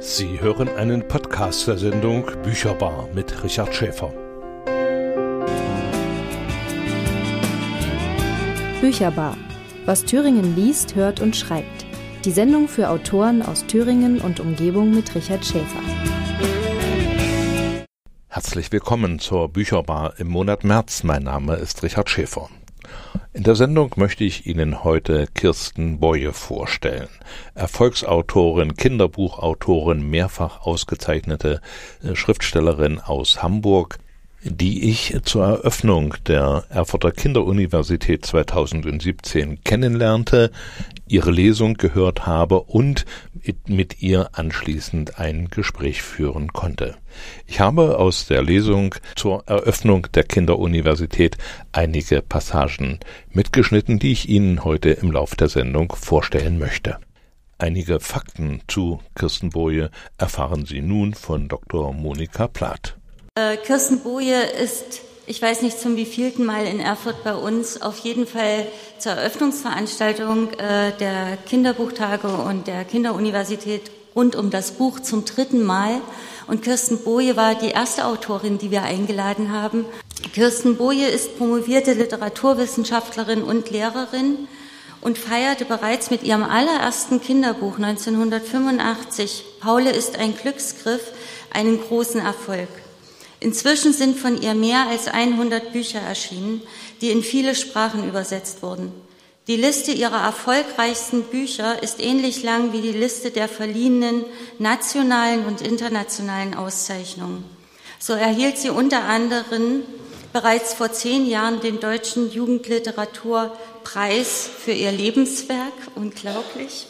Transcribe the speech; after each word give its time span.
Sie 0.00 0.38
hören 0.40 0.68
einen 0.76 1.08
Podcast 1.08 1.66
der 1.66 1.78
Sendung 1.78 2.26
Bücherbar 2.42 3.08
mit 3.14 3.42
Richard 3.42 3.74
Schäfer. 3.74 4.12
Bücherbar. 8.82 9.38
Was 9.86 10.04
Thüringen 10.04 10.54
liest, 10.54 10.94
hört 10.96 11.20
und 11.20 11.34
schreibt. 11.34 11.86
Die 12.26 12.30
Sendung 12.30 12.68
für 12.68 12.90
Autoren 12.90 13.40
aus 13.40 13.64
Thüringen 13.66 14.20
und 14.20 14.38
Umgebung 14.38 14.94
mit 14.94 15.14
Richard 15.14 15.44
Schäfer. 15.44 15.80
Herzlich 18.28 18.70
willkommen 18.70 19.18
zur 19.18 19.48
Bücherbar 19.48 20.14
im 20.18 20.28
Monat 20.28 20.62
März. 20.62 21.04
Mein 21.04 21.22
Name 21.22 21.54
ist 21.56 21.82
Richard 21.82 22.10
Schäfer. 22.10 22.50
In 23.32 23.42
der 23.42 23.54
Sendung 23.54 23.92
möchte 23.96 24.24
ich 24.24 24.46
Ihnen 24.46 24.82
heute 24.82 25.26
Kirsten 25.34 26.00
Boye 26.00 26.32
vorstellen. 26.32 27.08
Erfolgsautorin, 27.54 28.76
Kinderbuchautorin, 28.76 30.08
mehrfach 30.08 30.62
ausgezeichnete 30.62 31.60
äh, 32.02 32.14
Schriftstellerin 32.14 32.98
aus 32.98 33.42
Hamburg, 33.42 33.98
die 34.50 34.88
ich 34.88 35.16
zur 35.24 35.44
Eröffnung 35.44 36.14
der 36.26 36.64
Erfurter 36.68 37.10
Kinderuniversität 37.10 38.24
2017 38.24 39.62
kennenlernte, 39.64 40.50
ihre 41.08 41.30
Lesung 41.30 41.74
gehört 41.74 42.26
habe 42.26 42.60
und 42.62 43.04
mit 43.66 44.02
ihr 44.02 44.30
anschließend 44.32 45.18
ein 45.18 45.48
Gespräch 45.48 46.02
führen 46.02 46.52
konnte. 46.52 46.96
Ich 47.46 47.60
habe 47.60 47.98
aus 47.98 48.26
der 48.26 48.42
Lesung 48.42 48.94
zur 49.14 49.44
Eröffnung 49.46 50.08
der 50.14 50.24
Kinderuniversität 50.24 51.36
einige 51.72 52.22
Passagen 52.22 53.00
mitgeschnitten, 53.30 53.98
die 53.98 54.12
ich 54.12 54.28
Ihnen 54.28 54.64
heute 54.64 54.90
im 54.90 55.10
Lauf 55.10 55.34
der 55.34 55.48
Sendung 55.48 55.92
vorstellen 55.96 56.58
möchte. 56.58 56.98
Einige 57.58 58.00
Fakten 58.00 58.60
zu 58.68 59.00
Kirsten 59.14 59.50
Boje 59.50 59.90
erfahren 60.18 60.66
Sie 60.66 60.82
nun 60.82 61.14
von 61.14 61.48
Dr. 61.48 61.92
Monika 61.94 62.48
Plath. 62.48 62.95
Äh, 63.38 63.58
Kirsten 63.58 64.00
Boje 64.00 64.40
ist, 64.44 65.02
ich 65.26 65.42
weiß 65.42 65.60
nicht 65.60 65.78
zum 65.78 65.96
wievielten 65.96 66.46
Mal 66.46 66.64
in 66.64 66.80
Erfurt 66.80 67.22
bei 67.22 67.34
uns, 67.34 67.82
auf 67.82 67.98
jeden 67.98 68.26
Fall 68.26 68.66
zur 68.98 69.12
Eröffnungsveranstaltung 69.12 70.54
äh, 70.54 70.92
der 70.98 71.36
Kinderbuchtage 71.44 72.28
und 72.28 72.66
der 72.66 72.86
Kinderuniversität 72.86 73.90
rund 74.14 74.36
um 74.36 74.48
das 74.48 74.70
Buch 74.70 75.00
zum 75.00 75.26
dritten 75.26 75.64
Mal. 75.64 76.00
Und 76.46 76.62
Kirsten 76.62 77.04
Boje 77.04 77.36
war 77.36 77.54
die 77.54 77.68
erste 77.68 78.06
Autorin, 78.06 78.56
die 78.56 78.70
wir 78.70 78.84
eingeladen 78.84 79.52
haben. 79.52 79.84
Kirsten 80.32 80.78
Boje 80.78 81.08
ist 81.08 81.36
promovierte 81.36 81.92
Literaturwissenschaftlerin 81.92 83.42
und 83.42 83.70
Lehrerin 83.70 84.48
und 85.02 85.18
feierte 85.18 85.66
bereits 85.66 86.10
mit 86.10 86.22
ihrem 86.22 86.42
allerersten 86.42 87.20
Kinderbuch 87.20 87.76
1985, 87.76 89.44
Paule 89.60 89.90
ist 89.90 90.18
ein 90.18 90.34
Glücksgriff, 90.34 91.12
einen 91.52 91.78
großen 91.78 92.22
Erfolg. 92.22 92.68
Inzwischen 93.46 93.92
sind 93.92 94.18
von 94.18 94.42
ihr 94.42 94.56
mehr 94.56 94.88
als 94.88 95.06
100 95.06 95.72
Bücher 95.72 96.00
erschienen, 96.00 96.60
die 97.00 97.12
in 97.12 97.22
viele 97.22 97.54
Sprachen 97.54 98.08
übersetzt 98.08 98.60
wurden. 98.60 98.92
Die 99.46 99.54
Liste 99.54 99.92
ihrer 99.92 100.20
erfolgreichsten 100.20 101.22
Bücher 101.22 101.80
ist 101.80 102.02
ähnlich 102.02 102.42
lang 102.42 102.72
wie 102.72 102.80
die 102.80 102.90
Liste 102.90 103.30
der 103.30 103.46
verliehenen 103.46 104.24
nationalen 104.58 105.44
und 105.44 105.60
internationalen 105.60 106.56
Auszeichnungen. 106.56 107.44
So 108.00 108.14
erhielt 108.14 108.58
sie 108.58 108.70
unter 108.70 109.04
anderem 109.04 109.82
bereits 110.32 110.74
vor 110.74 110.90
zehn 110.90 111.24
Jahren 111.24 111.60
den 111.60 111.78
Deutschen 111.78 112.32
Jugendliteraturpreis 112.32 114.50
für 114.58 114.72
ihr 114.72 114.90
Lebenswerk, 114.90 115.72
unglaublich, 115.94 116.88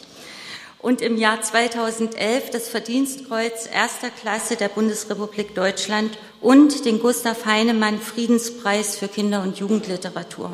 und 0.79 1.03
im 1.03 1.17
Jahr 1.17 1.39
2011 1.39 2.49
das 2.49 2.67
Verdienstkreuz 2.67 3.69
erster 3.71 4.09
Klasse 4.09 4.55
der 4.55 4.69
Bundesrepublik 4.69 5.53
Deutschland 5.53 6.17
und 6.41 6.85
den 6.85 6.99
Gustav 6.99 7.45
Heinemann 7.45 7.99
Friedenspreis 7.99 8.97
für 8.97 9.07
Kinder- 9.07 9.43
und 9.43 9.57
Jugendliteratur. 9.59 10.51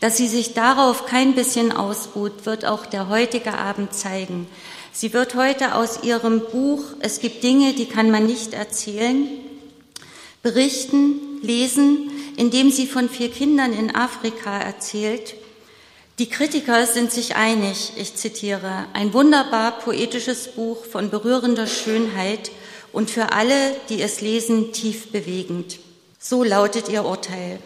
Dass 0.00 0.16
sie 0.16 0.28
sich 0.28 0.54
darauf 0.54 1.06
kein 1.06 1.34
bisschen 1.34 1.72
ausruht, 1.72 2.46
wird 2.46 2.64
auch 2.64 2.86
der 2.86 3.08
heutige 3.08 3.54
Abend 3.54 3.94
zeigen. 3.94 4.46
Sie 4.92 5.12
wird 5.12 5.34
heute 5.34 5.74
aus 5.74 6.02
ihrem 6.02 6.40
Buch 6.40 6.82
Es 7.00 7.20
gibt 7.20 7.42
Dinge, 7.42 7.74
die 7.74 7.86
kann 7.86 8.10
man 8.10 8.26
nicht 8.26 8.54
erzählen, 8.54 9.28
berichten, 10.42 11.40
lesen, 11.42 12.10
indem 12.36 12.70
sie 12.70 12.86
von 12.86 13.08
vier 13.08 13.30
Kindern 13.30 13.72
in 13.72 13.94
Afrika 13.94 14.58
erzählt. 14.58 15.34
Die 16.18 16.28
Kritiker 16.28 16.86
sind 16.86 17.12
sich 17.12 17.36
einig, 17.36 17.92
ich 17.96 18.14
zitiere, 18.14 18.86
ein 18.92 19.14
wunderbar 19.14 19.78
poetisches 19.78 20.48
Buch 20.48 20.84
von 20.84 21.08
berührender 21.08 21.66
Schönheit, 21.66 22.50
und 22.92 23.10
für 23.10 23.32
alle, 23.32 23.76
die 23.88 24.02
es 24.02 24.20
lesen, 24.20 24.72
tief 24.72 25.12
bewegend. 25.12 25.78
So 26.18 26.44
lautet 26.44 26.88
ihr 26.88 27.04
Urteil. 27.04 27.58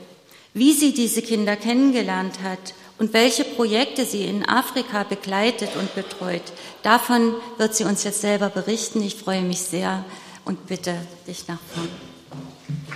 Wie 0.52 0.72
sie 0.72 0.92
diese 0.92 1.22
Kinder 1.22 1.56
kennengelernt 1.56 2.42
hat 2.42 2.74
und 2.98 3.12
welche 3.12 3.44
Projekte 3.44 4.04
sie 4.04 4.24
in 4.24 4.48
Afrika 4.48 5.02
begleitet 5.02 5.70
und 5.76 5.94
betreut, 5.94 6.42
davon 6.82 7.34
wird 7.58 7.74
sie 7.74 7.84
uns 7.84 8.04
jetzt 8.04 8.20
selber 8.20 8.50
berichten. 8.50 9.02
Ich 9.02 9.16
freue 9.16 9.42
mich 9.42 9.60
sehr 9.60 10.04
und 10.44 10.66
bitte 10.66 10.94
dich 11.26 11.48
nach 11.48 11.58
vorn. 11.74 11.88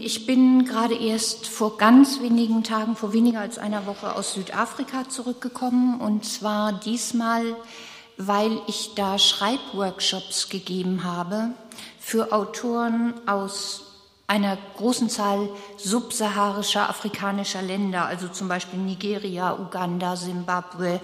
Ich 0.00 0.26
bin 0.26 0.64
gerade 0.64 0.94
erst 0.94 1.48
vor 1.48 1.76
ganz 1.76 2.20
wenigen 2.20 2.62
Tagen, 2.62 2.94
vor 2.94 3.12
weniger 3.12 3.40
als 3.40 3.58
einer 3.58 3.86
Woche 3.86 4.14
aus 4.14 4.34
Südafrika 4.34 5.08
zurückgekommen 5.08 6.00
und 6.00 6.24
zwar 6.24 6.72
diesmal, 6.72 7.56
weil 8.16 8.60
ich 8.68 8.92
da 8.94 9.18
Schreibworkshops 9.18 10.48
gegeben 10.48 11.02
habe 11.02 11.50
für 12.08 12.32
Autoren 12.32 13.12
aus 13.26 13.82
einer 14.28 14.56
großen 14.78 15.10
Zahl 15.10 15.50
subsaharischer 15.76 16.88
afrikanischer 16.88 17.60
Länder, 17.60 18.06
also 18.06 18.28
zum 18.28 18.48
Beispiel 18.48 18.78
Nigeria, 18.78 19.54
Uganda, 19.60 20.16
Simbabwe, 20.16 21.02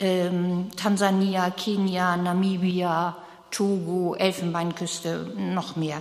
ähm, 0.00 0.70
Tansania, 0.74 1.50
Kenia, 1.50 2.16
Namibia, 2.16 3.14
Togo, 3.50 4.14
Elfenbeinküste, 4.14 5.34
noch 5.36 5.76
mehr. 5.76 6.00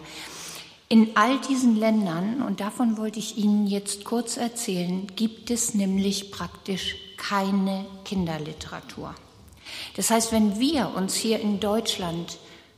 In 0.88 1.18
all 1.18 1.40
diesen 1.40 1.76
Ländern, 1.76 2.42
und 2.42 2.62
davon 2.62 2.96
wollte 2.96 3.20
ich 3.20 3.38
Ihnen 3.38 3.68
jetzt 3.68 4.06
kurz 4.06 4.38
erzählen, 4.38 5.08
gibt 5.18 5.52
es 5.52 5.74
nämlich 5.74 6.32
praktisch 6.32 6.96
keine 7.18 7.84
Kinderliteratur. 8.06 9.14
Das 9.98 10.10
heißt, 10.10 10.32
wenn 10.32 10.58
wir 10.58 10.94
uns 10.96 11.16
hier 11.16 11.42
in 11.42 11.60
Deutschland 11.60 12.38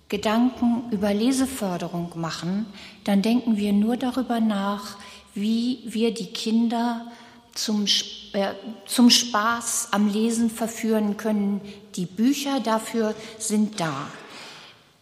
Gedanken 0.10 0.90
über 0.92 1.14
Leseförderung 1.14 2.12
machen, 2.16 2.66
dann 3.04 3.22
denken 3.22 3.58
wir 3.58 3.74
nur 3.74 3.96
darüber 3.96 4.40
nach, 4.40 4.98
wie 5.36 5.80
wir 5.86 6.14
die 6.14 6.28
Kinder 6.28 7.06
zum, 7.54 7.86
äh, 8.34 8.54
zum 8.86 9.10
Spaß 9.10 9.90
am 9.92 10.12
Lesen 10.12 10.50
verführen 10.50 11.18
können. 11.18 11.62
Die 11.96 12.06
Bücher 12.06 12.60
dafür 12.60 13.14
sind 13.38 13.80
da. 13.80 14.08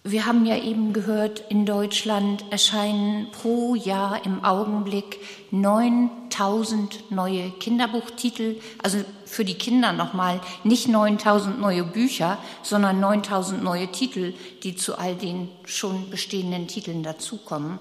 Wir 0.10 0.26
haben 0.26 0.46
ja 0.46 0.56
eben 0.56 0.94
gehört, 0.94 1.44
in 1.50 1.66
Deutschland 1.66 2.46
erscheinen 2.50 3.30
pro 3.34 3.76
Jahr 3.76 4.26
im 4.26 4.42
Augenblick 4.42 5.20
9000 5.52 7.12
neue 7.12 7.50
Kinderbuchtitel, 7.52 8.56
also 8.82 9.00
für 9.26 9.44
die 9.44 9.56
Kinder 9.56 9.92
nochmal 9.92 10.40
nicht 10.64 10.88
9000 10.88 11.60
neue 11.60 11.84
Bücher, 11.84 12.38
sondern 12.64 13.02
9000 13.02 13.62
neue 13.62 13.92
Titel, 13.92 14.34
die 14.64 14.78
zu 14.78 14.98
all 14.98 15.14
den 15.16 15.50
schon 15.66 16.10
bestehenden 16.10 16.70
Titeln 16.70 17.04
dazukommen. 17.04 17.78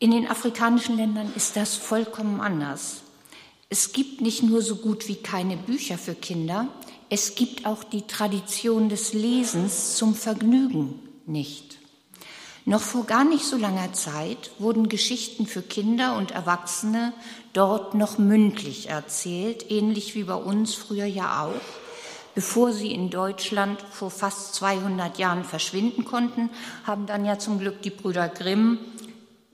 In 0.00 0.10
den 0.10 0.26
afrikanischen 0.28 0.96
Ländern 0.96 1.32
ist 1.36 1.54
das 1.54 1.76
vollkommen 1.76 2.40
anders. 2.40 3.02
Es 3.68 3.92
gibt 3.92 4.22
nicht 4.22 4.42
nur 4.42 4.60
so 4.60 4.74
gut 4.74 5.06
wie 5.06 5.14
keine 5.14 5.56
Bücher 5.56 5.98
für 5.98 6.16
Kinder, 6.16 6.66
es 7.08 7.34
gibt 7.34 7.66
auch 7.66 7.84
die 7.84 8.06
Tradition 8.06 8.88
des 8.88 9.12
Lesens 9.12 9.96
zum 9.96 10.14
Vergnügen 10.14 10.98
nicht. 11.26 11.78
Noch 12.64 12.80
vor 12.80 13.04
gar 13.06 13.22
nicht 13.24 13.44
so 13.44 13.56
langer 13.56 13.92
Zeit 13.92 14.50
wurden 14.58 14.88
Geschichten 14.88 15.46
für 15.46 15.62
Kinder 15.62 16.16
und 16.16 16.32
Erwachsene 16.32 17.12
dort 17.52 17.94
noch 17.94 18.18
mündlich 18.18 18.88
erzählt, 18.88 19.70
ähnlich 19.70 20.16
wie 20.16 20.24
bei 20.24 20.34
uns 20.34 20.74
früher 20.74 21.04
ja 21.04 21.44
auch, 21.44 21.60
bevor 22.34 22.72
sie 22.72 22.90
in 22.90 23.08
Deutschland 23.08 23.80
vor 23.92 24.10
fast 24.10 24.56
200 24.56 25.16
Jahren 25.16 25.44
verschwinden 25.44 26.04
konnten, 26.04 26.50
haben 26.84 27.06
dann 27.06 27.24
ja 27.24 27.38
zum 27.38 27.60
Glück 27.60 27.82
die 27.82 27.90
Brüder 27.90 28.28
Grimm 28.28 28.78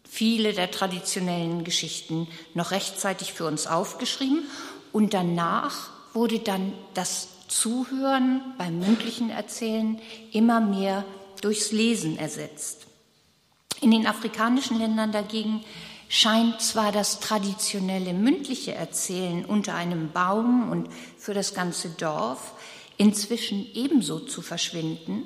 viele 0.09 0.55
der 0.55 0.71
traditionellen 0.71 1.65
Geschichten 1.65 2.29
noch 2.55 2.71
rechtzeitig 2.71 3.35
für 3.35 3.47
uns 3.47 3.67
aufgeschrieben 3.67 4.45
und 4.91 5.13
danach 5.13 5.91
wurde 6.15 6.39
dann 6.39 6.73
das 6.95 7.29
Zuhören 7.53 8.41
beim 8.57 8.79
mündlichen 8.79 9.31
Erzählen 9.31 10.01
immer 10.33 10.61
mehr 10.61 11.05
durchs 11.43 11.71
Lesen 11.71 12.19
ersetzt. 12.19 12.87
In 13.81 13.91
den 13.91 14.07
afrikanischen 14.07 14.79
Ländern 14.79 15.13
dagegen 15.13 15.63
scheint 16.09 16.61
zwar 16.61 16.93
das 16.93 17.21
traditionelle 17.21 18.15
mündliche 18.15 18.75
Erzählen 18.75 19.45
unter 19.45 19.75
einem 19.75 20.13
Baum 20.13 20.71
und 20.71 20.89
für 21.19 21.35
das 21.35 21.55
ganze 21.55 21.91
Dorf 21.91 22.53
inzwischen 22.97 23.67
ebenso 23.75 24.21
zu 24.21 24.43
verschwinden, 24.43 25.25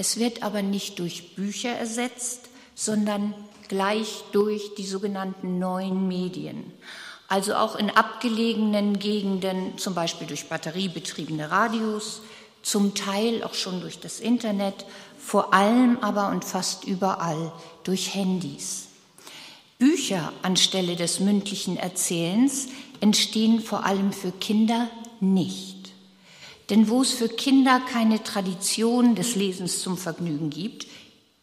Es 0.00 0.20
wird 0.20 0.44
aber 0.44 0.62
nicht 0.62 1.00
durch 1.00 1.34
Bücher 1.34 1.70
ersetzt, 1.70 2.48
sondern 2.76 3.34
gleich 3.66 4.22
durch 4.30 4.76
die 4.76 4.86
sogenannten 4.86 5.58
neuen 5.58 6.06
Medien. 6.06 6.72
Also 7.28 7.54
auch 7.54 7.76
in 7.76 7.90
abgelegenen 7.90 8.98
Gegenden, 8.98 9.76
zum 9.76 9.94
Beispiel 9.94 10.26
durch 10.26 10.48
batteriebetriebene 10.48 11.50
Radios, 11.50 12.22
zum 12.62 12.94
Teil 12.94 13.44
auch 13.44 13.54
schon 13.54 13.80
durch 13.80 14.00
das 14.00 14.18
Internet, 14.18 14.86
vor 15.18 15.52
allem 15.54 15.98
aber 16.00 16.28
und 16.30 16.44
fast 16.44 16.84
überall 16.84 17.52
durch 17.84 18.14
Handys. 18.14 18.88
Bücher 19.78 20.32
anstelle 20.42 20.96
des 20.96 21.20
mündlichen 21.20 21.76
Erzählens 21.76 22.68
entstehen 23.00 23.60
vor 23.60 23.84
allem 23.84 24.12
für 24.12 24.32
Kinder 24.32 24.88
nicht. 25.20 25.92
Denn 26.70 26.88
wo 26.88 27.02
es 27.02 27.12
für 27.12 27.28
Kinder 27.28 27.80
keine 27.80 28.22
Tradition 28.22 29.14
des 29.14 29.36
Lesens 29.36 29.80
zum 29.80 29.96
Vergnügen 29.96 30.50
gibt, 30.50 30.86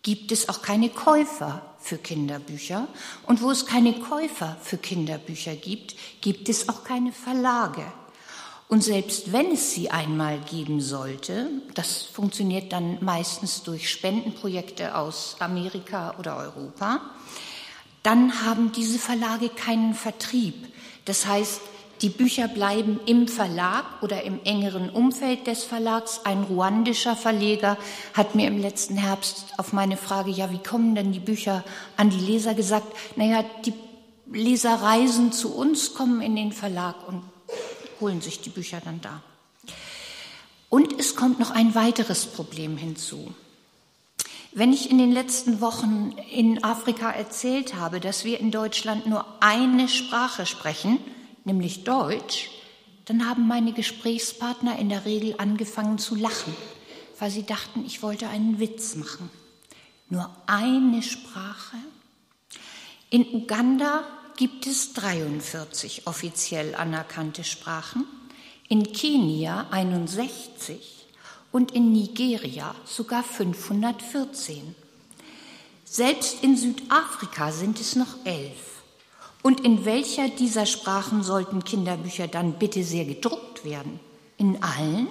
gibt 0.06 0.32
es 0.32 0.50
auch 0.50 0.62
keine 0.62 0.90
Käufer 0.90 1.64
für 1.80 1.98
Kinderbücher. 1.98 2.88
Und 3.26 3.42
wo 3.42 3.50
es 3.50 3.66
keine 3.66 3.94
Käufer 3.94 4.56
für 4.62 4.78
Kinderbücher 4.78 5.56
gibt, 5.56 5.96
gibt 6.22 6.48
es 6.48 6.70
auch 6.70 6.84
keine 6.84 7.12
Verlage. 7.12 7.84
Und 8.68 8.84
selbst 8.84 9.34
wenn 9.34 9.52
es 9.52 9.72
sie 9.74 9.90
einmal 9.90 10.40
geben 10.42 10.80
sollte, 10.80 11.50
das 11.74 12.04
funktioniert 12.04 12.72
dann 12.72 13.04
meistens 13.04 13.64
durch 13.64 13.90
Spendenprojekte 13.90 14.96
aus 14.96 15.38
Amerika 15.40 16.14
oder 16.20 16.38
Europa, 16.38 17.02
dann 18.04 18.46
haben 18.46 18.72
diese 18.74 19.00
Verlage 19.00 19.50
keinen 19.50 19.96
Vertrieb. 19.96 20.68
Das 21.06 21.26
heißt, 21.26 21.62
die 22.02 22.10
Bücher 22.10 22.48
bleiben 22.48 23.00
im 23.06 23.28
Verlag 23.28 23.86
oder 24.02 24.24
im 24.24 24.40
engeren 24.44 24.90
Umfeld 24.90 25.48
des 25.48 25.64
Verlags. 25.64 26.22
Ein 26.26 26.44
ruandischer 26.44 27.16
Verleger 27.16 27.78
hat 28.14 28.36
mir 28.36 28.48
im 28.48 28.60
letzten 28.60 28.98
Herbst 28.98 29.54
auf 29.58 29.72
meine 29.72 29.98
Frage, 29.98 30.32
ja, 30.32 30.52
wie 30.52 30.62
kommen 30.62 30.96
denn 30.96 31.12
die 31.12 31.20
Bücher 31.20 31.64
an 31.96 32.10
die 32.10 32.20
Leser 32.20 32.54
gesagt, 32.54 32.88
naja, 33.16 33.44
die 33.66 33.74
Leser 34.32 34.76
reisen 34.82 35.32
zu 35.32 35.56
uns, 35.56 35.94
kommen 35.94 36.22
in 36.22 36.36
den 36.36 36.52
Verlag 36.52 36.96
und 37.08 37.24
holen 38.02 38.22
sich 38.22 38.42
die 38.42 38.50
Bücher 38.50 38.82
dann 38.84 39.00
da. 39.02 39.22
Und 40.70 41.00
es 41.00 41.16
kommt 41.16 41.40
noch 41.40 41.52
ein 41.52 41.76
weiteres 41.76 42.26
Problem 42.26 42.76
hinzu. 42.76 43.34
Wenn 44.52 44.74
ich 44.74 44.90
in 44.90 44.98
den 44.98 45.12
letzten 45.12 45.62
Wochen 45.62 46.16
in 46.32 46.64
Afrika 46.64 47.12
erzählt 47.12 47.76
habe, 47.76 48.00
dass 48.00 48.26
wir 48.26 48.40
in 48.40 48.52
Deutschland 48.52 49.06
nur 49.06 49.26
eine 49.42 49.88
Sprache 49.88 50.46
sprechen, 50.46 50.98
nämlich 51.46 51.84
Deutsch, 51.84 52.50
dann 53.06 53.28
haben 53.28 53.48
meine 53.48 53.72
Gesprächspartner 53.72 54.78
in 54.80 54.90
der 54.90 55.06
Regel 55.06 55.36
angefangen 55.38 55.98
zu 55.98 56.16
lachen, 56.16 56.56
weil 57.20 57.32
sie 57.32 57.44
dachten, 57.44 57.86
ich 57.86 58.02
wollte 58.02 58.28
einen 58.28 58.60
Witz 58.60 58.96
machen. 58.96 59.30
Nur 60.10 60.30
eine 60.48 61.02
Sprache? 61.02 61.78
In 63.10 63.26
Uganda 63.34 64.04
gibt 64.36 64.68
es 64.68 64.94
43 64.94 66.08
offiziell 66.08 66.76
anerkannte 66.76 67.44
Sprachen, 67.44 68.06
in 68.68 68.92
Kenia 68.92 69.68
61 69.70 71.06
und 71.52 71.72
in 71.72 71.92
Nigeria 71.94 72.76
sogar 72.86 73.24
514. 73.24 74.76
Selbst 75.86 76.44
in 76.44 76.58
Südafrika 76.58 77.52
sind 77.52 77.80
es 77.80 77.96
noch 77.96 78.26
elf. 78.26 78.75
Und 79.46 79.60
in 79.60 79.86
welcher 79.86 80.28
dieser 80.28 80.66
Sprachen 80.66 81.22
sollten 81.22 81.64
Kinderbücher 81.64 82.28
dann 82.28 82.54
bitte 82.54 82.84
sehr 82.84 83.06
gedruckt 83.06 83.64
werden? 83.64 84.00
In 84.38 84.64
allen? 84.64 85.08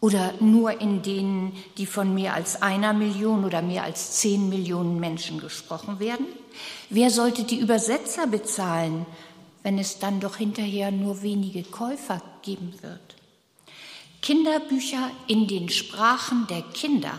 Oder 0.00 0.34
nur 0.40 0.80
in 0.80 1.02
denen, 1.02 1.52
die 1.78 1.86
von 1.86 2.12
mehr 2.12 2.34
als 2.34 2.60
einer 2.60 2.92
Million 2.92 3.44
oder 3.44 3.62
mehr 3.62 3.84
als 3.84 4.14
zehn 4.14 4.48
Millionen 4.48 4.98
Menschen 4.98 5.38
gesprochen 5.38 6.00
werden? 6.00 6.26
Wer 6.90 7.10
sollte 7.10 7.44
die 7.44 7.60
Übersetzer 7.60 8.26
bezahlen, 8.26 9.06
wenn 9.62 9.78
es 9.78 10.00
dann 10.00 10.18
doch 10.18 10.38
hinterher 10.38 10.90
nur 10.90 11.22
wenige 11.22 11.62
Käufer 11.62 12.20
geben 12.42 12.74
wird? 12.80 13.14
Kinderbücher 14.22 15.08
in 15.28 15.46
den 15.46 15.68
Sprachen 15.68 16.48
der 16.48 16.62
Kinder 16.62 17.16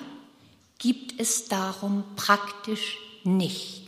gibt 0.78 1.22
es 1.22 1.48
darum 1.48 2.04
praktisch 2.18 2.98
nicht. 3.24 3.83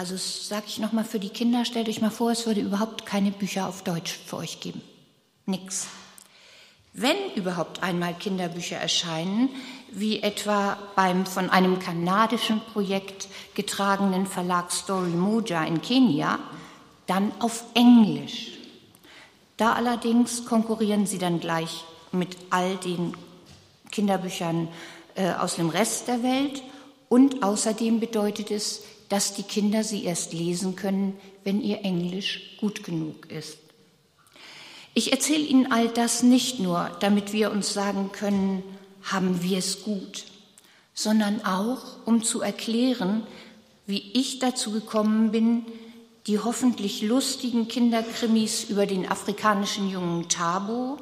Also 0.00 0.16
sage 0.16 0.64
ich 0.66 0.78
nochmal 0.78 1.04
für 1.04 1.18
die 1.18 1.28
Kinder, 1.28 1.66
stellt 1.66 1.86
euch 1.86 2.00
mal 2.00 2.08
vor, 2.08 2.30
es 2.30 2.46
würde 2.46 2.62
überhaupt 2.62 3.04
keine 3.04 3.32
Bücher 3.32 3.68
auf 3.68 3.84
Deutsch 3.84 4.18
für 4.24 4.38
euch 4.38 4.58
geben. 4.60 4.80
Nix. 5.44 5.88
Wenn 6.94 7.18
überhaupt 7.34 7.82
einmal 7.82 8.14
Kinderbücher 8.14 8.78
erscheinen, 8.78 9.50
wie 9.92 10.22
etwa 10.22 10.78
beim 10.96 11.26
von 11.26 11.50
einem 11.50 11.80
kanadischen 11.80 12.62
Projekt 12.72 13.28
getragenen 13.52 14.24
Verlag 14.24 14.72
Story 14.72 15.10
Moja 15.10 15.64
in 15.64 15.82
Kenia, 15.82 16.38
dann 17.06 17.30
auf 17.38 17.64
Englisch. 17.74 18.52
Da 19.58 19.74
allerdings 19.74 20.46
konkurrieren 20.46 21.04
sie 21.04 21.18
dann 21.18 21.40
gleich 21.40 21.84
mit 22.10 22.38
all 22.48 22.76
den 22.76 23.14
Kinderbüchern 23.90 24.68
äh, 25.14 25.32
aus 25.32 25.56
dem 25.56 25.68
Rest 25.68 26.08
der 26.08 26.22
Welt 26.22 26.62
und 27.10 27.42
außerdem 27.42 28.00
bedeutet 28.00 28.50
es, 28.50 28.80
dass 29.10 29.34
die 29.34 29.42
Kinder 29.42 29.84
sie 29.84 30.04
erst 30.04 30.32
lesen 30.32 30.76
können, 30.76 31.18
wenn 31.44 31.60
ihr 31.60 31.84
Englisch 31.84 32.56
gut 32.58 32.84
genug 32.84 33.30
ist. 33.30 33.58
Ich 34.94 35.12
erzähle 35.12 35.44
Ihnen 35.44 35.70
all 35.70 35.88
das 35.88 36.22
nicht 36.22 36.58
nur, 36.58 36.90
damit 37.00 37.32
wir 37.32 37.50
uns 37.50 37.72
sagen 37.72 38.10
können, 38.12 38.62
haben 39.02 39.42
wir 39.42 39.58
es 39.58 39.82
gut, 39.82 40.24
sondern 40.94 41.44
auch, 41.44 42.06
um 42.06 42.22
zu 42.22 42.40
erklären, 42.40 43.26
wie 43.86 44.12
ich 44.14 44.38
dazu 44.38 44.70
gekommen 44.70 45.32
bin, 45.32 45.64
die 46.26 46.38
hoffentlich 46.38 47.02
lustigen 47.02 47.66
Kinderkrimis 47.66 48.64
über 48.64 48.86
den 48.86 49.10
afrikanischen 49.10 49.90
Jungen 49.90 50.28
Tabo 50.28 50.98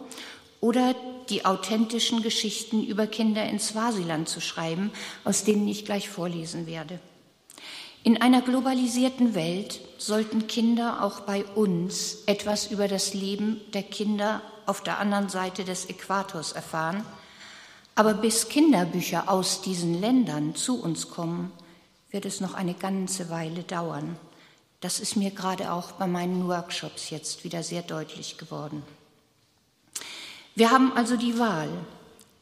oder 0.61 0.95
die 1.29 1.45
authentischen 1.45 2.23
Geschichten 2.23 2.85
über 2.85 3.07
Kinder 3.07 3.45
in 3.45 3.59
Swasiland 3.59 4.29
zu 4.29 4.41
schreiben, 4.41 4.93
aus 5.25 5.45
denen 5.45 5.69
ich 5.69 5.85
gleich 5.85 6.09
vorlesen 6.09 6.67
werde. 6.67 7.01
In 8.05 8.23
einer 8.23 8.43
globalisierten 8.43 9.35
Welt 9.35 9.81
sollten 9.99 10.47
Kinder 10.47 11.03
auch 11.03 11.21
bei 11.21 11.45
uns 11.45 12.19
etwas 12.27 12.71
über 12.71 12.89
das 12.89 13.13
Leben 13.13 13.61
der 13.75 13.83
Kinder 13.83 14.41
auf 14.67 14.83
der 14.83 14.99
anderen 14.99 15.29
Seite 15.29 15.65
des 15.65 15.87
Äquators 15.87 16.53
erfahren. 16.53 17.05
Aber 17.95 18.15
bis 18.15 18.49
Kinderbücher 18.49 19.29
aus 19.29 19.63
diesen 19.63 20.01
Ländern 20.01 20.55
zu 20.55 20.81
uns 20.81 21.11
kommen, 21.11 21.51
wird 22.11 22.25
es 22.25 22.41
noch 22.41 22.55
eine 22.55 22.75
ganze 22.75 23.29
Weile 23.31 23.63
dauern. 23.65 24.17
Das 24.81 25.01
ist 25.01 25.17
mir 25.17 25.33
gerade 25.33 25.73
auch 25.73 25.93
bei 25.93 26.07
meinen 26.07 26.47
Workshops 26.47 27.11
jetzt 27.11 27.43
wieder 27.43 27.65
sehr 27.65 27.83
deutlich 27.83 28.39
geworden. 28.39 28.85
Wir 30.55 30.71
haben 30.71 30.93
also 30.93 31.17
die 31.17 31.39
Wahl, 31.39 31.69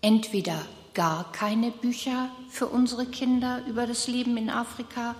entweder 0.02 0.60
gar 0.96 1.30
keine 1.30 1.70
Bücher 1.70 2.30
für 2.48 2.68
unsere 2.68 3.04
Kinder 3.04 3.62
über 3.68 3.86
das 3.86 4.08
Leben 4.08 4.38
in 4.38 4.48
Afrika 4.48 5.14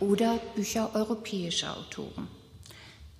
oder 0.00 0.38
Bücher 0.54 0.90
europäischer 0.94 1.76
Autoren. 1.76 2.28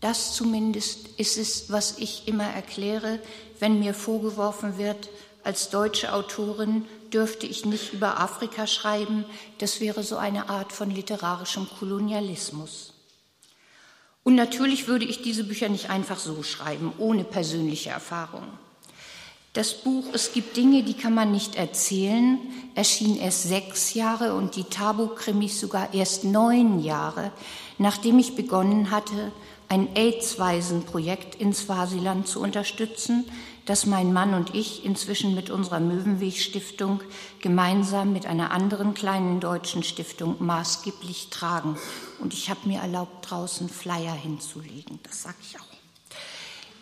Das 0.01 0.35
zumindest 0.35 1.09
ist 1.19 1.37
es, 1.37 1.71
was 1.71 1.99
ich 1.99 2.29
immer 2.29 2.47
erkläre, 2.47 3.19
wenn 3.61 3.79
mir 3.79 3.93
vorgeworfen 3.93 4.79
wird, 4.79 5.11
als 5.45 5.69
deutsche 5.69 6.15
Autorin 6.15 6.87
dürfte 7.13 7.47
ich 7.47 7.67
nicht 7.67 7.93
über 7.93 8.21
Afrika 8.21 8.67
schreiben, 8.67 9.27
das 9.59 9.79
wäre 9.79 10.03
so 10.03 10.17
eine 10.17 10.49
Art 10.49 10.73
von 10.73 10.91
literarischem 10.91 11.69
Kolonialismus. 11.79 12.95
Und 14.25 14.35
natürlich 14.35 14.89
würde 14.89 15.05
ich 15.05 15.21
diese 15.21 15.45
Bücher 15.45 15.69
nicht 15.69 15.91
einfach 15.91 16.19
so 16.19 16.43
schreiben, 16.43 16.93
ohne 16.97 17.23
persönliche 17.23 17.91
Erfahrung. 17.91 18.49
Das 19.57 19.73
Buch 19.73 20.05
Es 20.13 20.35
gibt 20.35 20.59
Dinge, 20.59 20.83
die 20.83 20.93
kann 20.93 21.15
man 21.15 21.33
nicht 21.33 21.55
erzählen, 21.57 22.39
erschien 22.75 23.17
erst 23.17 23.45
sechs 23.45 23.95
Jahre 23.95 24.35
und 24.35 24.55
die 24.55 24.65
Tabu-Krimis 24.65 25.59
sogar 25.59 25.95
erst 25.95 26.25
neun 26.25 26.79
Jahre, 26.79 27.33
nachdem 27.79 28.19
ich 28.19 28.37
begonnen 28.37 28.91
hatte, 28.91 29.33
ein 29.71 29.89
AIDS-Waisenprojekt 29.97 31.37
in 31.37 31.55
Swasiland 31.55 32.29
zu 32.29 32.43
unterstützen, 32.43 33.25
das 33.65 33.87
mein 33.87 34.13
Mann 34.13 34.35
und 34.35 34.55
ich 34.55 34.85
inzwischen 34.85 35.35
mit 35.35 35.49
unserer 35.49 35.81
Möwenweg-Stiftung 35.81 37.01
gemeinsam 37.41 38.13
mit 38.13 38.27
einer 38.27 38.51
anderen 38.51 38.93
kleinen 38.93 39.41
deutschen 39.41 39.83
Stiftung 39.83 40.37
maßgeblich 40.39 41.31
tragen. 41.31 41.79
Und 42.21 42.35
ich 42.35 42.51
habe 42.51 42.69
mir 42.69 42.81
erlaubt, 42.81 43.31
draußen 43.31 43.71
Flyer 43.71 44.13
hinzulegen. 44.13 44.99
Das 45.03 45.23
sage 45.23 45.37
ich 45.41 45.59
auch. 45.59 45.66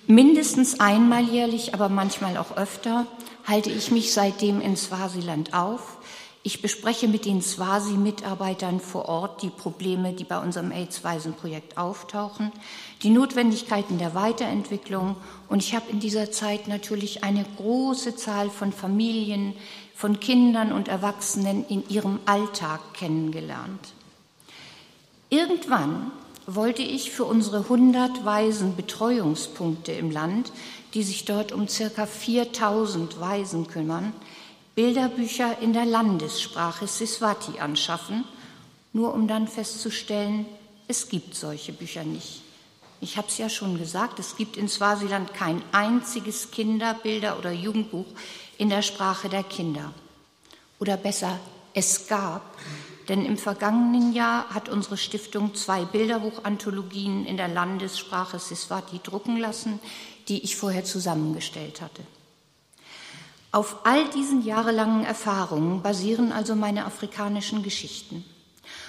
Mindestens 0.07 0.81
einmal 0.81 1.25
jährlich, 1.25 1.73
aber 1.75 1.89
manchmal 1.89 2.37
auch 2.37 2.57
öfter, 2.57 3.07
halte 3.45 3.71
ich 3.71 3.91
mich 3.91 4.13
seitdem 4.13 4.61
in 4.61 4.77
Swasiland 4.77 5.55
auf, 5.55 5.99
Ich 6.47 6.61
bespreche 6.61 7.09
mit 7.09 7.25
den 7.25 7.41
Swasi-Mitarbeitern 7.41 8.79
vor 8.79 9.09
Ort 9.09 9.41
die 9.41 9.49
Probleme, 9.49 10.13
die 10.13 10.25
bei 10.25 10.39
unserem 10.39 10.73
AIDS-Waisenprojekt 10.73 11.79
auftauchen, 11.79 12.53
die 13.03 13.09
Notwendigkeiten 13.09 13.97
der 13.97 14.15
Weiterentwicklung. 14.15 15.17
Und 15.49 15.63
ich 15.63 15.75
habe 15.75 15.91
in 15.91 16.01
dieser 16.01 16.31
Zeit 16.33 16.69
natürlich 16.69 17.25
eine 17.25 17.47
große 17.57 18.17
Zahl 18.17 18.51
von 18.51 18.73
Familien, 18.75 19.55
von 19.95 20.21
Kindern 20.21 20.73
und 20.73 20.89
Erwachsenen 20.89 21.65
in 21.67 21.89
ihrem 21.89 22.19
Alltag 22.27 22.93
kennengelernt. 22.93 23.95
Irgendwann 25.31 26.13
wollte 26.47 26.83
ich 26.83 27.11
für 27.11 27.25
unsere 27.25 27.59
100 27.59 28.25
Waisenbetreuungspunkte 28.25 29.93
im 29.93 30.11
Land, 30.11 30.53
die 30.93 31.03
sich 31.03 31.25
dort 31.25 31.53
um 31.53 31.69
circa 31.69 32.07
4000 32.07 33.21
Waisen 33.21 33.67
kümmern, 33.67 34.13
Bilderbücher 34.75 35.59
in 35.61 35.73
der 35.73 35.85
Landessprache 35.85 36.87
Siswati 36.87 37.61
anschaffen, 37.61 38.25
nur 38.93 39.15
um 39.15 39.29
dann 39.29 39.49
festzustellen, 39.49 40.47
es 40.89 41.09
gibt 41.09 41.35
solche 41.35 41.73
Bücher 41.73 42.05
nicht. 42.05 42.43
Ich 43.01 43.17
habe 43.17 43.29
es 43.29 43.39
ja 43.39 43.49
schon 43.49 43.79
gesagt, 43.79 44.19
es 44.19 44.37
gibt 44.37 44.57
in 44.57 44.69
Swasiland 44.69 45.35
kein 45.35 45.63
einziges 45.73 46.51
Kinderbilder- 46.51 47.39
oder 47.39 47.53
Jugendbuch 47.53 48.07
in 48.59 48.69
der 48.69 48.83
Sprache 48.83 49.29
der 49.29 49.43
Kinder. 49.43 49.93
Oder 50.79 50.97
besser, 50.97 51.39
es 51.75 52.07
gab 52.07 52.57
denn 53.09 53.25
im 53.25 53.37
vergangenen 53.37 54.13
Jahr 54.13 54.49
hat 54.51 54.69
unsere 54.69 54.97
Stiftung 54.97 55.55
zwei 55.55 55.85
Bilderbuchanthologien 55.85 57.27
in 57.27 57.37
der 57.37 57.49
Landessprache 57.49 58.39
Siswati 58.39 59.01
drucken 59.03 59.37
lassen, 59.37 59.81
die 60.29 60.43
ich 60.43 60.57
vorher 60.57 60.85
zusammengestellt 60.85 61.81
hatte. 61.81 62.03
Auf 63.53 63.85
all 63.85 64.09
diesen 64.11 64.45
jahrelangen 64.45 65.05
Erfahrungen 65.05 65.83
basieren 65.83 66.33
also 66.33 66.57
meine 66.57 66.87
afrikanischen 66.87 67.63
Geschichten. 67.63 68.25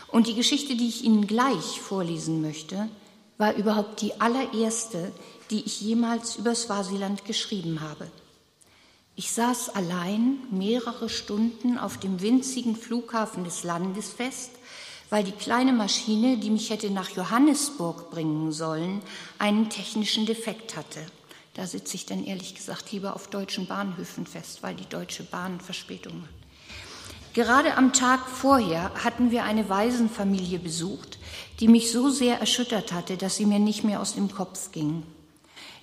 Und 0.08 0.28
die 0.28 0.34
Geschichte, 0.34 0.76
die 0.76 0.88
ich 0.88 1.04
Ihnen 1.04 1.28
gleich 1.28 1.82
vorlesen 1.82 2.42
möchte, 2.42 2.90
war 3.38 3.54
überhaupt 3.56 4.02
die 4.02 4.20
allererste, 4.20 5.12
die 5.52 5.64
ich 5.64 5.82
jemals 5.82 6.38
über 6.38 6.56
Swasiland 6.56 7.26
geschrieben 7.26 7.82
habe. 7.82 8.08
Ich 9.18 9.32
saß 9.32 9.70
allein 9.70 10.40
mehrere 10.52 11.08
Stunden 11.08 11.78
auf 11.78 11.98
dem 11.98 12.20
winzigen 12.20 12.76
Flughafen 12.76 13.46
des 13.46 13.64
Landes 13.64 14.12
fest, 14.12 14.52
weil 15.10 15.24
die 15.24 15.32
kleine 15.32 15.72
Maschine, 15.72 16.38
die 16.38 16.50
mich 16.50 16.70
hätte 16.70 16.90
nach 16.90 17.10
Johannesburg 17.12 18.12
bringen 18.12 18.52
sollen, 18.52 19.02
einen 19.40 19.70
technischen 19.70 20.26
Defekt 20.26 20.76
hatte. 20.76 21.00
Da 21.54 21.66
sitze 21.66 21.96
ich 21.96 22.06
dann 22.06 22.26
ehrlich 22.26 22.56
gesagt 22.56 22.92
lieber 22.92 23.16
auf 23.16 23.30
deutschen 23.30 23.68
Bahnhöfen 23.68 24.26
fest, 24.26 24.62
weil 24.64 24.76
die 24.76 24.90
Deutsche 24.90 25.24
Bahn 25.24 25.62
Verspätung 25.62 26.24
hat. 26.24 26.30
Gerade 27.34 27.78
am 27.78 27.94
Tag 27.94 28.28
vorher 28.28 28.92
hatten 29.02 29.32
wir 29.32 29.44
eine 29.44 29.70
Waisenfamilie 29.70 30.60
besucht, 30.60 31.20
die 31.62 31.70
mich 31.70 31.90
so 31.90 32.10
sehr 32.10 32.42
erschüttert 32.42 32.92
hatte, 32.92 33.16
dass 33.16 33.38
sie 33.38 33.46
mir 33.46 33.60
nicht 33.60 33.86
mehr 33.86 34.02
aus 34.02 34.16
dem 34.16 34.30
Kopf 34.30 34.74
ging. 34.74 35.04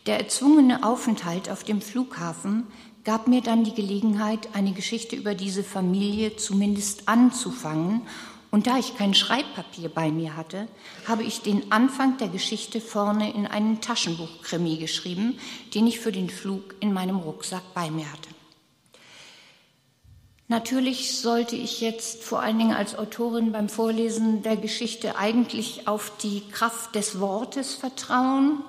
Der 0.07 0.19
erzwungene 0.19 0.83
Aufenthalt 0.83 1.49
auf 1.49 1.63
dem 1.63 1.81
Flughafen 1.81 2.67
gab 3.05 3.27
mir 3.27 3.41
dann 3.41 3.65
die 3.65 3.75
Gelegenheit, 3.75 4.49
eine 4.55 4.73
Geschichte 4.73 5.17
über 5.17 5.35
diese 5.35 5.65
Familie 5.65 6.37
zumindest 6.37 7.09
anzufangen. 7.09 8.03
Und 8.51 8.67
da 8.67 8.79
ich 8.79 8.97
kein 8.97 9.15
Schreibpapier 9.15 9.89
bei 9.89 10.11
mir 10.11 10.37
hatte, 10.37 10.69
habe 11.09 11.23
ich 11.23 11.41
den 11.41 11.73
Anfang 11.73 12.19
der 12.19 12.29
Geschichte 12.29 12.81
vorne 12.81 13.33
in 13.33 13.47
einen 13.47 13.81
Taschenbuchkrimi 13.81 14.77
geschrieben, 14.77 15.39
den 15.75 15.87
ich 15.87 16.01
für 16.01 16.13
den 16.13 16.29
Flug 16.29 16.75
in 16.81 16.93
meinem 16.93 17.17
Rucksack 17.17 17.63
bei 17.75 17.91
mir 17.91 18.11
hatte. 18.13 18.29
Natürlich 20.49 21.19
sollte 21.19 21.57
ich 21.57 21.81
jetzt 21.81 22.23
vor 22.23 22.41
allen 22.43 22.59
Dingen 22.59 22.75
als 22.75 22.95
Autorin 22.95 23.53
beim 23.53 23.71
Vorlesen 23.71 24.43
der 24.43 24.59
Geschichte 24.59 25.17
eigentlich 25.17 25.89
auf 25.89 26.13
die 26.23 26.43
Kraft 26.53 26.95
des 26.95 27.21
Wortes 27.21 27.73
vertrauen, 27.75 28.63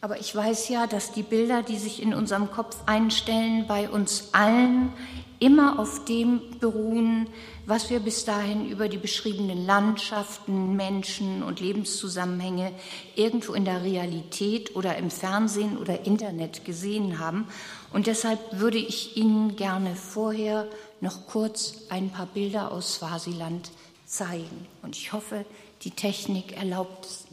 aber 0.00 0.20
ich 0.20 0.34
weiß 0.34 0.68
ja, 0.68 0.86
dass 0.86 1.12
die 1.12 1.22
Bilder, 1.22 1.62
die 1.62 1.78
sich 1.78 2.00
in 2.02 2.14
unserem 2.14 2.50
Kopf 2.50 2.76
einstellen, 2.86 3.66
bei 3.66 3.88
uns 3.88 4.28
allen 4.32 4.92
immer 5.40 5.78
auf 5.78 6.04
dem 6.04 6.40
beruhen, 6.58 7.28
was 7.66 7.90
wir 7.90 8.00
bis 8.00 8.24
dahin 8.24 8.68
über 8.68 8.88
die 8.88 8.96
beschriebenen 8.96 9.66
Landschaften, 9.66 10.74
Menschen 10.74 11.42
und 11.42 11.60
Lebenszusammenhänge 11.60 12.72
irgendwo 13.14 13.54
in 13.54 13.64
der 13.64 13.82
Realität 13.82 14.74
oder 14.74 14.96
im 14.96 15.10
Fernsehen 15.10 15.78
oder 15.78 16.06
Internet 16.06 16.64
gesehen 16.64 17.18
haben. 17.18 17.46
Und 17.92 18.06
deshalb 18.06 18.40
würde 18.58 18.78
ich 18.78 19.16
Ihnen 19.16 19.56
gerne 19.56 19.94
vorher 19.94 20.66
noch 21.00 21.26
kurz 21.26 21.74
ein 21.88 22.10
paar 22.10 22.26
Bilder 22.26 22.72
aus 22.72 22.94
Swasiland 22.94 23.70
zeigen. 24.06 24.66
Und 24.82 24.96
ich 24.96 25.12
hoffe, 25.12 25.44
die 25.82 25.92
Technik 25.92 26.56
erlaubt 26.56 27.04
es. 27.04 27.27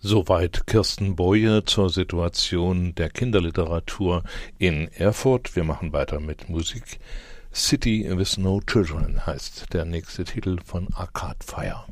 Soweit 0.00 0.66
Kirsten 0.66 1.16
Boye 1.16 1.64
zur 1.64 1.90
Situation 1.90 2.94
der 2.94 3.10
Kinderliteratur 3.10 4.22
in 4.58 4.88
Erfurt. 4.88 5.56
Wir 5.56 5.64
machen 5.64 5.92
weiter 5.92 6.20
mit 6.20 6.48
Musik. 6.48 7.00
City 7.52 8.06
with 8.16 8.38
No 8.38 8.60
Children 8.60 9.26
heißt 9.26 9.72
der 9.72 9.84
nächste 9.84 10.24
Titel 10.24 10.58
von 10.64 10.88
Arcade 10.94 11.38
Fire. 11.44 11.86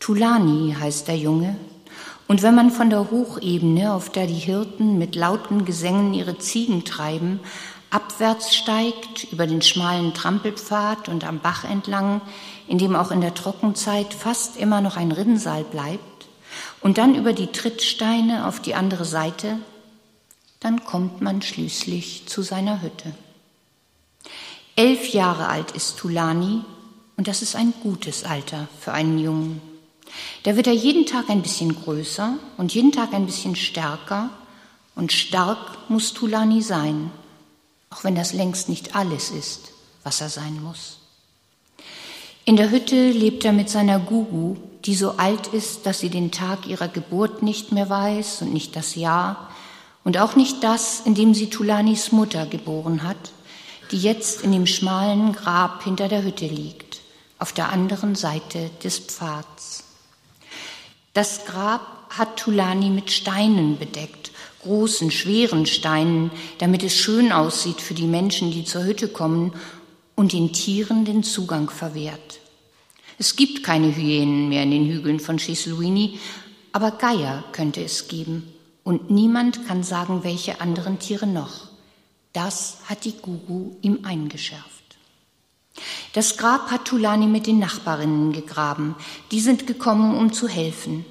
Tulani 0.00 0.76
heißt 0.78 1.08
der 1.08 1.16
Junge, 1.16 1.56
und 2.28 2.42
wenn 2.42 2.54
man 2.54 2.70
von 2.70 2.88
der 2.88 3.10
Hochebene, 3.10 3.92
auf 3.92 4.08
der 4.08 4.26
die 4.26 4.34
Hirten 4.34 4.96
mit 4.96 5.14
lauten 5.16 5.64
Gesängen 5.64 6.14
ihre 6.14 6.38
Ziegen 6.38 6.84
treiben, 6.84 7.40
abwärts 7.90 8.54
steigt 8.54 9.30
über 9.32 9.46
den 9.46 9.60
schmalen 9.60 10.14
Trampelpfad 10.14 11.10
und 11.10 11.26
am 11.26 11.40
Bach 11.40 11.64
entlang, 11.64 12.22
in 12.68 12.78
dem 12.78 12.96
auch 12.96 13.10
in 13.10 13.20
der 13.20 13.34
Trockenzeit 13.34 14.14
fast 14.14 14.56
immer 14.56 14.80
noch 14.80 14.96
ein 14.96 15.12
Rinnsal 15.12 15.64
bleibt, 15.64 16.11
und 16.82 16.98
dann 16.98 17.14
über 17.14 17.32
die 17.32 17.46
Trittsteine 17.46 18.46
auf 18.46 18.60
die 18.60 18.74
andere 18.74 19.04
Seite, 19.04 19.58
dann 20.60 20.84
kommt 20.84 21.20
man 21.20 21.42
schließlich 21.42 22.26
zu 22.26 22.42
seiner 22.42 22.82
Hütte. 22.82 23.12
Elf 24.76 25.12
Jahre 25.12 25.48
alt 25.48 25.72
ist 25.72 25.98
Tulani 25.98 26.62
und 27.16 27.28
das 27.28 27.42
ist 27.42 27.56
ein 27.56 27.72
gutes 27.82 28.24
Alter 28.24 28.68
für 28.80 28.92
einen 28.92 29.18
Jungen. 29.18 29.60
Da 30.42 30.56
wird 30.56 30.66
er 30.66 30.72
jeden 30.72 31.06
Tag 31.06 31.30
ein 31.30 31.42
bisschen 31.42 31.74
größer 31.74 32.36
und 32.56 32.74
jeden 32.74 32.92
Tag 32.92 33.12
ein 33.14 33.26
bisschen 33.26 33.56
stärker 33.56 34.30
und 34.94 35.12
stark 35.12 35.90
muss 35.90 36.12
Tulani 36.12 36.62
sein, 36.62 37.10
auch 37.90 38.04
wenn 38.04 38.14
das 38.14 38.32
längst 38.32 38.68
nicht 38.68 38.94
alles 38.94 39.30
ist, 39.30 39.72
was 40.02 40.20
er 40.20 40.28
sein 40.28 40.62
muss. 40.62 40.98
In 42.44 42.56
der 42.56 42.70
Hütte 42.70 43.10
lebt 43.10 43.44
er 43.44 43.52
mit 43.52 43.68
seiner 43.68 44.00
Gugu, 44.00 44.56
die 44.84 44.94
so 44.94 45.12
alt 45.12 45.48
ist, 45.48 45.86
dass 45.86 46.00
sie 46.00 46.10
den 46.10 46.30
Tag 46.30 46.66
ihrer 46.66 46.88
Geburt 46.88 47.42
nicht 47.42 47.72
mehr 47.72 47.88
weiß 47.88 48.42
und 48.42 48.52
nicht 48.52 48.74
das 48.74 48.94
Jahr 48.94 49.50
und 50.04 50.18
auch 50.18 50.34
nicht 50.34 50.64
das, 50.64 51.00
in 51.04 51.14
dem 51.14 51.34
sie 51.34 51.50
Tulanis 51.50 52.12
Mutter 52.12 52.46
geboren 52.46 53.02
hat, 53.02 53.32
die 53.92 53.98
jetzt 53.98 54.42
in 54.42 54.52
dem 54.52 54.66
schmalen 54.66 55.32
Grab 55.32 55.84
hinter 55.84 56.08
der 56.08 56.24
Hütte 56.24 56.46
liegt, 56.46 57.00
auf 57.38 57.52
der 57.52 57.70
anderen 57.70 58.14
Seite 58.14 58.70
des 58.82 58.98
Pfads. 58.98 59.84
Das 61.14 61.44
Grab 61.44 62.08
hat 62.10 62.36
Tulani 62.36 62.90
mit 62.90 63.10
Steinen 63.10 63.78
bedeckt, 63.78 64.32
großen, 64.62 65.10
schweren 65.10 65.66
Steinen, 65.66 66.30
damit 66.58 66.82
es 66.82 66.96
schön 66.96 67.32
aussieht 67.32 67.80
für 67.80 67.94
die 67.94 68.06
Menschen, 68.06 68.50
die 68.50 68.64
zur 68.64 68.84
Hütte 68.84 69.08
kommen 69.08 69.52
und 70.14 70.32
den 70.32 70.52
Tieren 70.52 71.04
den 71.04 71.22
Zugang 71.22 71.70
verwehrt. 71.70 72.41
Es 73.22 73.36
gibt 73.36 73.62
keine 73.62 73.94
Hyänen 73.94 74.48
mehr 74.48 74.64
in 74.64 74.72
den 74.72 74.88
Hügeln 74.88 75.20
von 75.20 75.36
Chisluini, 75.36 76.18
aber 76.72 76.90
Geier 76.90 77.44
könnte 77.52 77.80
es 77.80 78.08
geben. 78.08 78.52
Und 78.82 79.12
niemand 79.12 79.64
kann 79.68 79.84
sagen, 79.84 80.24
welche 80.24 80.60
anderen 80.60 80.98
Tiere 80.98 81.28
noch. 81.28 81.68
Das 82.32 82.78
hat 82.88 83.04
die 83.04 83.12
Gugu 83.12 83.76
ihm 83.80 84.00
eingeschärft. 84.02 84.96
Das 86.14 86.36
Grab 86.36 86.72
hat 86.72 86.86
Tulani 86.86 87.28
mit 87.28 87.46
den 87.46 87.60
Nachbarinnen 87.60 88.32
gegraben. 88.32 88.96
Die 89.30 89.38
sind 89.38 89.68
gekommen, 89.68 90.16
um 90.16 90.32
zu 90.32 90.48
helfen. 90.48 91.04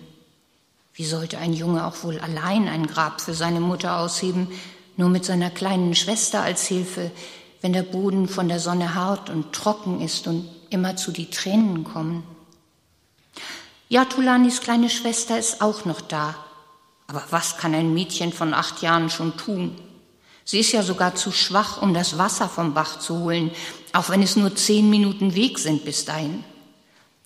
Wie 0.94 1.06
sollte 1.06 1.38
ein 1.38 1.54
Junge 1.54 1.88
auch 1.88 2.04
wohl 2.04 2.20
allein 2.20 2.68
ein 2.68 2.88
Grab 2.88 3.22
für 3.22 3.34
seine 3.34 3.62
Mutter 3.62 3.98
ausheben, 3.98 4.50
nur 4.98 5.08
mit 5.08 5.24
seiner 5.24 5.50
kleinen 5.50 5.96
Schwester 5.96 6.42
als 6.42 6.68
Hilfe, 6.68 7.10
wenn 7.62 7.72
der 7.72 7.84
Boden 7.84 8.28
von 8.28 8.50
der 8.50 8.60
Sonne 8.60 8.96
hart 8.96 9.30
und 9.30 9.54
trocken 9.54 10.02
ist 10.02 10.28
und 10.28 10.46
immerzu 10.72 11.12
die 11.12 11.30
Tränen 11.30 11.84
kommen? 11.84 12.24
Ja, 13.90 14.06
Tulanis 14.06 14.62
kleine 14.62 14.90
Schwester 14.90 15.38
ist 15.38 15.62
auch 15.62 15.86
noch 15.86 16.02
da. 16.02 16.36
Aber 17.08 17.24
was 17.30 17.58
kann 17.58 17.76
ein 17.76 17.94
Mädchen 17.94 18.32
von 18.32 18.54
acht 18.54 18.82
Jahren 18.82 19.10
schon 19.10 19.36
tun? 19.36 19.76
Sie 20.46 20.60
ist 20.60 20.72
ja 20.72 20.82
sogar 20.82 21.14
zu 21.14 21.32
schwach, 21.32 21.82
um 21.82 21.94
das 21.94 22.18
Wasser 22.18 22.48
vom 22.48 22.74
Bach 22.74 23.00
zu 23.00 23.20
holen, 23.20 23.52
auch 23.94 24.10
wenn 24.10 24.24
es 24.24 24.38
nur 24.38 24.56
zehn 24.56 24.90
Minuten 24.90 25.36
Weg 25.36 25.60
sind 25.60 25.84
bis 25.84 26.06
dahin. 26.06 26.44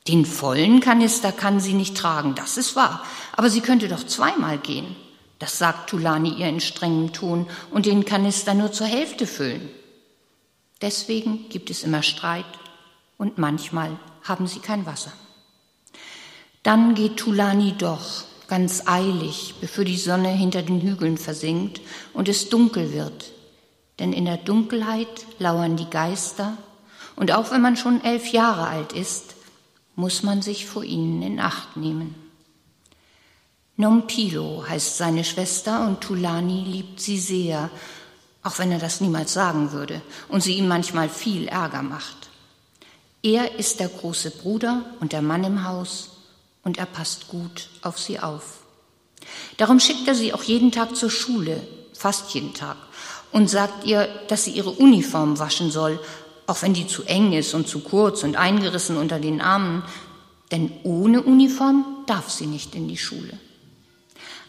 Den 0.08 0.26
vollen 0.26 0.80
Kanister 0.80 1.32
kann 1.32 1.60
sie 1.60 1.74
nicht 1.74 1.96
tragen, 1.96 2.36
das 2.36 2.58
ist 2.58 2.76
wahr, 2.76 3.04
aber 3.34 3.50
sie 3.50 3.62
könnte 3.62 3.88
doch 3.88 4.04
zweimal 4.04 4.58
gehen. 4.58 4.96
Das 5.40 5.58
sagt 5.58 5.90
Tulani 5.90 6.30
ihr 6.30 6.48
in 6.48 6.62
strengem 6.62 7.14
Ton 7.14 7.48
und 7.72 7.86
den 7.86 8.06
Kanister 8.06 8.54
nur 8.54 8.72
zur 8.72 8.88
Hälfte 8.88 9.28
füllen. 9.28 9.70
Deswegen 10.82 11.50
gibt 11.50 11.70
es 11.70 11.84
immer 11.84 12.04
Streit 12.04 12.46
und 13.18 13.38
manchmal 13.38 13.98
haben 14.24 14.48
sie 14.48 14.60
kein 14.60 14.86
Wasser. 14.86 15.12
Dann 16.64 16.96
geht 16.96 17.18
Tulani 17.18 17.76
doch, 17.78 18.24
ganz 18.48 18.88
eilig, 18.88 19.56
bevor 19.62 19.84
die 19.86 19.98
Sonne 19.98 20.30
hinter 20.30 20.62
den 20.62 20.82
Hügeln 20.82 21.18
versinkt 21.18 21.82
und 22.14 22.28
es 22.28 22.50
dunkel 22.50 22.94
wird. 22.94 23.32
Denn 24.00 24.14
in 24.14 24.26
der 24.26 24.38
Dunkelheit 24.38 25.26
lauern 25.40 25.78
die 25.78 25.90
Geister, 25.90 26.58
und 27.16 27.32
auch 27.32 27.52
wenn 27.52 27.62
man 27.62 27.78
schon 27.78 28.04
elf 28.04 28.34
Jahre 28.34 28.68
alt 28.68 28.92
ist, 28.92 29.36
muss 29.96 30.24
man 30.24 30.42
sich 30.42 30.66
vor 30.66 30.84
ihnen 30.84 31.22
in 31.22 31.40
Acht 31.40 31.78
nehmen. 31.78 32.14
Nompilo 33.78 34.66
heißt 34.68 34.98
seine 34.98 35.24
Schwester 35.24 35.86
und 35.88 36.02
Tulani 36.02 36.64
liebt 36.64 37.00
sie 37.00 37.20
sehr, 37.20 37.70
auch 38.44 38.60
wenn 38.60 38.72
er 38.72 38.80
das 38.80 39.02
niemals 39.02 39.34
sagen 39.34 39.72
würde 39.72 40.02
und 40.30 40.42
sie 40.42 40.56
ihm 40.56 40.68
manchmal 40.68 41.10
viel 41.10 41.48
Ärger 41.48 41.82
macht. 41.82 42.25
Er 43.26 43.58
ist 43.58 43.80
der 43.80 43.88
große 43.88 44.30
Bruder 44.30 44.86
und 45.00 45.12
der 45.12 45.24
Mann 45.24 45.44
im 45.44 45.68
Haus 45.68 46.12
und 46.64 46.78
er 46.78 46.86
passt 46.86 47.28
gut 47.28 47.70
auf 47.82 47.98
sie 47.98 48.20
auf. 48.20 48.60
Darum 49.58 49.80
schickt 49.80 50.08
er 50.08 50.14
sie 50.14 50.32
auch 50.32 50.44
jeden 50.44 50.72
Tag 50.72 50.96
zur 50.96 51.10
Schule, 51.10 51.60
fast 51.94 52.36
jeden 52.36 52.54
Tag, 52.54 52.78
und 53.32 53.50
sagt 53.50 53.84
ihr, 53.84 54.08
dass 54.28 54.44
sie 54.44 54.52
ihre 54.52 54.70
Uniform 54.70 55.40
waschen 55.40 55.72
soll, 55.72 56.00
auch 56.46 56.62
wenn 56.62 56.76
die 56.76 56.86
zu 56.86 57.02
eng 57.06 57.34
ist 57.34 57.56
und 57.56 57.68
zu 57.68 57.80
kurz 57.80 58.22
und 58.22 58.36
eingerissen 58.36 58.96
unter 58.96 59.18
den 59.18 59.42
Armen, 59.42 59.82
denn 60.52 60.72
ohne 60.84 61.24
Uniform 61.24 62.04
darf 62.06 62.30
sie 62.30 62.46
nicht 62.46 62.76
in 62.76 62.88
die 62.88 62.96
Schule. 62.96 63.40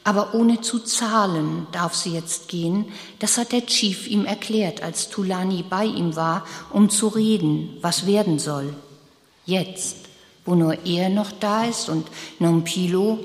Aber 0.06 0.34
ohne 0.34 0.60
zu 0.60 0.78
zahlen 0.78 1.66
darf 1.72 1.94
sie 1.94 2.12
jetzt 2.12 2.46
gehen, 2.48 2.86
das 3.18 3.36
hat 3.36 3.50
der 3.50 3.66
Chief 3.66 4.06
ihm 4.06 4.24
erklärt, 4.24 4.80
als 4.82 5.10
Tulani 5.10 5.64
bei 5.68 5.84
ihm 5.84 6.14
war, 6.14 6.46
um 6.72 6.88
zu 6.88 7.08
reden, 7.08 7.76
was 7.82 8.06
werden 8.06 8.38
soll. 8.38 8.72
Jetzt 9.44 10.06
wo 10.46 10.54
nur 10.54 10.86
er 10.86 11.10
noch 11.10 11.32
da 11.32 11.64
ist 11.64 11.90
und 11.90 12.06
Nompilo 12.38 13.18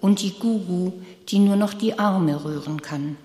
und 0.00 0.22
die 0.22 0.38
Gugu, 0.38 0.92
die 1.28 1.40
nur 1.40 1.56
noch 1.56 1.74
die 1.74 1.98
Arme 1.98 2.42
rühren 2.44 2.80
kann. 2.80 3.16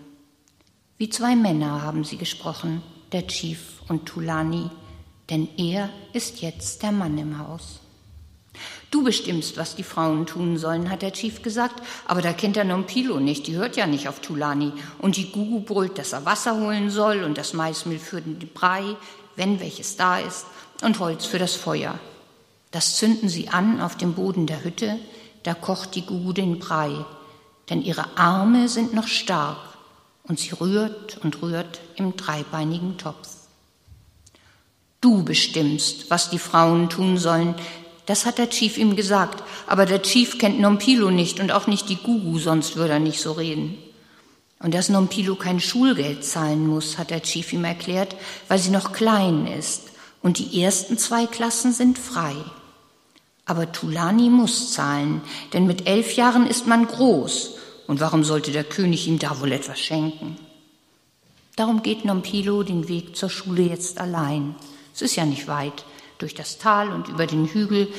Wie 0.98 1.10
zwei 1.10 1.36
Männer 1.36 1.84
haben 1.84 2.04
sie 2.04 2.18
gesprochen, 2.18 2.82
der 3.12 3.28
Chief 3.28 3.82
und 3.88 4.08
Tulani, 4.08 4.70
denn 5.30 5.48
er 5.58 5.90
ist 6.12 6.42
jetzt 6.42 6.82
der 6.82 6.92
Mann 6.92 7.18
im 7.18 7.38
Haus. 7.38 7.80
Du 8.94 9.04
bestimmst, 9.04 9.58
was 9.58 9.76
die 9.76 9.82
Frauen 9.82 10.28
tun 10.28 10.60
sollen, 10.60 10.92
hat 10.92 11.02
der 11.02 11.14
Chief 11.14 11.42
gesagt, 11.42 11.82
aber 12.06 12.22
da 12.22 12.32
kennt 12.32 12.58
er 12.58 12.64
Nompilo 12.64 13.20
nicht, 13.20 13.48
die 13.48 13.56
hört 13.56 13.76
ja 13.76 13.88
nicht 13.88 14.08
auf 14.08 14.20
Tulani. 14.20 14.72
Und 15.00 15.18
die 15.18 15.32
Gugu 15.32 15.62
brüllt, 15.62 15.98
dass 15.98 16.14
er 16.14 16.28
Wasser 16.28 16.60
holen 16.60 16.92
soll 16.92 17.24
und 17.24 17.40
das 17.40 17.54
Maismehl 17.54 17.98
für 17.98 18.22
den 18.22 18.38
Brei, 18.54 18.84
wenn 19.36 19.60
welches 19.60 19.96
da 19.98 20.20
ist, 20.20 20.46
und 20.84 21.00
Holz 21.00 21.26
für 21.26 21.40
das 21.40 21.56
Feuer. 21.56 21.98
Das 22.70 22.98
zünden 22.98 23.30
sie 23.30 23.50
an 23.50 23.82
auf 23.82 23.98
dem 23.98 24.14
Boden 24.14 24.46
der 24.46 24.64
Hütte, 24.64 25.00
da 25.42 25.56
kocht 25.56 25.96
die 25.96 26.06
Gugu 26.06 26.32
den 26.32 26.60
Brei, 26.60 26.92
denn 27.72 27.82
ihre 27.82 28.16
Arme 28.16 28.70
sind 28.70 28.94
noch 28.94 29.08
stark 29.08 29.58
und 30.22 30.40
sie 30.40 30.52
rührt 30.52 31.18
und 31.24 31.42
rührt 31.42 31.82
im 31.96 32.16
dreibeinigen 32.16 33.00
Topf. 33.00 33.28
Du 35.02 35.24
bestimmst, 35.24 36.12
was 36.12 36.30
die 36.30 36.40
Frauen 36.40 36.90
tun 36.90 37.18
sollen, 37.18 37.56
das 38.06 38.26
hat 38.26 38.38
der 38.38 38.50
Chief 38.50 38.78
ihm 38.78 38.96
gesagt, 38.96 39.44
aber 39.68 39.86
der 39.86 40.02
Chief 40.02 40.38
kennt 40.38 40.60
Nompilo 40.60 41.10
nicht 41.10 41.40
und 41.40 41.52
auch 41.52 41.68
nicht 41.68 41.90
die 41.90 41.98
Gugu, 41.98 42.40
sonst 42.40 42.76
würde 42.76 42.94
er 42.94 43.00
nicht 43.00 43.22
so 43.22 43.32
reden. 43.32 43.78
Und 44.60 44.74
dass 44.74 44.90
Nompilo 44.90 45.36
kein 45.36 45.60
Schulgeld 45.60 46.24
zahlen 46.24 46.68
muss, 46.68 46.98
hat 46.98 47.10
der 47.10 47.22
Chief 47.22 47.52
ihm 47.54 47.66
erklärt, 47.66 48.16
weil 48.48 48.60
sie 48.60 48.72
noch 48.72 48.94
klein 48.94 49.48
ist 49.48 49.92
und 50.22 50.40
die 50.40 50.62
ersten 50.62 50.98
zwei 50.98 51.26
Klassen 51.26 51.74
sind 51.74 51.98
frei. 51.98 52.36
Aber 53.46 53.72
Tulani 53.72 54.30
muss 54.30 54.72
zahlen, 54.72 55.22
denn 55.52 55.68
mit 55.68 55.88
elf 55.88 56.16
Jahren 56.16 56.48
ist 56.48 56.66
man 56.66 56.88
groß. 56.88 57.56
Und 57.88 58.00
warum 58.00 58.24
sollte 58.24 58.52
der 58.52 58.64
König 58.64 59.08
ihm 59.08 59.20
da 59.20 59.42
wohl 59.42 59.52
etwas 59.52 59.80
schenken? 59.80 60.38
Darum 61.58 61.84
geht 61.84 62.06
Nompilo 62.06 62.64
den 62.64 62.88
Weg 62.88 63.18
zur 63.18 63.30
Schule 63.30 63.64
jetzt 63.64 64.00
allein. 64.00 64.56
Es 64.96 65.02
ist 65.02 65.18
ja 65.18 65.26
nicht 65.26 65.48
weit. 65.48 65.84
Durch 66.24 66.36
das 66.36 66.58
Tal 66.58 66.88
und 66.88 67.10
über 67.10 67.28
den 67.28 67.48
Hügel. 67.48 67.90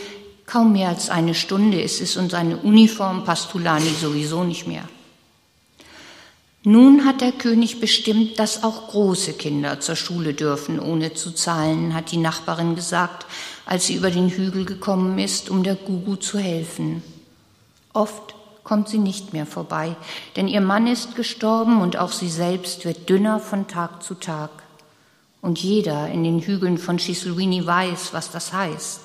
Kaum 0.46 0.72
mehr 0.72 0.88
als 0.88 1.10
eine 1.10 1.34
Stunde 1.34 1.82
ist 1.82 2.00
es 2.00 2.16
und 2.16 2.30
seine 2.30 2.56
Uniform 2.56 3.22
passt 3.26 3.50
Tulani 3.50 3.90
sowieso 4.00 4.44
nicht 4.44 4.66
mehr. 4.66 4.88
Nun 6.62 7.04
hat 7.04 7.20
der 7.20 7.32
König 7.32 7.80
bestimmt, 7.80 8.38
dass 8.38 8.64
auch 8.64 8.88
große 8.88 9.34
Kinder 9.34 9.80
zur 9.80 9.96
Schule 9.96 10.32
dürfen, 10.32 10.80
ohne 10.80 11.12
zu 11.12 11.32
zahlen, 11.32 11.92
hat 11.92 12.12
die 12.12 12.16
Nachbarin 12.16 12.74
gesagt, 12.74 13.26
als 13.66 13.88
sie 13.88 13.94
über 13.94 14.10
den 14.10 14.30
Hügel 14.30 14.64
gekommen 14.64 15.18
ist, 15.18 15.50
um 15.50 15.62
der 15.62 15.74
Gugu 15.74 16.16
zu 16.16 16.38
helfen. 16.38 17.02
Oft 17.92 18.34
kommt 18.62 18.88
sie 18.88 18.96
nicht 18.96 19.34
mehr 19.34 19.44
vorbei, 19.44 19.96
denn 20.37 20.48
ihr 20.48 20.62
Mann 20.62 20.87
ist 20.87 21.14
gestorben 21.14 21.82
und 21.82 21.98
auch 21.98 22.12
sie 22.12 22.30
selbst 22.30 22.87
wird 22.87 23.10
dünner 23.10 23.38
von 23.38 23.68
Tag 23.68 24.02
zu 24.02 24.14
Tag. 24.14 24.63
Und 25.44 25.59
jeder 25.59 26.09
in 26.09 26.24
den 26.24 26.40
Hügeln 26.40 26.78
von 26.78 26.96
Chisulwini 26.96 27.66
weiß, 27.66 28.14
was 28.14 28.30
das 28.30 28.54
heißt. 28.54 29.00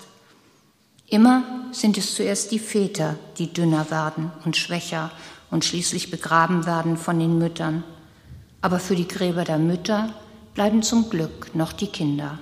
Immer 1.07 1.43
sind 1.73 1.97
es 1.97 2.15
zuerst 2.15 2.53
die 2.53 2.59
Väter, 2.59 3.17
die 3.37 3.51
dünner 3.51 3.91
werden 3.91 4.31
und 4.45 4.55
schwächer 4.55 5.11
und 5.51 5.65
schließlich 5.65 6.11
begraben 6.11 6.65
werden 6.65 6.95
von 6.95 7.19
den 7.19 7.39
Müttern. 7.39 7.83
Aber 8.61 8.79
für 8.79 8.95
die 8.95 9.09
Gräber 9.09 9.43
der 9.43 9.57
Mütter 9.57 10.13
bleiben 10.53 10.81
zum 10.81 11.09
Glück 11.09 11.53
noch 11.55 11.73
die 11.73 11.87
Kinder. 11.87 12.39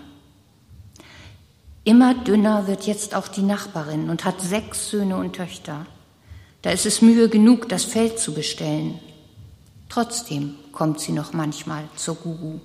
Immer 1.83 2.13
dünner 2.13 2.67
wird 2.67 2.85
jetzt 2.85 3.15
auch 3.15 3.27
die 3.27 3.41
Nachbarin 3.41 4.11
und 4.11 4.25
hat 4.25 4.41
sechs 4.41 4.91
Söhne 4.91 5.17
und 5.17 5.37
Töchter. 5.37 5.87
Da 6.61 6.69
ist 6.69 6.85
es 6.85 7.01
Mühe 7.01 7.29
genug, 7.29 7.67
das 7.67 7.83
Feld 7.83 8.19
zu 8.19 8.35
bestellen. 8.35 8.99
Trotzdem 9.89 10.53
kommt 10.71 10.99
sie 10.99 11.13
noch 11.13 11.33
manchmal 11.33 11.85
zur 11.95 12.13
Gugu. 12.13 12.59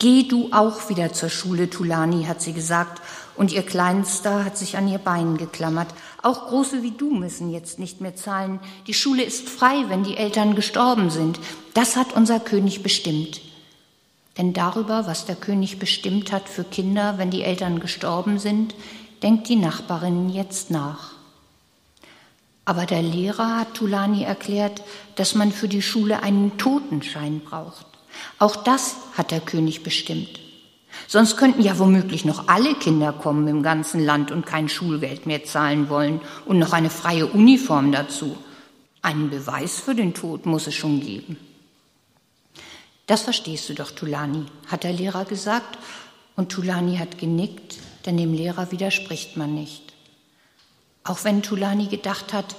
Geh 0.00 0.28
du 0.28 0.50
auch 0.52 0.88
wieder 0.90 1.12
zur 1.12 1.28
Schule, 1.28 1.70
Tulani, 1.70 2.24
hat 2.24 2.40
sie 2.40 2.52
gesagt, 2.52 3.02
und 3.34 3.52
ihr 3.52 3.62
Kleinster 3.62 4.44
hat 4.44 4.56
sich 4.56 4.76
an 4.76 4.86
ihr 4.86 4.98
Bein 4.98 5.36
geklammert. 5.36 5.88
Auch 6.22 6.46
Große 6.46 6.84
wie 6.84 6.92
du 6.92 7.10
müssen 7.10 7.50
jetzt 7.50 7.80
nicht 7.80 8.00
mehr 8.00 8.14
zahlen. 8.14 8.60
Die 8.86 8.94
Schule 8.94 9.24
ist 9.24 9.48
frei, 9.48 9.86
wenn 9.88 10.04
die 10.04 10.16
Eltern 10.16 10.54
gestorben 10.54 11.10
sind. 11.10 11.40
Das 11.74 11.96
hat 11.96 12.12
unser 12.12 12.38
König 12.38 12.84
bestimmt. 12.84 13.40
Denn 14.36 14.52
darüber, 14.52 15.08
was 15.08 15.26
der 15.26 15.34
König 15.34 15.80
bestimmt 15.80 16.30
hat 16.30 16.48
für 16.48 16.62
Kinder, 16.62 17.18
wenn 17.18 17.32
die 17.32 17.42
Eltern 17.42 17.80
gestorben 17.80 18.38
sind, 18.38 18.76
denkt 19.24 19.48
die 19.48 19.56
Nachbarin 19.56 20.28
jetzt 20.28 20.70
nach. 20.70 21.10
Aber 22.64 22.86
der 22.86 23.02
Lehrer 23.02 23.58
hat 23.58 23.74
Tulani 23.74 24.22
erklärt, 24.22 24.82
dass 25.16 25.34
man 25.34 25.50
für 25.50 25.66
die 25.66 25.82
Schule 25.82 26.22
einen 26.22 26.56
Totenschein 26.56 27.40
braucht. 27.40 27.87
Auch 28.38 28.56
das 28.56 28.96
hat 29.16 29.30
der 29.30 29.40
König 29.40 29.82
bestimmt. 29.82 30.40
Sonst 31.06 31.36
könnten 31.36 31.62
ja 31.62 31.78
womöglich 31.78 32.24
noch 32.24 32.48
alle 32.48 32.74
Kinder 32.74 33.12
kommen 33.12 33.46
im 33.48 33.62
ganzen 33.62 34.04
Land 34.04 34.30
und 34.30 34.46
kein 34.46 34.68
Schulgeld 34.68 35.26
mehr 35.26 35.44
zahlen 35.44 35.88
wollen 35.88 36.20
und 36.44 36.58
noch 36.58 36.72
eine 36.72 36.90
freie 36.90 37.26
Uniform 37.26 37.92
dazu. 37.92 38.36
Einen 39.00 39.30
Beweis 39.30 39.80
für 39.80 39.94
den 39.94 40.14
Tod 40.14 40.44
muss 40.44 40.66
es 40.66 40.74
schon 40.74 41.00
geben. 41.00 41.36
Das 43.06 43.22
verstehst 43.22 43.68
du 43.68 43.74
doch, 43.74 43.90
Tulani, 43.90 44.44
hat 44.66 44.84
der 44.84 44.92
Lehrer 44.92 45.24
gesagt, 45.24 45.78
Und 46.36 46.52
Tulani 46.52 46.98
hat 46.98 47.18
genickt, 47.18 47.78
denn 48.06 48.16
dem 48.16 48.32
Lehrer 48.32 48.70
widerspricht 48.70 49.36
man 49.36 49.54
nicht. 49.54 49.82
Auch 51.02 51.24
wenn 51.24 51.42
Tulani 51.42 51.86
gedacht 51.86 52.32
hat, 52.32 52.54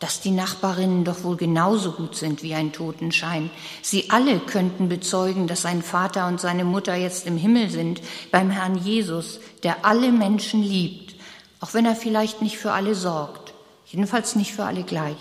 dass 0.00 0.20
die 0.20 0.30
Nachbarinnen 0.30 1.04
doch 1.04 1.24
wohl 1.24 1.36
genauso 1.36 1.92
gut 1.92 2.16
sind 2.16 2.42
wie 2.42 2.54
ein 2.54 2.72
Totenschein. 2.72 3.50
Sie 3.82 4.10
alle 4.10 4.38
könnten 4.38 4.88
bezeugen, 4.88 5.46
dass 5.46 5.62
sein 5.62 5.82
Vater 5.82 6.26
und 6.26 6.40
seine 6.40 6.64
Mutter 6.64 6.94
jetzt 6.94 7.26
im 7.26 7.36
Himmel 7.36 7.70
sind, 7.70 8.00
beim 8.30 8.50
Herrn 8.50 8.76
Jesus, 8.76 9.40
der 9.62 9.84
alle 9.84 10.12
Menschen 10.12 10.62
liebt, 10.62 11.14
auch 11.60 11.74
wenn 11.74 11.86
er 11.86 11.96
vielleicht 11.96 12.42
nicht 12.42 12.58
für 12.58 12.72
alle 12.72 12.94
sorgt, 12.94 13.54
jedenfalls 13.86 14.36
nicht 14.36 14.52
für 14.52 14.64
alle 14.64 14.82
gleich. 14.82 15.16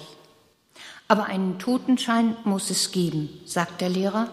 Aber 1.08 1.26
einen 1.26 1.60
Totenschein 1.60 2.36
muss 2.44 2.70
es 2.70 2.92
geben, 2.92 3.30
sagt 3.46 3.82
der 3.82 3.90
Lehrer, 3.90 4.30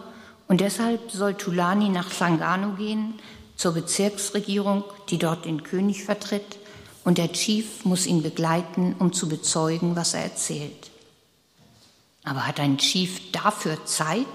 und 0.47 0.59
deshalb 0.59 1.11
soll 1.11 1.35
Tulani 1.35 1.87
nach 1.87 2.11
Sangano 2.11 2.73
gehen, 2.73 3.13
zur 3.55 3.73
Bezirksregierung, 3.73 4.83
die 5.09 5.17
dort 5.17 5.45
den 5.45 5.63
König 5.63 6.03
vertritt, 6.03 6.57
und 7.03 7.17
der 7.17 7.31
Chief 7.31 7.83
muss 7.83 8.05
ihn 8.05 8.21
begleiten, 8.21 8.95
um 8.99 9.13
zu 9.13 9.27
bezeugen, 9.27 9.95
was 9.95 10.13
er 10.13 10.23
erzählt. 10.23 10.91
Aber 12.23 12.45
hat 12.45 12.59
ein 12.59 12.77
Chief 12.77 13.31
dafür 13.31 13.83
Zeit? 13.85 14.25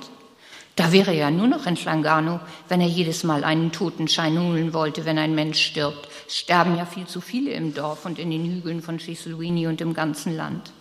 Da 0.75 0.93
wäre 0.93 1.13
er 1.13 1.17
ja 1.17 1.31
nur 1.31 1.47
noch 1.47 1.67
in 1.67 1.77
Flangano, 1.77 2.41
wenn 2.69 2.81
er 2.81 2.89
jedes 2.89 3.25
Mal 3.25 3.45
einen 3.45 3.73
Totenschein 3.73 4.39
holen 4.39 4.75
wollte, 4.75 5.05
wenn 5.05 5.19
ein 5.19 5.35
Mensch 5.35 5.61
stirbt. 5.61 6.09
Sterben 6.29 6.77
ja 6.77 6.85
viel 6.85 7.07
zu 7.07 7.21
viele 7.21 7.53
im 7.53 7.73
Dorf 7.73 8.05
und 8.05 8.19
in 8.19 8.31
den 8.31 8.45
Hügeln 8.45 8.83
von 8.83 8.99
Ciceluini 8.99 9.69
und 9.69 9.81
im 9.81 9.95
ganzen 9.95 10.37
Land. 10.37 10.73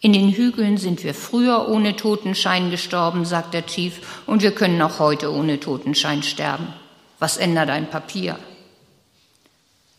In 0.00 0.12
den 0.12 0.30
Hügeln 0.30 0.78
sind 0.78 1.04
wir 1.04 1.14
früher 1.14 1.68
ohne 1.68 1.94
Totenschein 1.94 2.70
gestorben, 2.70 3.24
sagt 3.24 3.54
der 3.54 3.66
Chief, 3.66 4.00
und 4.26 4.42
wir 4.42 4.52
können 4.52 4.80
auch 4.80 4.98
heute 4.98 5.32
ohne 5.32 5.60
Totenschein 5.60 6.22
sterben. 6.22 6.68
Was 7.18 7.36
ändert 7.36 7.70
ein 7.70 7.90
Papier? 7.90 8.38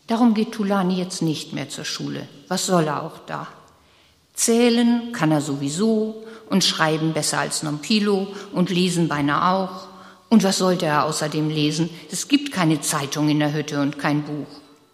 Darum 0.06 0.34
geht 0.34 0.52
Tulani 0.52 0.96
jetzt 0.96 1.22
nicht 1.22 1.52
mehr 1.52 1.68
zur 1.68 1.84
Schule. 1.84 2.28
Was 2.48 2.66
soll 2.66 2.86
er 2.86 3.02
auch 3.02 3.18
da? 3.26 3.46
Zählen 4.34 5.12
kann 5.12 5.32
er 5.32 5.40
sowieso 5.40 6.24
und 6.50 6.62
schreiben 6.62 7.14
besser 7.14 7.38
als 7.38 7.62
Nompilo 7.62 8.26
und 8.52 8.68
lesen 8.68 9.08
beinahe 9.08 9.54
auch. 9.54 9.88
Und 10.28 10.42
was 10.42 10.58
sollte 10.58 10.86
er 10.86 11.04
außerdem 11.04 11.48
lesen? 11.48 11.88
Es 12.10 12.28
gibt 12.28 12.52
keine 12.52 12.80
Zeitung 12.80 13.28
in 13.28 13.38
der 13.38 13.54
Hütte 13.54 13.80
und 13.80 13.98
kein 13.98 14.24
Buch. 14.24 14.48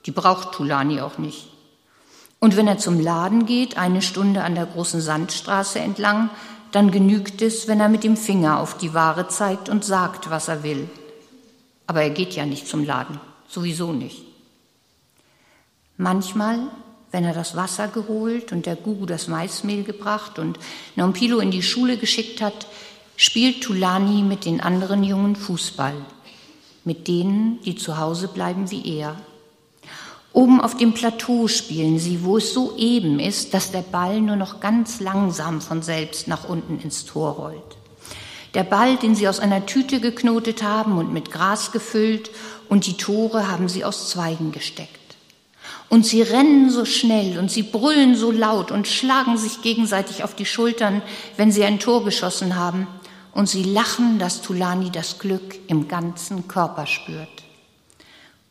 Die 0.06 0.10
braucht 0.12 0.52
Tulani 0.52 1.00
auch 1.00 1.18
nicht. 1.18 1.48
Und 2.38 2.56
wenn 2.56 2.68
er 2.68 2.78
zum 2.78 3.00
Laden 3.00 3.46
geht, 3.46 3.76
eine 3.76 4.02
Stunde 4.02 4.44
an 4.44 4.54
der 4.54 4.66
großen 4.66 5.00
Sandstraße 5.00 5.78
entlang, 5.78 6.30
dann 6.72 6.90
genügt 6.90 7.42
es, 7.42 7.66
wenn 7.66 7.80
er 7.80 7.88
mit 7.88 8.04
dem 8.04 8.16
Finger 8.16 8.60
auf 8.60 8.76
die 8.76 8.94
Ware 8.94 9.28
zeigt 9.28 9.68
und 9.68 9.84
sagt, 9.84 10.30
was 10.30 10.48
er 10.48 10.62
will. 10.62 10.88
Aber 11.86 12.02
er 12.02 12.10
geht 12.10 12.34
ja 12.34 12.46
nicht 12.46 12.68
zum 12.68 12.84
Laden, 12.84 13.20
sowieso 13.48 13.92
nicht. 13.92 14.29
Manchmal, 16.00 16.60
wenn 17.10 17.24
er 17.24 17.34
das 17.34 17.56
Wasser 17.56 17.86
geholt 17.88 18.52
und 18.52 18.64
der 18.64 18.74
Gugu 18.74 19.04
das 19.04 19.28
Maismehl 19.28 19.82
gebracht 19.82 20.38
und 20.38 20.58
Nompilo 20.96 21.40
in 21.40 21.50
die 21.50 21.62
Schule 21.62 21.98
geschickt 21.98 22.40
hat, 22.40 22.66
spielt 23.16 23.62
Tulani 23.62 24.22
mit 24.22 24.46
den 24.46 24.62
anderen 24.62 25.04
Jungen 25.04 25.36
Fußball, 25.36 25.92
mit 26.86 27.06
denen, 27.06 27.60
die 27.66 27.74
zu 27.74 27.98
Hause 27.98 28.28
bleiben 28.28 28.70
wie 28.70 28.96
er. 28.96 29.14
Oben 30.32 30.62
auf 30.62 30.74
dem 30.74 30.94
Plateau 30.94 31.48
spielen 31.48 31.98
sie, 31.98 32.24
wo 32.24 32.38
es 32.38 32.54
so 32.54 32.78
eben 32.78 33.20
ist, 33.20 33.52
dass 33.52 33.70
der 33.70 33.82
Ball 33.82 34.22
nur 34.22 34.36
noch 34.36 34.60
ganz 34.60 35.00
langsam 35.00 35.60
von 35.60 35.82
selbst 35.82 36.28
nach 36.28 36.48
unten 36.48 36.80
ins 36.80 37.04
Tor 37.04 37.32
rollt. 37.32 37.76
Der 38.54 38.64
Ball, 38.64 38.96
den 38.96 39.14
sie 39.14 39.28
aus 39.28 39.38
einer 39.38 39.66
Tüte 39.66 40.00
geknotet 40.00 40.62
haben 40.62 40.96
und 40.96 41.12
mit 41.12 41.30
Gras 41.30 41.72
gefüllt, 41.72 42.30
und 42.70 42.86
die 42.86 42.96
Tore 42.96 43.48
haben 43.48 43.68
sie 43.68 43.84
aus 43.84 44.08
Zweigen 44.08 44.50
gesteckt. 44.50 44.99
Und 45.90 46.06
sie 46.06 46.22
rennen 46.22 46.70
so 46.70 46.84
schnell 46.84 47.36
und 47.36 47.50
sie 47.50 47.64
brüllen 47.64 48.14
so 48.14 48.30
laut 48.30 48.70
und 48.70 48.86
schlagen 48.86 49.36
sich 49.36 49.60
gegenseitig 49.60 50.22
auf 50.22 50.36
die 50.36 50.46
Schultern, 50.46 51.02
wenn 51.36 51.50
sie 51.50 51.64
ein 51.64 51.80
Tor 51.80 52.04
geschossen 52.04 52.54
haben. 52.54 52.86
Und 53.32 53.48
sie 53.48 53.64
lachen, 53.64 54.20
dass 54.20 54.40
Tulani 54.40 54.90
das 54.90 55.18
Glück 55.18 55.58
im 55.66 55.88
ganzen 55.88 56.46
Körper 56.46 56.86
spürt. 56.86 57.28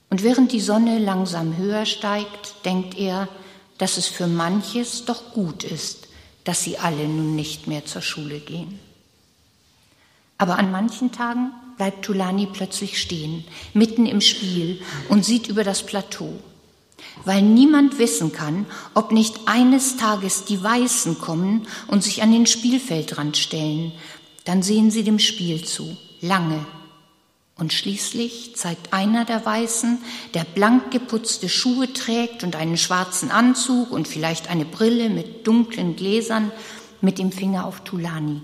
Und 0.10 0.22
während 0.24 0.52
die 0.52 0.60
Sonne 0.60 1.00
langsam 1.00 1.56
höher 1.56 1.86
steigt, 1.86 2.66
denkt 2.66 2.98
er, 2.98 3.30
dass 3.78 3.96
es 3.96 4.08
für 4.08 4.28
manches 4.28 5.06
doch 5.06 5.32
gut 5.32 5.64
ist, 5.64 6.10
dass 6.44 6.62
sie 6.62 6.78
alle 6.78 7.08
nun 7.08 7.38
nicht 7.38 7.68
mehr 7.68 7.86
zur 7.86 8.02
Schule 8.02 8.40
gehen. 8.40 8.80
Aber 10.38 10.60
an 10.60 10.72
manchen 10.72 11.14
Tagen 11.14 11.52
bleibt 11.78 12.04
Tulani 12.04 12.48
plötzlich 12.52 13.02
stehen, 13.02 13.46
mitten 13.74 14.06
im 14.06 14.20
Spiel 14.20 14.82
und 15.08 15.24
sieht 15.24 15.48
über 15.48 15.64
das 15.64 15.86
Plateau 15.86 16.38
weil 17.26 17.42
niemand 17.42 18.00
wissen 18.00 18.32
kann, 18.32 18.66
ob 18.94 19.12
nicht 19.12 19.48
eines 19.48 19.98
Tages 19.98 20.46
die 20.46 20.64
Weißen 20.64 21.20
kommen 21.20 21.68
und 21.88 22.04
sich 22.04 22.22
an 22.22 22.32
den 22.32 22.46
Spielfeldrand 22.46 23.38
stellen. 23.38 23.92
Dann 24.46 24.64
sehen 24.64 24.92
sie 24.92 25.04
dem 25.04 25.20
Spiel 25.20 25.64
zu, 25.66 25.98
lange. 26.22 26.66
Und 27.56 27.74
schließlich 27.74 28.56
zeigt 28.56 28.94
einer 28.94 29.26
der 29.26 29.46
Weißen, 29.46 29.98
der 30.34 30.46
blank 30.46 30.92
geputzte 30.92 31.50
Schuhe 31.50 31.92
trägt 31.92 32.44
und 32.44 32.56
einen 32.56 32.78
schwarzen 32.78 33.32
Anzug 33.32 33.92
und 33.92 34.08
vielleicht 34.08 34.50
eine 34.50 34.64
Brille 34.64 35.10
mit 35.10 35.46
dunklen 35.46 35.98
Gläsern, 35.98 36.52
mit 37.02 37.20
dem 37.20 37.34
Finger 37.34 37.66
auf 37.66 37.82
Tulani. 37.82 38.42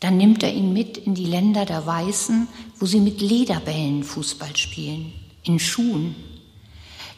Dann 0.00 0.16
nimmt 0.16 0.42
er 0.42 0.52
ihn 0.52 0.72
mit 0.72 0.98
in 0.98 1.14
die 1.14 1.26
Länder 1.26 1.64
der 1.64 1.86
Weißen, 1.86 2.46
wo 2.78 2.86
sie 2.86 3.00
mit 3.00 3.20
Lederbällen 3.20 4.04
Fußball 4.04 4.54
spielen, 4.56 5.12
in 5.42 5.58
Schuhen 5.58 6.14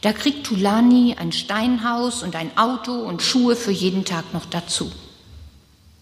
da 0.03 0.11
kriegt 0.11 0.45
Tulani 0.45 1.15
ein 1.17 1.31
Steinhaus 1.31 2.23
und 2.23 2.35
ein 2.35 2.57
Auto 2.57 2.91
und 2.91 3.21
Schuhe 3.21 3.55
für 3.55 3.71
jeden 3.71 4.03
Tag 4.03 4.33
noch 4.33 4.45
dazu. 4.45 4.91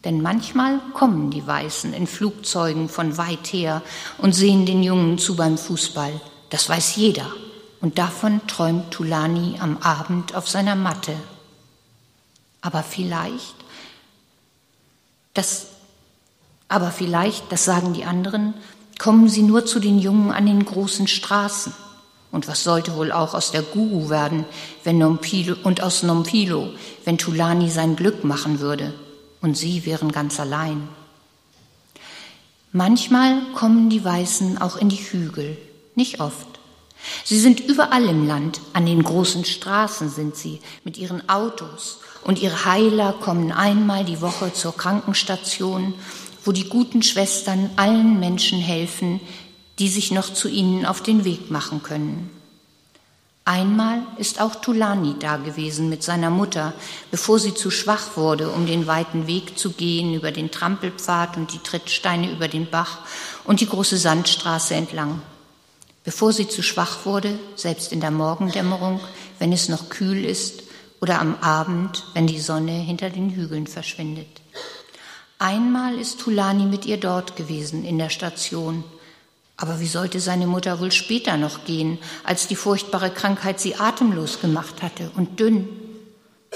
Denn 0.03 0.23
manchmal 0.23 0.79
kommen 0.95 1.29
die 1.29 1.45
Weißen 1.45 1.93
in 1.93 2.07
Flugzeugen 2.07 2.89
von 2.89 3.17
weit 3.17 3.53
her 3.53 3.83
und 4.17 4.33
sehen 4.33 4.65
den 4.65 4.81
Jungen 4.81 5.19
zu 5.19 5.35
beim 5.35 5.55
Fußball. 5.55 6.19
Das 6.49 6.67
weiß 6.67 6.95
jeder. 6.95 7.31
Und 7.79 7.99
davon 7.99 8.41
träumt 8.47 8.89
Tulani 8.89 9.59
am 9.59 9.77
Abend 9.77 10.33
auf 10.33 10.49
seiner 10.49 10.75
Matte. 10.75 11.15
Aber 12.61 12.81
vielleicht, 12.81 13.53
das, 15.35 15.67
aber 16.67 16.89
vielleicht, 16.89 17.51
das 17.51 17.65
sagen 17.65 17.93
die 17.93 18.05
anderen, 18.05 18.55
kommen 18.97 19.29
sie 19.29 19.43
nur 19.43 19.67
zu 19.67 19.79
den 19.79 19.99
Jungen 19.99 20.31
an 20.31 20.47
den 20.47 20.65
großen 20.65 21.07
Straßen. 21.07 21.73
Und 22.31 22.47
was 22.47 22.63
sollte 22.63 22.95
wohl 22.95 23.11
auch 23.11 23.33
aus 23.33 23.51
der 23.51 23.61
Guru 23.61 24.09
werden, 24.09 24.45
wenn 24.83 24.97
Nompilo, 24.97 25.55
und 25.63 25.83
aus 25.83 26.03
Nompilo, 26.03 26.69
wenn 27.03 27.17
Tulani 27.17 27.69
sein 27.69 27.95
Glück 27.95 28.23
machen 28.23 28.59
würde 28.59 28.93
und 29.41 29.57
sie 29.57 29.85
wären 29.85 30.11
ganz 30.11 30.39
allein. 30.39 30.87
Manchmal 32.71 33.41
kommen 33.53 33.89
die 33.89 34.05
Weißen 34.05 34.61
auch 34.61 34.77
in 34.77 34.87
die 34.87 34.95
Hügel, 34.95 35.57
nicht 35.95 36.21
oft. 36.21 36.47
Sie 37.25 37.39
sind 37.39 37.59
überall 37.59 38.05
im 38.05 38.27
Land, 38.27 38.61
an 38.73 38.85
den 38.85 39.03
großen 39.03 39.43
Straßen 39.43 40.09
sind 40.09 40.35
sie, 40.35 40.61
mit 40.83 40.97
ihren 40.97 41.27
Autos, 41.27 41.99
und 42.23 42.39
ihre 42.41 42.65
Heiler 42.65 43.13
kommen 43.13 43.51
einmal 43.51 44.05
die 44.05 44.21
Woche 44.21 44.53
zur 44.53 44.77
Krankenstation, 44.77 45.95
wo 46.45 46.51
die 46.51 46.69
guten 46.69 47.01
Schwestern 47.01 47.71
allen 47.75 48.19
Menschen 48.19 48.59
helfen, 48.59 49.19
die 49.81 49.89
sich 49.89 50.11
noch 50.11 50.31
zu 50.31 50.47
ihnen 50.47 50.85
auf 50.85 51.01
den 51.01 51.25
Weg 51.25 51.49
machen 51.49 51.81
können. 51.81 52.29
Einmal 53.45 54.03
ist 54.19 54.39
auch 54.39 54.53
Tulani 54.53 55.15
da 55.19 55.37
gewesen 55.37 55.89
mit 55.89 56.03
seiner 56.03 56.29
Mutter, 56.29 56.73
bevor 57.09 57.39
sie 57.39 57.55
zu 57.55 57.71
schwach 57.71 58.15
wurde, 58.15 58.51
um 58.51 58.67
den 58.67 58.85
weiten 58.85 59.25
Weg 59.25 59.57
zu 59.57 59.71
gehen 59.71 60.13
über 60.13 60.31
den 60.31 60.51
Trampelpfad 60.51 61.35
und 61.35 61.51
die 61.51 61.57
Trittsteine 61.57 62.31
über 62.31 62.47
den 62.47 62.69
Bach 62.69 62.99
und 63.43 63.59
die 63.59 63.67
große 63.67 63.97
Sandstraße 63.97 64.75
entlang. 64.75 65.19
Bevor 66.03 66.31
sie 66.31 66.47
zu 66.47 66.61
schwach 66.61 67.07
wurde, 67.07 67.39
selbst 67.55 67.91
in 67.91 68.01
der 68.01 68.11
Morgendämmerung, 68.11 68.99
wenn 69.39 69.51
es 69.51 69.67
noch 69.67 69.89
kühl 69.89 70.23
ist, 70.23 70.61
oder 71.01 71.19
am 71.19 71.37
Abend, 71.41 72.05
wenn 72.13 72.27
die 72.27 72.39
Sonne 72.39 72.73
hinter 72.73 73.09
den 73.09 73.31
Hügeln 73.31 73.65
verschwindet. 73.65 74.41
Einmal 75.39 75.95
ist 75.95 76.19
Tulani 76.19 76.65
mit 76.65 76.85
ihr 76.85 76.97
dort 76.97 77.35
gewesen 77.35 77.83
in 77.83 77.97
der 77.97 78.11
Station 78.11 78.83
aber 79.61 79.79
wie 79.79 79.87
sollte 79.87 80.19
seine 80.19 80.47
Mutter 80.47 80.79
wohl 80.79 80.91
später 80.91 81.37
noch 81.37 81.65
gehen, 81.65 81.99
als 82.23 82.47
die 82.47 82.55
furchtbare 82.55 83.11
Krankheit 83.11 83.59
sie 83.59 83.75
atemlos 83.75 84.41
gemacht 84.41 84.81
hatte 84.81 85.11
und 85.15 85.39
dünn? 85.39 85.69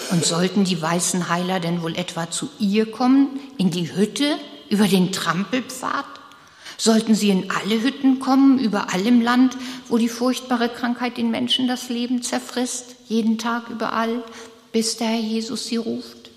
Und 0.10 0.26
sollten 0.26 0.64
die 0.64 0.82
weißen 0.82 1.30
Heiler 1.30 1.60
denn 1.60 1.84
wohl 1.84 1.96
etwa 1.96 2.32
zu 2.32 2.50
ihr 2.58 2.90
kommen, 2.92 3.40
in 3.58 3.70
die 3.70 3.96
Hütte, 3.96 4.38
über 4.70 4.88
den 4.88 5.12
Trampelpfad? 5.12 6.06
Sollten 6.78 7.14
sie 7.14 7.30
in 7.30 7.52
alle 7.52 7.82
Hütten 7.82 8.20
kommen, 8.20 8.58
überall 8.58 9.06
im 9.06 9.22
Land, 9.22 9.56
wo 9.88 10.00
die 10.00 10.10
furchtbare 10.10 10.68
Krankheit 10.68 11.18
den 11.18 11.30
Menschen 11.30 11.68
das 11.68 11.90
Leben 11.90 12.24
zerfrisst, 12.24 12.96
jeden 13.08 13.38
Tag 13.38 13.70
überall, 13.70 14.24
bis 14.72 14.98
der 14.98 15.08
Herr 15.08 15.20
Jesus 15.20 15.68
sie 15.68 15.78
ruft? 15.78 16.32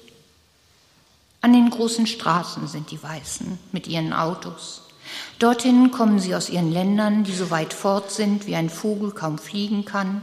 An 1.40 1.54
den 1.54 1.70
großen 1.70 2.06
Straßen 2.06 2.68
sind 2.68 2.90
die 2.90 3.02
Weißen 3.02 3.58
mit 3.72 3.86
ihren 3.86 4.12
Autos. 4.12 4.82
Dorthin 5.38 5.90
kommen 5.90 6.18
sie 6.18 6.34
aus 6.34 6.50
ihren 6.50 6.72
Ländern, 6.72 7.24
die 7.24 7.34
so 7.34 7.50
weit 7.50 7.72
fort 7.72 8.10
sind, 8.10 8.46
wie 8.46 8.56
ein 8.56 8.70
Vogel 8.70 9.12
kaum 9.12 9.38
fliegen 9.38 9.84
kann. 9.84 10.22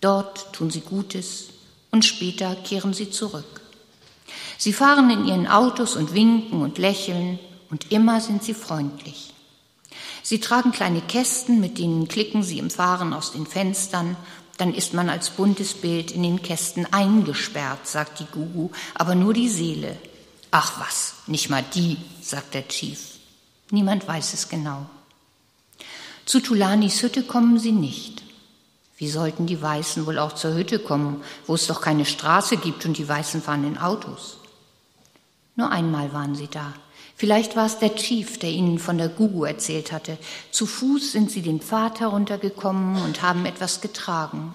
Dort 0.00 0.52
tun 0.52 0.70
sie 0.70 0.80
Gutes 0.80 1.48
und 1.90 2.04
später 2.04 2.54
kehren 2.56 2.92
sie 2.92 3.10
zurück. 3.10 3.62
Sie 4.58 4.72
fahren 4.72 5.10
in 5.10 5.26
ihren 5.26 5.46
Autos 5.46 5.96
und 5.96 6.14
winken 6.14 6.60
und 6.62 6.78
lächeln 6.78 7.38
und 7.70 7.90
immer 7.90 8.20
sind 8.20 8.42
sie 8.42 8.54
freundlich. 8.54 9.32
Sie 10.22 10.38
tragen 10.38 10.72
kleine 10.72 11.00
Kästen, 11.00 11.60
mit 11.60 11.78
denen 11.78 12.08
klicken 12.08 12.42
sie 12.42 12.58
im 12.58 12.70
Fahren 12.70 13.12
aus 13.12 13.32
den 13.32 13.46
Fenstern. 13.46 14.16
Dann 14.56 14.74
ist 14.74 14.94
man 14.94 15.08
als 15.08 15.30
buntes 15.30 15.74
Bild 15.74 16.10
in 16.12 16.22
den 16.22 16.42
Kästen 16.42 16.86
eingesperrt, 16.92 17.88
sagt 17.88 18.20
die 18.20 18.26
Gugu, 18.26 18.70
aber 18.94 19.14
nur 19.14 19.34
die 19.34 19.48
Seele. 19.48 19.96
Ach 20.50 20.80
was, 20.80 21.14
nicht 21.26 21.50
mal 21.50 21.64
die, 21.74 21.96
sagt 22.20 22.54
der 22.54 22.68
Chief. 22.68 23.11
Niemand 23.72 24.06
weiß 24.06 24.34
es 24.34 24.50
genau. 24.50 24.84
Zu 26.26 26.40
Tulanis 26.40 27.02
Hütte 27.02 27.22
kommen 27.22 27.58
sie 27.58 27.72
nicht. 27.72 28.22
Wie 28.98 29.08
sollten 29.08 29.46
die 29.46 29.60
Weißen 29.60 30.04
wohl 30.04 30.18
auch 30.18 30.34
zur 30.34 30.52
Hütte 30.52 30.78
kommen, 30.78 31.22
wo 31.46 31.54
es 31.54 31.66
doch 31.66 31.80
keine 31.80 32.04
Straße 32.04 32.58
gibt 32.58 32.84
und 32.84 32.98
die 32.98 33.08
Weißen 33.08 33.40
fahren 33.40 33.66
in 33.66 33.78
Autos? 33.78 34.36
Nur 35.56 35.70
einmal 35.70 36.12
waren 36.12 36.34
sie 36.34 36.48
da. 36.48 36.74
Vielleicht 37.16 37.56
war 37.56 37.64
es 37.64 37.78
der 37.78 37.94
Chief, 37.94 38.38
der 38.38 38.50
ihnen 38.50 38.78
von 38.78 38.98
der 38.98 39.08
Gugu 39.08 39.44
erzählt 39.44 39.90
hatte. 39.90 40.18
Zu 40.50 40.66
Fuß 40.66 41.12
sind 41.12 41.30
sie 41.30 41.40
den 41.40 41.62
Pfad 41.62 42.00
heruntergekommen 42.00 43.02
und 43.02 43.22
haben 43.22 43.46
etwas 43.46 43.80
getragen. 43.80 44.54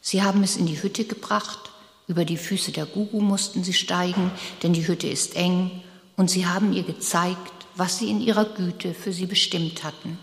Sie 0.00 0.24
haben 0.24 0.42
es 0.42 0.56
in 0.56 0.66
die 0.66 0.82
Hütte 0.82 1.04
gebracht. 1.04 1.70
Über 2.08 2.24
die 2.24 2.36
Füße 2.36 2.72
der 2.72 2.86
Gugu 2.86 3.20
mussten 3.20 3.62
sie 3.62 3.74
steigen, 3.74 4.32
denn 4.64 4.72
die 4.72 4.88
Hütte 4.88 5.06
ist 5.06 5.36
eng. 5.36 5.82
Und 6.16 6.30
sie 6.30 6.46
haben 6.46 6.72
ihr 6.72 6.82
gezeigt, 6.82 7.57
was 7.78 7.98
sie 7.98 8.10
in 8.10 8.20
ihrer 8.20 8.44
Güte 8.44 8.92
für 8.92 9.12
sie 9.12 9.26
bestimmt 9.26 9.84
hatten. 9.84 10.18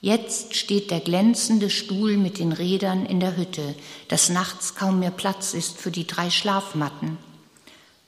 Jetzt 0.00 0.54
steht 0.54 0.90
der 0.90 1.00
glänzende 1.00 1.70
Stuhl 1.70 2.18
mit 2.18 2.38
den 2.38 2.52
Rädern 2.52 3.06
in 3.06 3.20
der 3.20 3.36
Hütte, 3.36 3.74
dass 4.08 4.28
nachts 4.28 4.74
kaum 4.74 4.98
mehr 4.98 5.12
Platz 5.12 5.54
ist 5.54 5.78
für 5.78 5.90
die 5.90 6.06
drei 6.06 6.28
Schlafmatten. 6.28 7.16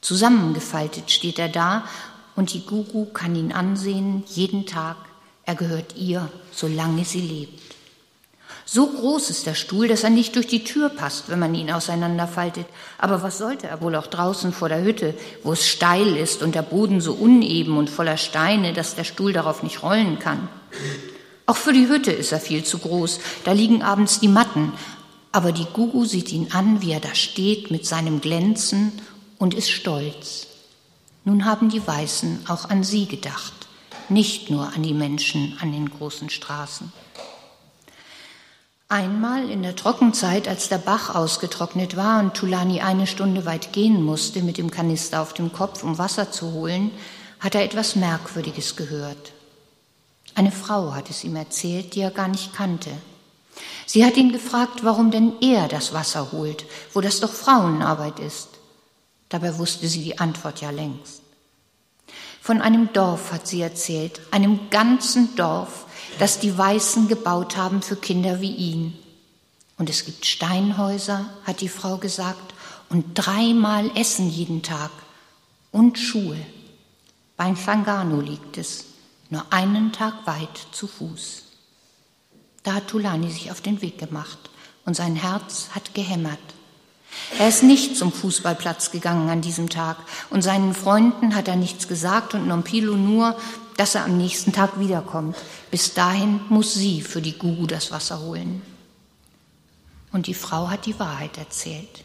Zusammengefaltet 0.02 1.10
steht 1.10 1.38
er 1.38 1.48
da 1.48 1.88
und 2.34 2.52
die 2.52 2.66
Guru 2.66 3.06
kann 3.06 3.34
ihn 3.34 3.52
ansehen 3.52 4.24
jeden 4.26 4.66
Tag. 4.66 4.96
Er 5.44 5.54
gehört 5.54 5.96
ihr, 5.96 6.30
solange 6.52 7.04
sie 7.04 7.22
lebt. 7.22 7.65
So 8.68 8.88
groß 8.88 9.30
ist 9.30 9.46
der 9.46 9.54
Stuhl, 9.54 9.86
dass 9.86 10.02
er 10.02 10.10
nicht 10.10 10.34
durch 10.34 10.48
die 10.48 10.64
Tür 10.64 10.88
passt, 10.88 11.28
wenn 11.28 11.38
man 11.38 11.54
ihn 11.54 11.70
auseinanderfaltet. 11.70 12.66
Aber 12.98 13.22
was 13.22 13.38
sollte 13.38 13.68
er 13.68 13.80
wohl 13.80 13.94
auch 13.94 14.08
draußen 14.08 14.52
vor 14.52 14.68
der 14.68 14.82
Hütte, 14.82 15.14
wo 15.44 15.52
es 15.52 15.68
steil 15.68 16.16
ist 16.16 16.42
und 16.42 16.56
der 16.56 16.62
Boden 16.62 17.00
so 17.00 17.12
uneben 17.12 17.78
und 17.78 17.88
voller 17.88 18.16
Steine, 18.16 18.72
dass 18.72 18.96
der 18.96 19.04
Stuhl 19.04 19.32
darauf 19.32 19.62
nicht 19.62 19.84
rollen 19.84 20.18
kann? 20.18 20.48
Auch 21.46 21.56
für 21.56 21.72
die 21.72 21.86
Hütte 21.86 22.10
ist 22.10 22.32
er 22.32 22.40
viel 22.40 22.64
zu 22.64 22.78
groß. 22.78 23.20
Da 23.44 23.52
liegen 23.52 23.84
abends 23.84 24.18
die 24.18 24.26
Matten. 24.26 24.72
Aber 25.30 25.52
die 25.52 25.66
Gugu 25.72 26.04
sieht 26.04 26.32
ihn 26.32 26.48
an, 26.50 26.82
wie 26.82 26.90
er 26.90 27.00
da 27.00 27.14
steht 27.14 27.70
mit 27.70 27.86
seinem 27.86 28.20
Glänzen 28.20 28.90
und 29.38 29.54
ist 29.54 29.70
stolz. 29.70 30.48
Nun 31.24 31.44
haben 31.44 31.68
die 31.68 31.86
Weißen 31.86 32.46
auch 32.48 32.68
an 32.68 32.82
sie 32.82 33.06
gedacht, 33.06 33.52
nicht 34.08 34.50
nur 34.50 34.72
an 34.74 34.82
die 34.82 34.94
Menschen 34.94 35.56
an 35.60 35.70
den 35.70 35.88
großen 35.88 36.30
Straßen. 36.30 36.92
Einmal 38.88 39.50
in 39.50 39.64
der 39.64 39.74
Trockenzeit, 39.74 40.46
als 40.46 40.68
der 40.68 40.78
Bach 40.78 41.12
ausgetrocknet 41.12 41.96
war 41.96 42.20
und 42.20 42.34
Tulani 42.34 42.82
eine 42.82 43.08
Stunde 43.08 43.44
weit 43.44 43.72
gehen 43.72 44.00
musste 44.00 44.42
mit 44.42 44.58
dem 44.58 44.70
Kanister 44.70 45.20
auf 45.22 45.34
dem 45.34 45.52
Kopf, 45.52 45.82
um 45.82 45.98
Wasser 45.98 46.30
zu 46.30 46.52
holen, 46.52 46.92
hat 47.40 47.56
er 47.56 47.64
etwas 47.64 47.96
Merkwürdiges 47.96 48.76
gehört. 48.76 49.32
Eine 50.36 50.52
Frau 50.52 50.94
hat 50.94 51.10
es 51.10 51.24
ihm 51.24 51.34
erzählt, 51.34 51.96
die 51.96 52.00
er 52.00 52.12
gar 52.12 52.28
nicht 52.28 52.54
kannte. 52.54 52.92
Sie 53.86 54.04
hat 54.04 54.16
ihn 54.16 54.30
gefragt, 54.30 54.84
warum 54.84 55.10
denn 55.10 55.32
er 55.40 55.66
das 55.66 55.92
Wasser 55.92 56.30
holt, 56.30 56.64
wo 56.92 57.00
das 57.00 57.18
doch 57.18 57.32
Frauenarbeit 57.32 58.20
ist. 58.20 58.50
Dabei 59.30 59.58
wusste 59.58 59.88
sie 59.88 60.04
die 60.04 60.20
Antwort 60.20 60.60
ja 60.60 60.70
längst. 60.70 61.22
Von 62.40 62.62
einem 62.62 62.92
Dorf 62.92 63.32
hat 63.32 63.48
sie 63.48 63.62
erzählt, 63.62 64.20
einem 64.30 64.70
ganzen 64.70 65.34
Dorf, 65.34 65.85
das 66.18 66.38
die 66.38 66.56
Weißen 66.56 67.08
gebaut 67.08 67.56
haben 67.56 67.82
für 67.82 67.96
Kinder 67.96 68.40
wie 68.40 68.54
ihn. 68.54 68.98
Und 69.78 69.90
es 69.90 70.04
gibt 70.04 70.24
Steinhäuser, 70.24 71.26
hat 71.44 71.60
die 71.60 71.68
Frau 71.68 71.98
gesagt, 71.98 72.54
und 72.88 73.14
dreimal 73.14 73.90
Essen 73.96 74.30
jeden 74.30 74.62
Tag 74.62 74.90
und 75.72 75.98
Schuhe. 75.98 76.38
Bei 77.36 77.54
Fangano 77.54 78.20
liegt 78.20 78.56
es, 78.58 78.84
nur 79.28 79.44
einen 79.50 79.92
Tag 79.92 80.26
weit 80.26 80.68
zu 80.70 80.86
Fuß. 80.86 81.42
Da 82.62 82.74
hat 82.74 82.88
Tulani 82.88 83.30
sich 83.30 83.50
auf 83.50 83.60
den 83.60 83.82
Weg 83.82 83.98
gemacht 83.98 84.38
und 84.84 84.94
sein 84.94 85.16
Herz 85.16 85.68
hat 85.72 85.94
gehämmert. 85.94 86.38
Er 87.38 87.48
ist 87.48 87.62
nicht 87.62 87.96
zum 87.96 88.12
Fußballplatz 88.12 88.90
gegangen 88.90 89.28
an 89.28 89.40
diesem 89.40 89.68
Tag 89.68 89.96
und 90.30 90.42
seinen 90.42 90.74
Freunden 90.74 91.34
hat 91.34 91.48
er 91.48 91.56
nichts 91.56 91.88
gesagt 91.88 92.34
und 92.34 92.46
Nompilo 92.46 92.96
nur, 92.96 93.36
dass 93.76 93.94
er 93.94 94.04
am 94.04 94.16
nächsten 94.16 94.52
Tag 94.52 94.78
wiederkommt. 94.78 95.36
Bis 95.70 95.94
dahin 95.94 96.40
muss 96.48 96.74
sie 96.74 97.00
für 97.00 97.20
die 97.20 97.38
Gugu 97.38 97.66
das 97.66 97.90
Wasser 97.90 98.20
holen. 98.20 98.62
Und 100.12 100.26
die 100.26 100.34
Frau 100.34 100.68
hat 100.68 100.86
die 100.86 100.98
Wahrheit 100.98 101.36
erzählt. 101.36 102.04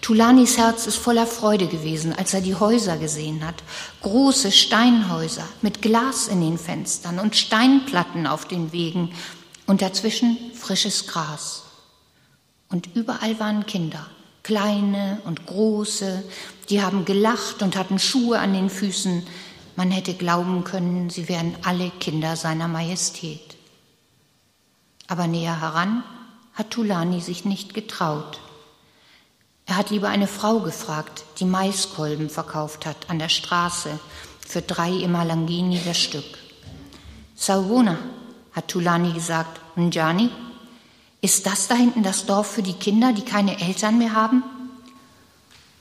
Tulanis 0.00 0.58
Herz 0.58 0.86
ist 0.86 0.96
voller 0.96 1.26
Freude 1.26 1.66
gewesen, 1.66 2.12
als 2.12 2.34
er 2.34 2.42
die 2.42 2.54
Häuser 2.54 2.98
gesehen 2.98 3.46
hat. 3.46 3.62
Große 4.02 4.52
Steinhäuser 4.52 5.48
mit 5.62 5.80
Glas 5.80 6.28
in 6.28 6.42
den 6.42 6.58
Fenstern 6.58 7.18
und 7.18 7.36
Steinplatten 7.36 8.26
auf 8.26 8.46
den 8.46 8.72
Wegen 8.72 9.14
und 9.66 9.80
dazwischen 9.80 10.36
frisches 10.52 11.06
Gras. 11.06 11.62
Und 12.68 12.94
überall 12.94 13.40
waren 13.40 13.64
Kinder, 13.64 14.06
kleine 14.42 15.22
und 15.24 15.46
große, 15.46 16.22
die 16.68 16.82
haben 16.82 17.04
gelacht 17.04 17.62
und 17.62 17.76
hatten 17.76 17.98
Schuhe 17.98 18.38
an 18.38 18.52
den 18.52 18.68
Füßen. 18.68 19.26
Man 19.76 19.90
hätte 19.90 20.14
glauben 20.14 20.64
können, 20.64 21.10
sie 21.10 21.28
wären 21.28 21.56
alle 21.64 21.90
Kinder 21.90 22.36
seiner 22.36 22.68
Majestät. 22.68 23.56
Aber 25.08 25.26
näher 25.26 25.60
heran 25.60 26.04
hat 26.54 26.70
Tulani 26.70 27.20
sich 27.20 27.44
nicht 27.44 27.74
getraut. 27.74 28.40
Er 29.66 29.76
hat 29.76 29.90
lieber 29.90 30.08
eine 30.08 30.26
Frau 30.26 30.60
gefragt, 30.60 31.24
die 31.40 31.44
Maiskolben 31.44 32.30
verkauft 32.30 32.86
hat 32.86 33.08
an 33.08 33.18
der 33.18 33.28
Straße 33.28 33.98
für 34.46 34.62
drei 34.62 34.90
Imalangini 34.90 35.80
das 35.84 35.98
Stück. 35.98 36.38
Sauvona, 37.34 37.98
hat 38.52 38.68
Tulani 38.68 39.12
gesagt, 39.12 39.60
Njani, 39.76 40.30
ist 41.20 41.46
das 41.46 41.66
da 41.66 41.74
hinten 41.74 42.02
das 42.02 42.26
Dorf 42.26 42.46
für 42.46 42.62
die 42.62 42.74
Kinder, 42.74 43.12
die 43.12 43.24
keine 43.24 43.60
Eltern 43.60 43.98
mehr 43.98 44.12
haben? 44.12 44.44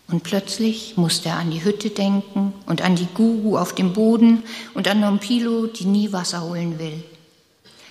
Und 0.08 0.24
plötzlich 0.24 0.98
musste 0.98 1.30
er 1.30 1.38
an 1.38 1.52
die 1.52 1.64
Hütte 1.64 1.90
denken 1.90 2.54
und 2.66 2.82
an 2.82 2.96
die 2.96 3.08
Guru 3.14 3.58
auf 3.58 3.74
dem 3.74 3.94
Boden 3.94 4.44
und 4.74 4.88
an 4.88 5.00
Nompilo, 5.00 5.68
die 5.68 5.86
nie 5.86 6.12
Wasser 6.12 6.42
holen 6.44 6.78
will. 6.78 7.04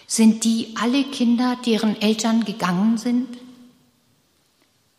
Sind 0.06 0.44
die 0.44 0.74
alle 0.80 1.04
Kinder, 1.04 1.56
deren 1.64 2.00
Eltern 2.00 2.44
gegangen 2.44 2.98
sind? 2.98 3.28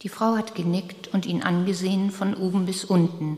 Die 0.01 0.09
Frau 0.09 0.35
hat 0.35 0.55
genickt 0.55 1.13
und 1.13 1.25
ihn 1.25 1.43
angesehen 1.43 2.11
von 2.11 2.33
oben 2.33 2.65
bis 2.65 2.83
unten. 2.83 3.37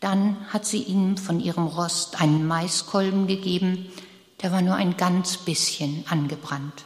Dann 0.00 0.36
hat 0.50 0.64
sie 0.64 0.82
ihm 0.82 1.16
von 1.16 1.40
ihrem 1.40 1.66
Rost 1.66 2.20
einen 2.20 2.46
Maiskolben 2.46 3.26
gegeben, 3.26 3.90
der 4.42 4.52
war 4.52 4.62
nur 4.62 4.76
ein 4.76 4.96
ganz 4.96 5.36
bisschen 5.36 6.04
angebrannt. 6.08 6.84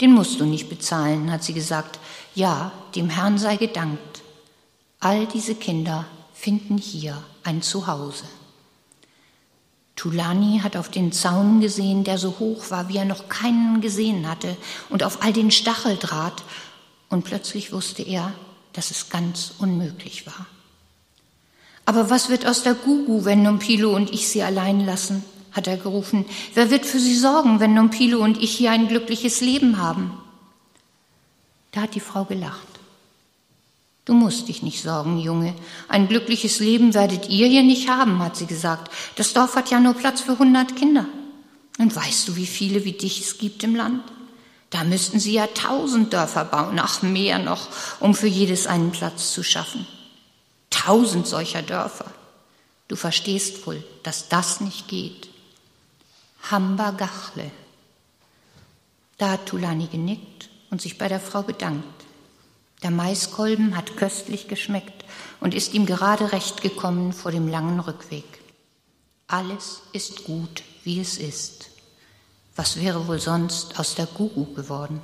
Den 0.00 0.12
musst 0.12 0.38
du 0.38 0.44
nicht 0.44 0.68
bezahlen, 0.68 1.32
hat 1.32 1.42
sie 1.42 1.54
gesagt. 1.54 1.98
Ja, 2.34 2.72
dem 2.94 3.08
Herrn 3.08 3.38
sei 3.38 3.56
gedankt. 3.56 4.13
All 5.04 5.26
diese 5.26 5.54
Kinder 5.54 6.06
finden 6.32 6.78
hier 6.78 7.22
ein 7.42 7.60
Zuhause. 7.60 8.24
Tulani 9.96 10.60
hat 10.62 10.78
auf 10.78 10.88
den 10.88 11.12
Zaun 11.12 11.60
gesehen, 11.60 12.04
der 12.04 12.16
so 12.16 12.38
hoch 12.38 12.70
war, 12.70 12.88
wie 12.88 12.96
er 12.96 13.04
noch 13.04 13.28
keinen 13.28 13.82
gesehen 13.82 14.26
hatte, 14.26 14.56
und 14.88 15.02
auf 15.02 15.22
all 15.22 15.34
den 15.34 15.50
Stacheldraht, 15.50 16.42
und 17.10 17.22
plötzlich 17.24 17.70
wusste 17.70 18.02
er, 18.02 18.32
dass 18.72 18.90
es 18.90 19.10
ganz 19.10 19.52
unmöglich 19.58 20.26
war. 20.26 20.46
Aber 21.84 22.08
was 22.08 22.30
wird 22.30 22.46
aus 22.46 22.62
der 22.62 22.72
Gugu, 22.72 23.26
wenn 23.26 23.42
Numpilo 23.42 23.94
und 23.94 24.10
ich 24.10 24.28
sie 24.28 24.42
allein 24.42 24.80
lassen? 24.80 25.22
hat 25.52 25.66
er 25.66 25.76
gerufen. 25.76 26.24
Wer 26.54 26.70
wird 26.70 26.86
für 26.86 26.98
sie 26.98 27.14
sorgen, 27.14 27.60
wenn 27.60 27.74
Nompilo 27.74 28.20
und 28.24 28.42
ich 28.42 28.56
hier 28.56 28.72
ein 28.72 28.88
glückliches 28.88 29.42
Leben 29.42 29.76
haben? 29.78 30.18
Da 31.72 31.82
hat 31.82 31.94
die 31.94 32.00
Frau 32.00 32.24
gelacht. 32.24 32.73
Du 34.04 34.12
musst 34.12 34.48
dich 34.48 34.62
nicht 34.62 34.82
sorgen, 34.82 35.18
Junge. 35.18 35.54
Ein 35.88 36.08
glückliches 36.08 36.60
Leben 36.60 36.92
werdet 36.92 37.30
ihr 37.30 37.46
hier 37.46 37.62
nicht 37.62 37.88
haben, 37.88 38.18
hat 38.18 38.36
sie 38.36 38.46
gesagt. 38.46 38.92
Das 39.16 39.32
Dorf 39.32 39.56
hat 39.56 39.70
ja 39.70 39.80
nur 39.80 39.94
Platz 39.94 40.20
für 40.20 40.38
hundert 40.38 40.76
Kinder. 40.76 41.06
Und 41.78 41.96
weißt 41.96 42.28
du, 42.28 42.36
wie 42.36 42.46
viele 42.46 42.84
wie 42.84 42.92
dich 42.92 43.20
es 43.20 43.38
gibt 43.38 43.64
im 43.64 43.74
Land? 43.74 44.02
Da 44.68 44.84
müssten 44.84 45.20
sie 45.20 45.32
ja 45.32 45.46
tausend 45.46 46.12
Dörfer 46.12 46.44
bauen, 46.44 46.78
ach 46.78 47.00
mehr 47.02 47.38
noch, 47.38 47.68
um 48.00 48.14
für 48.14 48.26
jedes 48.26 48.66
einen 48.66 48.90
Platz 48.90 49.32
zu 49.32 49.42
schaffen. 49.42 49.86
Tausend 50.68 51.26
solcher 51.26 51.62
Dörfer. 51.62 52.12
Du 52.88 52.96
verstehst 52.96 53.66
wohl, 53.66 53.82
dass 54.02 54.28
das 54.28 54.60
nicht 54.60 54.88
geht. 54.88 55.28
Hamba 56.50 56.90
Gachle. 56.90 57.50
Da 59.16 59.30
hat 59.30 59.46
Tulani 59.46 59.86
genickt 59.86 60.50
und 60.70 60.82
sich 60.82 60.98
bei 60.98 61.08
der 61.08 61.20
Frau 61.20 61.42
bedankt. 61.42 62.03
Der 62.84 62.90
Maiskolben 62.90 63.78
hat 63.78 63.96
köstlich 63.96 64.46
geschmeckt 64.46 65.06
und 65.40 65.54
ist 65.54 65.72
ihm 65.72 65.86
gerade 65.86 66.32
recht 66.32 66.60
gekommen 66.60 67.14
vor 67.14 67.32
dem 67.32 67.48
langen 67.48 67.80
Rückweg. 67.80 68.26
Alles 69.26 69.80
ist 69.94 70.24
gut, 70.24 70.62
wie 70.84 71.00
es 71.00 71.16
ist. 71.16 71.70
Was 72.56 72.78
wäre 72.78 73.08
wohl 73.08 73.18
sonst 73.18 73.80
aus 73.80 73.94
der 73.94 74.04
Guru 74.04 74.44
geworden? 74.52 75.00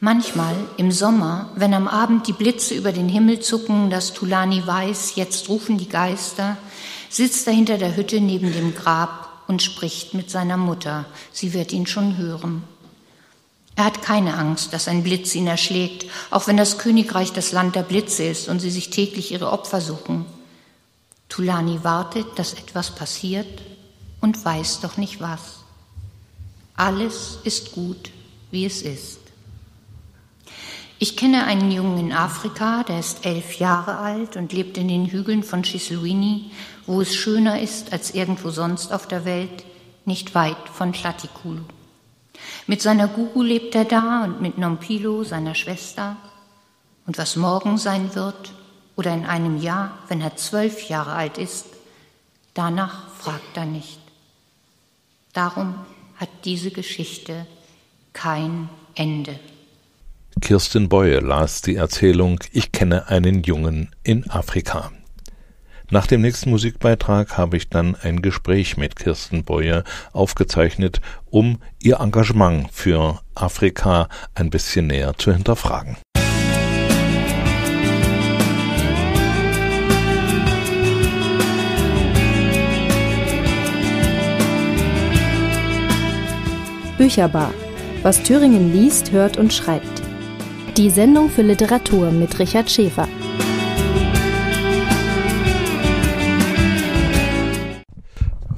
Manchmal 0.00 0.54
im 0.76 0.92
Sommer, 0.92 1.50
wenn 1.54 1.72
am 1.72 1.88
Abend 1.88 2.28
die 2.28 2.34
Blitze 2.34 2.74
über 2.74 2.92
den 2.92 3.08
Himmel 3.08 3.40
zucken, 3.40 3.88
dass 3.88 4.12
Tulani 4.12 4.66
weiß, 4.66 5.14
jetzt 5.16 5.48
rufen 5.48 5.78
die 5.78 5.88
Geister, 5.88 6.58
sitzt 7.08 7.46
er 7.46 7.54
hinter 7.54 7.78
der 7.78 7.96
Hütte 7.96 8.20
neben 8.20 8.52
dem 8.52 8.74
Grab 8.74 9.44
und 9.48 9.62
spricht 9.62 10.12
mit 10.12 10.30
seiner 10.30 10.58
Mutter. 10.58 11.06
Sie 11.32 11.54
wird 11.54 11.72
ihn 11.72 11.86
schon 11.86 12.18
hören. 12.18 12.64
Er 13.80 13.86
hat 13.86 14.02
keine 14.02 14.34
Angst, 14.34 14.74
dass 14.74 14.88
ein 14.88 15.02
Blitz 15.02 15.34
ihn 15.34 15.46
erschlägt, 15.46 16.04
auch 16.30 16.46
wenn 16.46 16.58
das 16.58 16.76
Königreich 16.76 17.32
das 17.32 17.50
Land 17.50 17.76
der 17.76 17.82
Blitze 17.82 18.24
ist 18.24 18.46
und 18.46 18.60
sie 18.60 18.70
sich 18.70 18.90
täglich 18.90 19.32
ihre 19.32 19.50
Opfer 19.50 19.80
suchen. 19.80 20.26
Tulani 21.30 21.82
wartet, 21.82 22.26
dass 22.36 22.52
etwas 22.52 22.94
passiert 22.94 23.62
und 24.20 24.44
weiß 24.44 24.80
doch 24.80 24.98
nicht 24.98 25.22
was. 25.22 25.60
Alles 26.76 27.38
ist 27.44 27.72
gut, 27.72 28.10
wie 28.50 28.66
es 28.66 28.82
ist. 28.82 29.20
Ich 30.98 31.16
kenne 31.16 31.44
einen 31.46 31.70
Jungen 31.70 31.96
in 31.96 32.12
Afrika, 32.12 32.82
der 32.82 33.00
ist 33.00 33.24
elf 33.24 33.54
Jahre 33.54 33.96
alt 33.96 34.36
und 34.36 34.52
lebt 34.52 34.76
in 34.76 34.88
den 34.88 35.06
Hügeln 35.06 35.42
von 35.42 35.62
Chislwini, 35.62 36.50
wo 36.84 37.00
es 37.00 37.14
schöner 37.14 37.62
ist 37.62 37.94
als 37.94 38.10
irgendwo 38.10 38.50
sonst 38.50 38.92
auf 38.92 39.08
der 39.08 39.24
Welt, 39.24 39.64
nicht 40.04 40.34
weit 40.34 40.68
von 40.70 40.92
Tlatikulu. 40.92 41.62
Mit 42.70 42.82
seiner 42.82 43.08
Guru 43.08 43.42
lebt 43.42 43.74
er 43.74 43.84
da 43.84 44.22
und 44.22 44.40
mit 44.40 44.56
Nompilo, 44.56 45.24
seiner 45.24 45.56
Schwester. 45.56 46.16
Und 47.04 47.18
was 47.18 47.34
morgen 47.34 47.78
sein 47.78 48.14
wird 48.14 48.52
oder 48.94 49.12
in 49.12 49.24
einem 49.26 49.60
Jahr, 49.60 49.98
wenn 50.06 50.20
er 50.20 50.36
zwölf 50.36 50.88
Jahre 50.88 51.10
alt 51.10 51.36
ist, 51.36 51.66
danach 52.54 53.10
fragt 53.16 53.56
er 53.56 53.66
nicht. 53.66 53.98
Darum 55.32 55.74
hat 56.14 56.28
diese 56.44 56.70
Geschichte 56.70 57.44
kein 58.12 58.68
Ende. 58.94 59.40
Kirsten 60.40 60.88
Beue 60.88 61.18
las 61.18 61.62
die 61.62 61.74
Erzählung 61.74 62.38
Ich 62.52 62.70
kenne 62.70 63.08
einen 63.08 63.42
Jungen 63.42 63.90
in 64.04 64.30
Afrika. 64.30 64.92
Nach 65.92 66.06
dem 66.06 66.20
nächsten 66.20 66.50
Musikbeitrag 66.50 67.36
habe 67.36 67.56
ich 67.56 67.68
dann 67.68 67.96
ein 68.00 68.22
Gespräch 68.22 68.76
mit 68.76 68.94
Kirsten 68.94 69.42
Beue 69.42 69.82
aufgezeichnet, 70.12 71.00
um 71.30 71.58
ihr 71.82 71.98
Engagement 71.98 72.68
für 72.70 73.18
Afrika 73.34 74.08
ein 74.36 74.50
bisschen 74.50 74.86
näher 74.86 75.14
zu 75.18 75.32
hinterfragen. 75.32 75.96
Bücherbar. 86.96 87.52
Was 88.02 88.22
Thüringen 88.22 88.72
liest, 88.72 89.10
hört 89.10 89.38
und 89.38 89.52
schreibt. 89.52 90.02
Die 90.76 90.90
Sendung 90.90 91.28
für 91.28 91.42
Literatur 91.42 92.12
mit 92.12 92.38
Richard 92.38 92.70
Schäfer. 92.70 93.08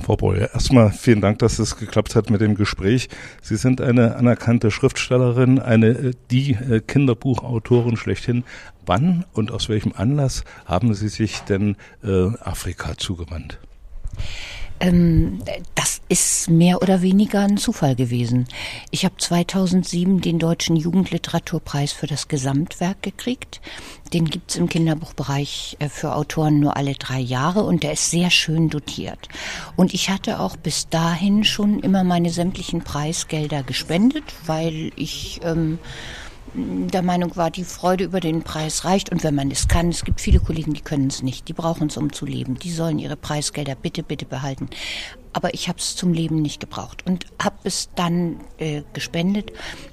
Frau 0.02 0.16
Boye, 0.16 0.50
erstmal 0.52 0.90
vielen 0.90 1.20
Dank, 1.20 1.38
dass 1.38 1.60
es 1.60 1.76
geklappt 1.76 2.16
hat 2.16 2.28
mit 2.28 2.40
dem 2.40 2.56
Gespräch. 2.56 3.08
Sie 3.40 3.56
sind 3.56 3.80
eine 3.80 4.16
anerkannte 4.16 4.72
Schriftstellerin, 4.72 5.60
eine 5.60 5.88
äh, 5.88 6.10
die 6.30 6.54
äh, 6.54 6.80
Kinderbuchautorin 6.80 7.96
schlechthin. 7.96 8.42
Wann 8.84 9.24
und 9.32 9.52
aus 9.52 9.68
welchem 9.68 9.92
Anlass 9.96 10.44
haben 10.64 10.92
Sie 10.94 11.08
sich 11.08 11.40
denn 11.40 11.76
äh, 12.02 12.36
Afrika 12.40 12.96
zugewandt? 12.96 13.58
Ähm, 14.82 15.38
das 15.76 16.00
ist 16.08 16.50
mehr 16.50 16.82
oder 16.82 17.02
weniger 17.02 17.40
ein 17.40 17.56
Zufall 17.56 17.94
gewesen. 17.94 18.48
Ich 18.90 19.04
habe 19.04 19.16
2007 19.16 20.20
den 20.20 20.40
Deutschen 20.40 20.74
Jugendliteraturpreis 20.74 21.92
für 21.92 22.08
das 22.08 22.26
Gesamtwerk 22.26 23.00
gekriegt. 23.00 23.60
Den 24.12 24.24
gibt's 24.24 24.56
im 24.56 24.68
Kinderbuchbereich 24.68 25.76
äh, 25.78 25.88
für 25.88 26.16
Autoren 26.16 26.58
nur 26.58 26.76
alle 26.76 26.94
drei 26.94 27.20
Jahre 27.20 27.62
und 27.62 27.84
der 27.84 27.92
ist 27.92 28.10
sehr 28.10 28.30
schön 28.30 28.70
dotiert. 28.70 29.28
Und 29.76 29.94
ich 29.94 30.10
hatte 30.10 30.40
auch 30.40 30.56
bis 30.56 30.88
dahin 30.88 31.44
schon 31.44 31.78
immer 31.78 32.02
meine 32.02 32.30
sämtlichen 32.30 32.82
Preisgelder 32.82 33.62
gespendet, 33.62 34.24
weil 34.46 34.90
ich 34.96 35.40
ähm, 35.44 35.78
der 36.54 37.02
Meinung 37.02 37.36
war, 37.36 37.50
die 37.50 37.64
Freude 37.64 38.04
über 38.04 38.20
den 38.20 38.42
Preis 38.42 38.84
reicht. 38.84 39.10
Und 39.10 39.24
wenn 39.24 39.34
man 39.34 39.50
es 39.50 39.68
kann, 39.68 39.88
es 39.88 40.04
gibt 40.04 40.20
viele 40.20 40.40
Kollegen, 40.40 40.74
die 40.74 40.82
können 40.82 41.06
es 41.06 41.22
nicht, 41.22 41.48
die 41.48 41.52
brauchen 41.52 41.88
es, 41.88 41.96
um 41.96 42.12
zu 42.12 42.26
leben, 42.26 42.58
die 42.58 42.70
sollen 42.70 42.98
ihre 42.98 43.16
Preisgelder 43.16 43.74
bitte, 43.74 44.02
bitte 44.02 44.26
behalten. 44.26 44.68
Aber 45.32 45.54
ich 45.54 45.68
habe 45.68 45.78
es 45.78 45.96
zum 45.96 46.12
Leben 46.12 46.42
nicht 46.42 46.60
gebraucht 46.60 47.06
und 47.06 47.26
habe 47.42 47.56
es 47.64 47.88
dann 47.94 48.40
äh, 48.58 48.82
gespendet. 48.92 49.52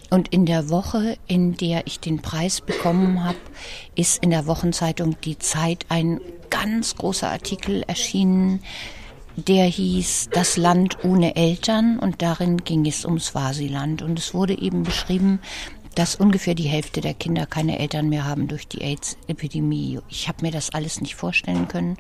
Und 0.10 0.28
in 0.30 0.46
der 0.46 0.70
Woche, 0.70 1.18
in 1.28 1.56
der 1.56 1.88
ich 1.88 2.00
den 2.00 2.22
Preis 2.22 2.60
bekommen 2.60 3.24
habe, 3.24 3.38
ist 3.96 4.22
in 4.22 4.32
der 4.32 4.48
Wochenzeitung 4.48 5.16
Die 5.24 5.40
Zeit 5.40 5.86
ein 5.88 6.20
ganz 6.50 6.96
großer 6.96 7.30
Artikel 7.30 7.84
erschienen, 7.88 8.62
der 9.38 9.66
hieß 9.66 10.30
Das 10.34 10.58
Land 10.58 11.06
ohne 11.06 11.38
Eltern. 11.38 12.00
Und 12.00 12.22
darin 12.22 12.58
ging 12.58 12.86
es 12.86 13.06
ums 13.06 13.28
Swasiland. 13.28 14.02
Und 14.02 14.20
es 14.20 14.34
wurde 14.34 14.60
eben 14.60 14.84
beschrieben, 14.84 15.40
dass 16.00 16.16
ungefähr 16.16 16.56
die 16.56 16.70
Hälfte 16.70 17.02
der 17.02 17.14
Kinder 17.14 17.46
keine 17.46 17.78
Eltern 17.78 18.08
mehr 18.08 18.24
haben 18.24 18.48
durch 18.48 18.70
die 18.70 18.80
AIDS-Epidemie. 18.80 20.00
Ich 20.08 20.30
habe 20.30 20.46
mir 20.46 20.52
das 20.52 20.70
alles 20.70 21.02
nicht 21.02 21.16
vorstellen 21.16 21.68
können 21.68 21.98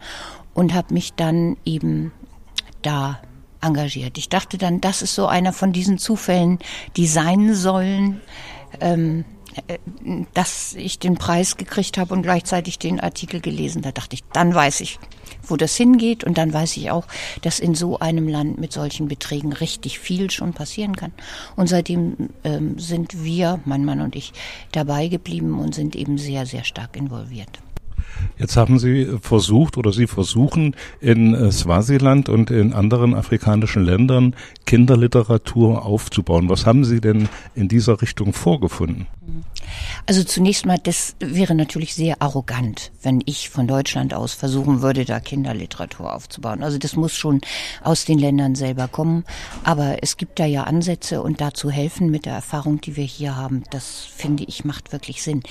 und 0.53 0.73
habe 0.73 0.93
mich 0.93 1.15
dann 1.15 1.57
eben 1.65 2.13
da 2.81 3.19
engagiert. 3.59 4.17
Ich 4.17 4.29
dachte 4.29 4.57
dann, 4.57 4.79
das 4.79 5.01
ist 5.01 5.15
so 5.15 5.27
einer 5.27 5.51
von 5.51 5.73
diesen 5.73 5.97
Zufällen, 5.97 6.59
die 6.95 7.07
sein 7.07 7.53
sollen, 7.53 8.21
ähm, 8.79 9.25
äh, 9.25 9.38
dass 10.33 10.73
ich 10.73 10.99
den 10.99 11.15
Preis 11.15 11.57
gekriegt 11.57 11.97
habe 11.97 12.13
und 12.13 12.21
gleichzeitig 12.21 12.79
den 12.79 12.99
Artikel 12.99 13.41
gelesen. 13.41 13.81
Da 13.81 13.91
dachte 13.91 14.15
ich, 14.15 14.23
dann 14.33 14.53
weiß 14.53 14.81
ich, 14.81 14.99
wo 15.43 15.57
das 15.57 15.75
hingeht. 15.75 16.23
Und 16.23 16.37
dann 16.37 16.53
weiß 16.53 16.77
ich 16.77 16.91
auch, 16.91 17.05
dass 17.41 17.59
in 17.59 17.75
so 17.75 17.99
einem 17.99 18.27
Land 18.27 18.59
mit 18.59 18.73
solchen 18.73 19.07
Beträgen 19.07 19.53
richtig 19.53 19.99
viel 19.99 20.31
schon 20.31 20.53
passieren 20.53 20.95
kann. 20.95 21.11
Und 21.55 21.67
seitdem 21.67 22.29
ähm, 22.43 22.77
sind 22.79 23.23
wir, 23.23 23.59
mein 23.65 23.85
Mann 23.85 24.01
und 24.01 24.15
ich, 24.15 24.33
dabei 24.71 25.07
geblieben 25.07 25.59
und 25.59 25.75
sind 25.75 25.95
eben 25.95 26.17
sehr, 26.17 26.45
sehr 26.45 26.63
stark 26.63 26.95
involviert. 26.95 27.59
Jetzt 28.37 28.57
haben 28.57 28.79
Sie 28.79 29.07
versucht 29.21 29.77
oder 29.77 29.91
Sie 29.91 30.07
versuchen 30.07 30.75
in 30.99 31.33
äh, 31.33 31.51
Swasiland 31.51 32.29
und 32.29 32.51
in 32.51 32.73
anderen 32.73 33.13
afrikanischen 33.13 33.83
Ländern 33.83 34.35
Kinderliteratur 34.65 35.85
aufzubauen. 35.85 36.49
Was 36.49 36.65
haben 36.65 36.85
Sie 36.85 37.01
denn 37.01 37.29
in 37.55 37.67
dieser 37.67 38.01
Richtung 38.01 38.33
vorgefunden? 38.33 39.07
Also 40.05 40.23
zunächst 40.23 40.65
mal, 40.65 40.77
das 40.81 41.15
wäre 41.19 41.55
natürlich 41.55 41.93
sehr 41.93 42.21
arrogant, 42.21 42.91
wenn 43.01 43.21
ich 43.25 43.49
von 43.49 43.67
Deutschland 43.67 44.13
aus 44.13 44.33
versuchen 44.33 44.81
würde, 44.81 45.05
da 45.05 45.19
Kinderliteratur 45.19 46.13
aufzubauen. 46.13 46.63
Also 46.63 46.77
das 46.77 46.95
muss 46.95 47.13
schon 47.13 47.41
aus 47.83 48.05
den 48.05 48.19
Ländern 48.19 48.55
selber 48.55 48.87
kommen. 48.87 49.25
Aber 49.63 50.01
es 50.01 50.17
gibt 50.17 50.39
da 50.39 50.45
ja 50.45 50.63
Ansätze 50.63 51.21
und 51.21 51.41
dazu 51.41 51.69
helfen 51.69 52.09
mit 52.09 52.25
der 52.25 52.33
Erfahrung, 52.33 52.81
die 52.81 52.95
wir 52.95 53.03
hier 53.03 53.35
haben. 53.35 53.63
Das 53.71 54.07
finde 54.15 54.43
ich 54.45 54.65
macht 54.65 54.91
wirklich 54.91 55.23
Sinn. 55.23 55.43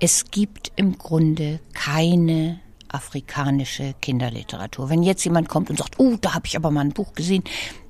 Es 0.00 0.30
gibt 0.30 0.72
im 0.76 0.98
Grunde 0.98 1.60
keine 1.74 2.60
afrikanische 2.88 3.94
Kinderliteratur. 4.00 4.88
Wenn 4.90 5.02
jetzt 5.02 5.24
jemand 5.24 5.48
kommt 5.48 5.70
und 5.70 5.78
sagt, 5.78 5.98
oh, 5.98 6.16
da 6.20 6.34
habe 6.34 6.46
ich 6.46 6.56
aber 6.56 6.70
mal 6.70 6.82
ein 6.82 6.92
Buch 6.92 7.12
gesehen, 7.14 7.42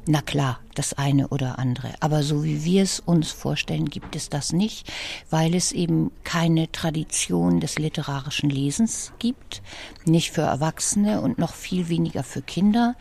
na 0.08 0.22
klar, 0.22 0.60
das 0.74 0.92
eine 0.94 1.28
oder 1.28 1.58
andere. 1.58 1.94
Aber 2.00 2.22
so 2.22 2.44
wie 2.44 2.64
wir 2.64 2.82
es 2.82 3.00
uns 3.00 3.32
vorstellen, 3.32 3.86
gibt 3.90 4.14
es 4.14 4.28
das 4.28 4.52
nicht, 4.52 4.90
weil 5.30 5.54
es 5.54 5.72
eben 5.72 6.12
keine 6.22 6.70
Tradition 6.70 7.60
des 7.60 7.78
literarischen 7.78 8.48
Lesens 8.48 9.12
gibt, 9.18 9.62
nicht 10.04 10.30
für 10.30 10.42
Erwachsene 10.42 11.20
und 11.20 11.38
noch 11.38 11.54
viel 11.54 11.88
weniger 11.88 12.22
für 12.22 12.42
Kinder. 12.42 12.94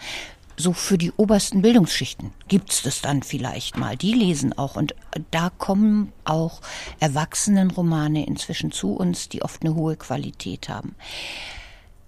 So 0.57 0.73
für 0.73 0.97
die 0.97 1.11
obersten 1.11 1.61
Bildungsschichten 1.61 2.31
gibt's 2.47 2.81
das 2.81 3.01
dann 3.01 3.21
vielleicht 3.21 3.77
mal. 3.77 3.97
Die 3.97 4.13
lesen 4.13 4.57
auch 4.57 4.75
und 4.75 4.95
da 5.29 5.49
kommen 5.49 6.11
auch 6.23 6.61
Erwachsenenromane 6.99 8.25
inzwischen 8.25 8.71
zu 8.71 8.93
uns, 8.93 9.29
die 9.29 9.43
oft 9.43 9.63
eine 9.63 9.75
hohe 9.75 9.97
Qualität 9.97 10.69
haben. 10.69 10.95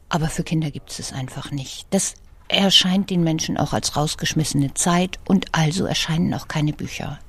Aber 0.09 0.29
für 0.29 0.43
Kinder 0.43 0.71
gibt 0.71 0.97
es 0.97 1.11
einfach 1.11 1.51
nicht. 1.51 1.87
Das 1.89 2.15
erscheint 2.47 3.09
den 3.09 3.23
Menschen 3.23 3.57
auch 3.57 3.73
als 3.73 3.95
rausgeschmissene 3.95 4.73
Zeit 4.73 5.19
und 5.25 5.47
also 5.51 5.85
erscheinen 5.85 6.33
auch 6.33 6.47
keine 6.47 6.73
Bücher. 6.73 7.19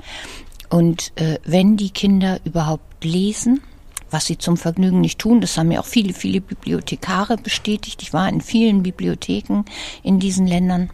Und 0.70 1.12
äh, 1.16 1.38
wenn 1.44 1.76
die 1.76 1.90
Kinder 1.90 2.40
überhaupt 2.44 3.04
lesen, 3.04 3.60
was 4.10 4.26
sie 4.26 4.38
zum 4.38 4.56
Vergnügen 4.56 5.00
nicht 5.00 5.18
tun. 5.18 5.40
Das 5.40 5.56
haben 5.56 5.68
mir 5.68 5.80
auch 5.80 5.86
viele, 5.86 6.14
viele 6.14 6.40
Bibliothekare 6.40 7.36
bestätigt. 7.36 8.02
Ich 8.02 8.12
war 8.12 8.28
in 8.28 8.40
vielen 8.40 8.82
Bibliotheken 8.82 9.64
in 10.02 10.18
diesen 10.18 10.46
Ländern. 10.46 10.90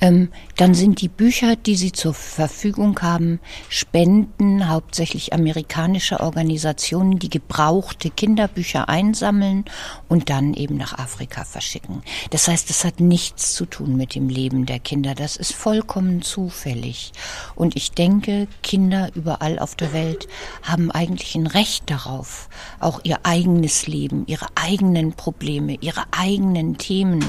Ähm, 0.00 0.28
dann 0.56 0.74
sind 0.74 1.00
die 1.00 1.08
Bücher, 1.08 1.56
die 1.56 1.76
sie 1.76 1.92
zur 1.92 2.14
Verfügung 2.14 3.00
haben, 3.00 3.40
Spenden 3.68 4.68
hauptsächlich 4.68 5.32
amerikanischer 5.32 6.20
Organisationen, 6.20 7.18
die 7.18 7.30
gebrauchte 7.30 8.10
Kinderbücher 8.10 8.88
einsammeln 8.88 9.64
und 10.08 10.30
dann 10.30 10.54
eben 10.54 10.76
nach 10.76 10.98
Afrika 10.98 11.44
verschicken. 11.44 12.02
Das 12.30 12.48
heißt, 12.48 12.68
das 12.68 12.84
hat 12.84 13.00
nichts 13.00 13.54
zu 13.54 13.66
tun 13.66 13.96
mit 13.96 14.14
dem 14.14 14.28
Leben 14.28 14.66
der 14.66 14.78
Kinder. 14.78 15.14
Das 15.14 15.36
ist 15.36 15.52
vollkommen 15.52 16.22
zufällig. 16.22 17.12
Und 17.54 17.76
ich 17.76 17.92
denke, 17.92 18.48
Kinder 18.62 19.10
überall 19.14 19.58
auf 19.58 19.74
der 19.74 19.92
Welt 19.92 20.28
haben 20.62 20.90
eigentlich 20.90 21.34
ein 21.34 21.46
Recht 21.46 21.90
darauf, 21.90 22.48
auch 22.80 23.00
ihr 23.04 23.20
eigenes 23.22 23.86
Leben, 23.86 24.24
ihre 24.26 24.46
eigenen 24.54 25.12
Probleme, 25.12 25.76
ihre 25.80 26.04
eigenen 26.10 26.78
Themen 26.78 27.24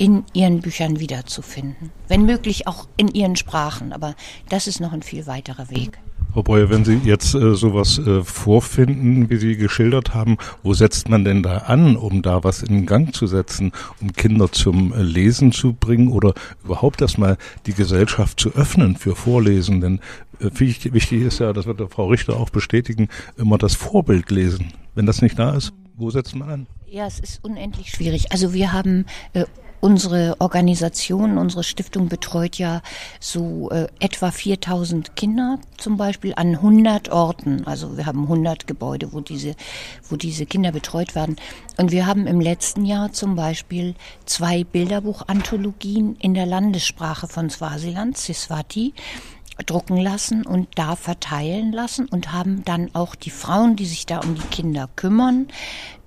in 0.00 0.24
ihren 0.32 0.62
Büchern 0.62 0.98
wiederzufinden. 0.98 1.92
Wenn 2.08 2.24
möglich 2.24 2.66
auch 2.66 2.88
in 2.96 3.08
ihren 3.08 3.36
Sprachen, 3.36 3.92
aber 3.92 4.14
das 4.48 4.66
ist 4.66 4.80
noch 4.80 4.94
ein 4.94 5.02
viel 5.02 5.26
weiterer 5.26 5.68
Weg. 5.68 5.98
Frau 6.32 6.42
Breuer, 6.42 6.70
wenn 6.70 6.86
Sie 6.86 7.00
jetzt 7.04 7.34
äh, 7.34 7.54
sowas 7.54 7.98
äh, 7.98 8.22
vorfinden, 8.22 9.28
wie 9.28 9.36
Sie 9.36 9.56
geschildert 9.56 10.14
haben, 10.14 10.38
wo 10.62 10.72
setzt 10.72 11.10
man 11.10 11.24
denn 11.24 11.42
da 11.42 11.58
an, 11.58 11.96
um 11.96 12.22
da 12.22 12.42
was 12.44 12.62
in 12.62 12.86
Gang 12.86 13.14
zu 13.14 13.26
setzen, 13.26 13.72
um 14.00 14.14
Kinder 14.14 14.50
zum 14.50 14.94
äh, 14.94 15.02
Lesen 15.02 15.52
zu 15.52 15.74
bringen 15.74 16.08
oder 16.08 16.32
überhaupt 16.64 17.02
erstmal 17.02 17.36
die 17.66 17.74
Gesellschaft 17.74 18.40
zu 18.40 18.54
öffnen 18.54 18.96
für 18.96 19.14
Vorlesen? 19.14 19.82
Denn 19.82 20.00
äh, 20.40 20.48
wichtig, 20.54 20.94
wichtig 20.94 21.22
ist 21.22 21.40
ja, 21.40 21.52
das 21.52 21.66
wird 21.66 21.82
Frau 21.92 22.06
Richter 22.06 22.38
auch 22.38 22.48
bestätigen, 22.48 23.08
immer 23.36 23.58
das 23.58 23.74
Vorbild 23.74 24.30
lesen. 24.30 24.72
Wenn 24.94 25.04
das 25.04 25.20
nicht 25.20 25.38
da 25.38 25.54
ist, 25.54 25.74
wo 25.96 26.08
setzt 26.08 26.34
man 26.36 26.48
an? 26.48 26.66
Ja, 26.86 27.06
es 27.06 27.20
ist 27.20 27.44
unendlich 27.44 27.90
schwierig. 27.90 28.32
Also 28.32 28.54
wir 28.54 28.72
haben 28.72 29.04
äh, 29.34 29.44
Unsere 29.80 30.36
Organisation, 30.40 31.38
unsere 31.38 31.64
Stiftung 31.64 32.08
betreut 32.08 32.56
ja 32.56 32.82
so 33.18 33.70
äh, 33.70 33.88
etwa 33.98 34.30
4000 34.30 35.16
Kinder 35.16 35.58
zum 35.78 35.96
Beispiel 35.96 36.34
an 36.36 36.56
100 36.56 37.10
Orten. 37.10 37.66
Also 37.66 37.96
wir 37.96 38.06
haben 38.06 38.22
100 38.24 38.66
Gebäude, 38.66 39.12
wo 39.12 39.20
diese, 39.20 39.54
wo 40.08 40.16
diese 40.16 40.44
Kinder 40.44 40.72
betreut 40.72 41.14
werden. 41.14 41.36
Und 41.78 41.92
wir 41.92 42.06
haben 42.06 42.26
im 42.26 42.40
letzten 42.40 42.84
Jahr 42.84 43.12
zum 43.12 43.36
Beispiel 43.36 43.94
zwei 44.26 44.64
Bilderbuchanthologien 44.64 46.16
in 46.16 46.34
der 46.34 46.46
Landessprache 46.46 47.26
von 47.26 47.48
Swasiland, 47.48 48.18
Siswati, 48.18 48.92
drucken 49.64 49.96
lassen 49.96 50.46
und 50.46 50.68
da 50.76 50.96
verteilen 50.96 51.72
lassen 51.72 52.06
und 52.06 52.32
haben 52.32 52.64
dann 52.64 52.94
auch 52.94 53.14
die 53.14 53.30
Frauen, 53.30 53.76
die 53.76 53.86
sich 53.86 54.06
da 54.06 54.20
um 54.20 54.34
die 54.34 54.46
Kinder 54.50 54.88
kümmern, 54.96 55.48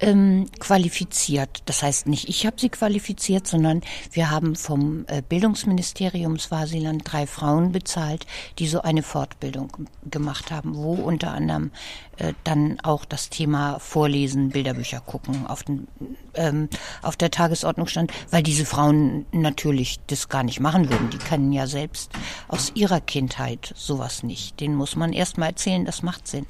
ähm, 0.04 0.50
qualifiziert. 0.60 1.64
Das 1.66 1.82
heißt 1.82 2.08
nicht, 2.08 2.28
ich 2.28 2.46
habe 2.46 2.60
sie 2.60 2.70
qualifiziert, 2.70 3.48
sondern 3.48 3.82
wir 4.12 4.30
haben 4.30 4.56
vom 4.56 5.06
äh, 5.08 5.22
Bildungsministerium 5.28 6.38
Swasiland 6.40 7.04
drei 7.06 7.26
Frauen 7.26 7.72
bezahlt, 7.72 8.26
die 8.60 8.68
so 8.68 8.82
eine 8.82 9.02
Fortbildung 9.02 9.72
gemacht 10.10 10.52
haben, 10.52 10.76
wo 10.76 10.94
unter 10.94 11.32
anderem 11.32 11.72
äh, 12.18 12.34
dann 12.44 12.80
auch 12.82 13.06
das 13.06 13.30
Thema 13.30 13.80
Vorlesen, 13.80 14.50
Bilderbücher 14.50 15.00
gucken 15.00 15.48
auf, 15.48 15.64
den, 15.64 15.88
ähm, 16.34 16.70
auf 17.02 17.16
der 17.16 17.32
Tagesordnung 17.32 17.88
stand, 17.88 18.12
weil 18.30 18.44
diese 18.44 18.66
Frauen 18.66 19.26
natürlich 19.32 20.00
das 20.08 20.28
gar 20.28 20.44
nicht 20.44 20.60
machen 20.60 20.90
würden. 20.90 21.10
Die 21.12 21.18
kennen 21.18 21.52
ja 21.54 21.66
selbst 21.66 22.12
aus 22.50 22.72
ihrer 22.76 23.00
Kindheit 23.00 23.74
sowas 23.78 24.24
nicht. 24.24 24.60
Den 24.60 24.76
muss 24.76 24.96
man 24.96 25.14
erst 25.14 25.38
mal 25.38 25.48
erzählen, 25.48 25.86
das 25.86 26.04
macht 26.04 26.28
Sinn. 26.28 26.46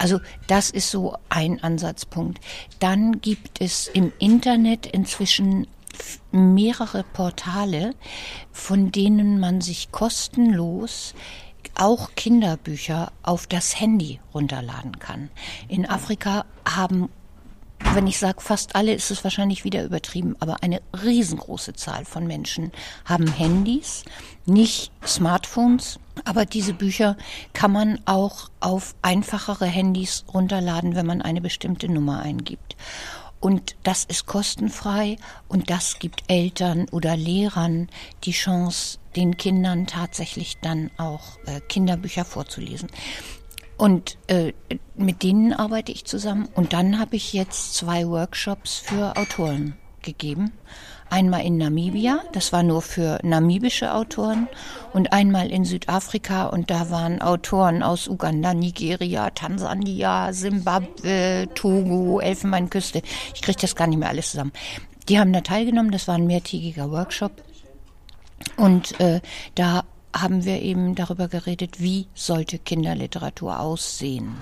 Also 0.00 0.18
das 0.46 0.70
ist 0.70 0.90
so 0.90 1.18
ein 1.28 1.62
Ansatzpunkt. 1.62 2.40
Dann 2.78 3.20
gibt 3.20 3.60
es 3.60 3.86
im 3.86 4.14
Internet 4.18 4.86
inzwischen 4.86 5.66
mehrere 6.32 7.02
Portale, 7.02 7.94
von 8.50 8.92
denen 8.92 9.38
man 9.38 9.60
sich 9.60 9.92
kostenlos 9.92 11.14
auch 11.74 12.14
Kinderbücher 12.14 13.12
auf 13.22 13.46
das 13.46 13.78
Handy 13.78 14.20
runterladen 14.32 14.98
kann. 14.98 15.28
In 15.68 15.86
Afrika 15.86 16.46
haben 16.66 17.10
wenn 17.94 18.06
ich 18.06 18.18
sage 18.18 18.40
fast 18.40 18.76
alle, 18.76 18.94
ist 18.94 19.10
es 19.10 19.24
wahrscheinlich 19.24 19.64
wieder 19.64 19.84
übertrieben, 19.84 20.36
aber 20.40 20.62
eine 20.62 20.80
riesengroße 21.02 21.74
Zahl 21.74 22.04
von 22.04 22.26
Menschen 22.26 22.72
haben 23.04 23.26
Handys, 23.26 24.04
nicht 24.46 24.92
Smartphones, 25.04 25.98
aber 26.24 26.44
diese 26.46 26.74
Bücher 26.74 27.16
kann 27.52 27.72
man 27.72 28.00
auch 28.04 28.50
auf 28.60 28.94
einfachere 29.02 29.66
Handys 29.66 30.24
runterladen, 30.32 30.94
wenn 30.94 31.06
man 31.06 31.22
eine 31.22 31.40
bestimmte 31.40 31.88
Nummer 31.88 32.20
eingibt. 32.20 32.76
Und 33.40 33.74
das 33.82 34.04
ist 34.04 34.26
kostenfrei 34.26 35.16
und 35.48 35.70
das 35.70 35.98
gibt 35.98 36.24
Eltern 36.28 36.86
oder 36.90 37.16
Lehrern 37.16 37.88
die 38.24 38.32
Chance, 38.32 38.98
den 39.16 39.38
Kindern 39.38 39.86
tatsächlich 39.86 40.58
dann 40.60 40.90
auch 40.98 41.38
äh, 41.46 41.60
Kinderbücher 41.60 42.26
vorzulesen. 42.26 42.90
Und 43.80 44.18
äh, 44.26 44.52
mit 44.94 45.22
denen 45.22 45.54
arbeite 45.54 45.90
ich 45.90 46.04
zusammen. 46.04 46.50
Und 46.54 46.74
dann 46.74 46.98
habe 46.98 47.16
ich 47.16 47.32
jetzt 47.32 47.72
zwei 47.72 48.06
Workshops 48.06 48.76
für 48.76 49.16
Autoren 49.16 49.72
gegeben. 50.02 50.52
Einmal 51.08 51.46
in 51.46 51.56
Namibia, 51.56 52.20
das 52.32 52.52
war 52.52 52.62
nur 52.62 52.82
für 52.82 53.20
namibische 53.22 53.94
Autoren, 53.94 54.48
und 54.92 55.14
einmal 55.14 55.50
in 55.50 55.64
Südafrika, 55.64 56.48
und 56.48 56.70
da 56.70 56.90
waren 56.90 57.22
Autoren 57.22 57.82
aus 57.82 58.06
Uganda, 58.06 58.52
Nigeria, 58.52 59.30
Tansania, 59.30 60.34
Simbabwe, 60.34 61.48
Togo, 61.54 62.20
Elfenbeinküste. 62.20 63.00
Ich 63.34 63.40
kriege 63.40 63.58
das 63.62 63.76
gar 63.76 63.86
nicht 63.86 63.98
mehr 63.98 64.10
alles 64.10 64.32
zusammen. 64.32 64.52
Die 65.08 65.18
haben 65.18 65.32
da 65.32 65.40
teilgenommen, 65.40 65.90
das 65.90 66.06
war 66.06 66.16
ein 66.16 66.26
mehrtägiger 66.26 66.90
Workshop. 66.90 67.32
Und 68.58 69.00
äh, 69.00 69.22
da 69.54 69.84
haben 70.14 70.44
wir 70.44 70.62
eben 70.62 70.94
darüber 70.94 71.28
geredet, 71.28 71.80
wie 71.80 72.06
sollte 72.14 72.58
Kinderliteratur 72.58 73.60
aussehen 73.60 74.36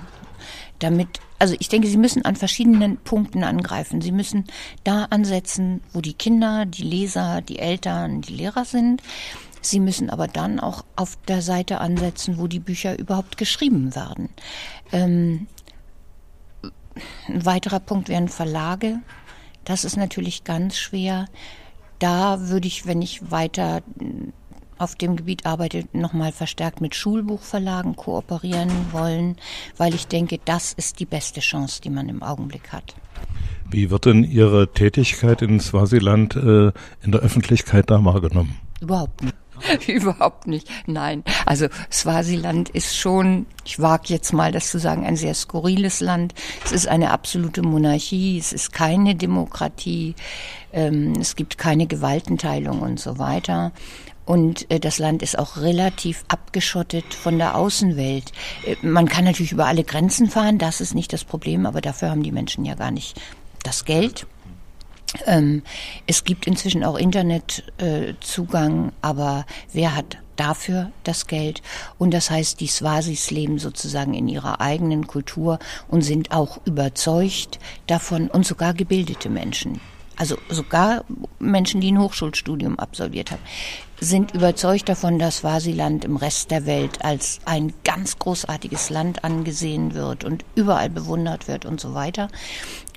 damit, 0.78 1.20
also 1.38 1.54
ich 1.58 1.68
denke, 1.68 1.88
Sie 1.88 1.96
müssen 1.96 2.24
an 2.24 2.36
verschiedenen 2.36 2.98
Punkten 2.98 3.44
angreifen. 3.44 4.00
Sie 4.00 4.12
müssen 4.12 4.44
da 4.84 5.04
ansetzen, 5.04 5.82
wo 5.92 6.00
die 6.00 6.14
Kinder, 6.14 6.66
die 6.66 6.82
Leser, 6.82 7.40
die 7.42 7.58
Eltern, 7.58 8.20
die 8.20 8.34
Lehrer 8.34 8.64
sind. 8.64 9.02
Sie 9.60 9.80
müssen 9.80 10.08
aber 10.08 10.28
dann 10.28 10.60
auch 10.60 10.84
auf 10.96 11.18
der 11.26 11.42
Seite 11.42 11.80
ansetzen, 11.80 12.38
wo 12.38 12.46
die 12.46 12.60
Bücher 12.60 12.98
überhaupt 12.98 13.36
geschrieben 13.36 13.94
werden. 13.94 14.28
Ähm, 14.92 15.48
ein 17.28 17.44
weiterer 17.44 17.80
Punkt 17.80 18.08
wären 18.08 18.28
Verlage. 18.28 19.00
Das 19.64 19.84
ist 19.84 19.96
natürlich 19.96 20.44
ganz 20.44 20.76
schwer. 20.76 21.26
Da 21.98 22.48
würde 22.48 22.68
ich, 22.68 22.86
wenn 22.86 23.02
ich 23.02 23.30
weiter 23.30 23.82
auf 24.78 24.94
dem 24.94 25.16
Gebiet 25.16 25.46
arbeitet, 25.46 25.94
nochmal 25.94 26.32
verstärkt 26.32 26.80
mit 26.80 26.94
Schulbuchverlagen 26.94 27.96
kooperieren 27.96 28.70
wollen, 28.92 29.36
weil 29.76 29.94
ich 29.94 30.06
denke, 30.06 30.38
das 30.44 30.72
ist 30.72 31.00
die 31.00 31.06
beste 31.06 31.40
Chance, 31.40 31.80
die 31.82 31.90
man 31.90 32.08
im 32.08 32.22
Augenblick 32.22 32.72
hat. 32.72 32.94
Wie 33.70 33.90
wird 33.90 34.06
denn 34.06 34.24
Ihre 34.24 34.72
Tätigkeit 34.72 35.42
in 35.42 35.60
Swasiland 35.60 36.36
äh, 36.36 36.72
in 37.02 37.12
der 37.12 37.20
Öffentlichkeit 37.20 37.90
da 37.90 38.02
wahrgenommen? 38.04 38.56
Überhaupt 38.80 39.22
nicht. 39.22 39.36
Überhaupt 39.88 40.46
nicht. 40.46 40.68
Nein. 40.86 41.24
Also 41.46 41.66
Swasiland 41.90 42.68
ist 42.70 42.96
schon, 42.96 43.46
ich 43.64 43.80
wage 43.80 44.04
jetzt 44.08 44.32
mal 44.32 44.52
das 44.52 44.70
zu 44.70 44.78
sagen, 44.78 45.04
ein 45.04 45.16
sehr 45.16 45.34
skurriles 45.34 46.00
Land. 46.00 46.34
Es 46.64 46.72
ist 46.72 46.88
eine 46.88 47.10
absolute 47.10 47.62
Monarchie, 47.62 48.38
es 48.38 48.52
ist 48.52 48.72
keine 48.72 49.14
Demokratie, 49.14 50.14
ähm, 50.72 51.14
es 51.20 51.36
gibt 51.36 51.58
keine 51.58 51.86
Gewaltenteilung 51.86 52.80
und 52.80 53.00
so 53.00 53.18
weiter. 53.18 53.72
Und 54.28 54.70
äh, 54.70 54.78
das 54.78 54.98
Land 54.98 55.22
ist 55.22 55.38
auch 55.38 55.56
relativ 55.56 56.26
abgeschottet 56.28 57.14
von 57.14 57.38
der 57.38 57.56
Außenwelt. 57.56 58.30
Äh, 58.66 58.76
man 58.82 59.08
kann 59.08 59.24
natürlich 59.24 59.52
über 59.52 59.64
alle 59.64 59.84
Grenzen 59.84 60.28
fahren, 60.28 60.58
das 60.58 60.82
ist 60.82 60.94
nicht 60.94 61.14
das 61.14 61.24
Problem, 61.24 61.64
aber 61.64 61.80
dafür 61.80 62.10
haben 62.10 62.22
die 62.22 62.30
Menschen 62.30 62.66
ja 62.66 62.74
gar 62.74 62.90
nicht 62.90 63.18
das 63.62 63.86
Geld. 63.86 64.26
Ähm, 65.24 65.62
es 66.06 66.24
gibt 66.24 66.46
inzwischen 66.46 66.84
auch 66.84 66.98
Internetzugang, 66.98 68.92
aber 69.00 69.46
wer 69.72 69.96
hat 69.96 70.18
dafür 70.36 70.92
das 71.04 71.26
Geld? 71.26 71.62
Und 71.96 72.12
das 72.12 72.30
heißt, 72.30 72.60
die 72.60 72.66
Swasis 72.66 73.30
leben 73.30 73.58
sozusagen 73.58 74.12
in 74.12 74.28
ihrer 74.28 74.60
eigenen 74.60 75.06
Kultur 75.06 75.58
und 75.88 76.02
sind 76.02 76.32
auch 76.32 76.60
überzeugt 76.66 77.58
davon 77.86 78.28
und 78.28 78.44
sogar 78.44 78.74
gebildete 78.74 79.30
Menschen 79.30 79.80
also 80.18 80.36
sogar 80.48 81.04
Menschen, 81.38 81.80
die 81.80 81.92
ein 81.92 82.00
Hochschulstudium 82.00 82.78
absolviert 82.78 83.30
haben, 83.30 83.42
sind 84.00 84.34
überzeugt 84.34 84.88
davon, 84.88 85.18
dass 85.18 85.38
Swasiland 85.38 86.04
im 86.04 86.16
Rest 86.16 86.50
der 86.50 86.66
Welt 86.66 87.04
als 87.04 87.40
ein 87.44 87.72
ganz 87.84 88.18
großartiges 88.18 88.90
Land 88.90 89.24
angesehen 89.24 89.94
wird 89.94 90.24
und 90.24 90.44
überall 90.54 90.88
bewundert 90.88 91.48
wird 91.48 91.66
und 91.66 91.80
so 91.80 91.94
weiter. 91.94 92.28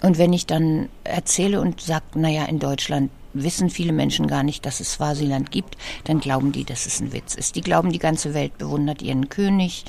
Und 0.03 0.17
wenn 0.17 0.33
ich 0.33 0.45
dann 0.45 0.89
erzähle 1.03 1.59
und 1.61 1.81
sage, 1.81 2.05
naja, 2.15 2.45
in 2.45 2.59
Deutschland 2.59 3.11
wissen 3.33 3.69
viele 3.69 3.93
Menschen 3.93 4.27
gar 4.27 4.43
nicht, 4.43 4.65
dass 4.65 4.79
es 4.79 4.93
Swasiland 4.93 5.51
gibt, 5.51 5.77
dann 6.03 6.19
glauben 6.19 6.51
die, 6.51 6.65
dass 6.65 6.85
es 6.85 6.99
ein 6.99 7.13
Witz 7.13 7.35
ist. 7.35 7.55
Die 7.55 7.61
glauben, 7.61 7.91
die 7.91 7.99
ganze 7.99 8.33
Welt 8.33 8.57
bewundert 8.57 9.01
ihren 9.01 9.29
König 9.29 9.85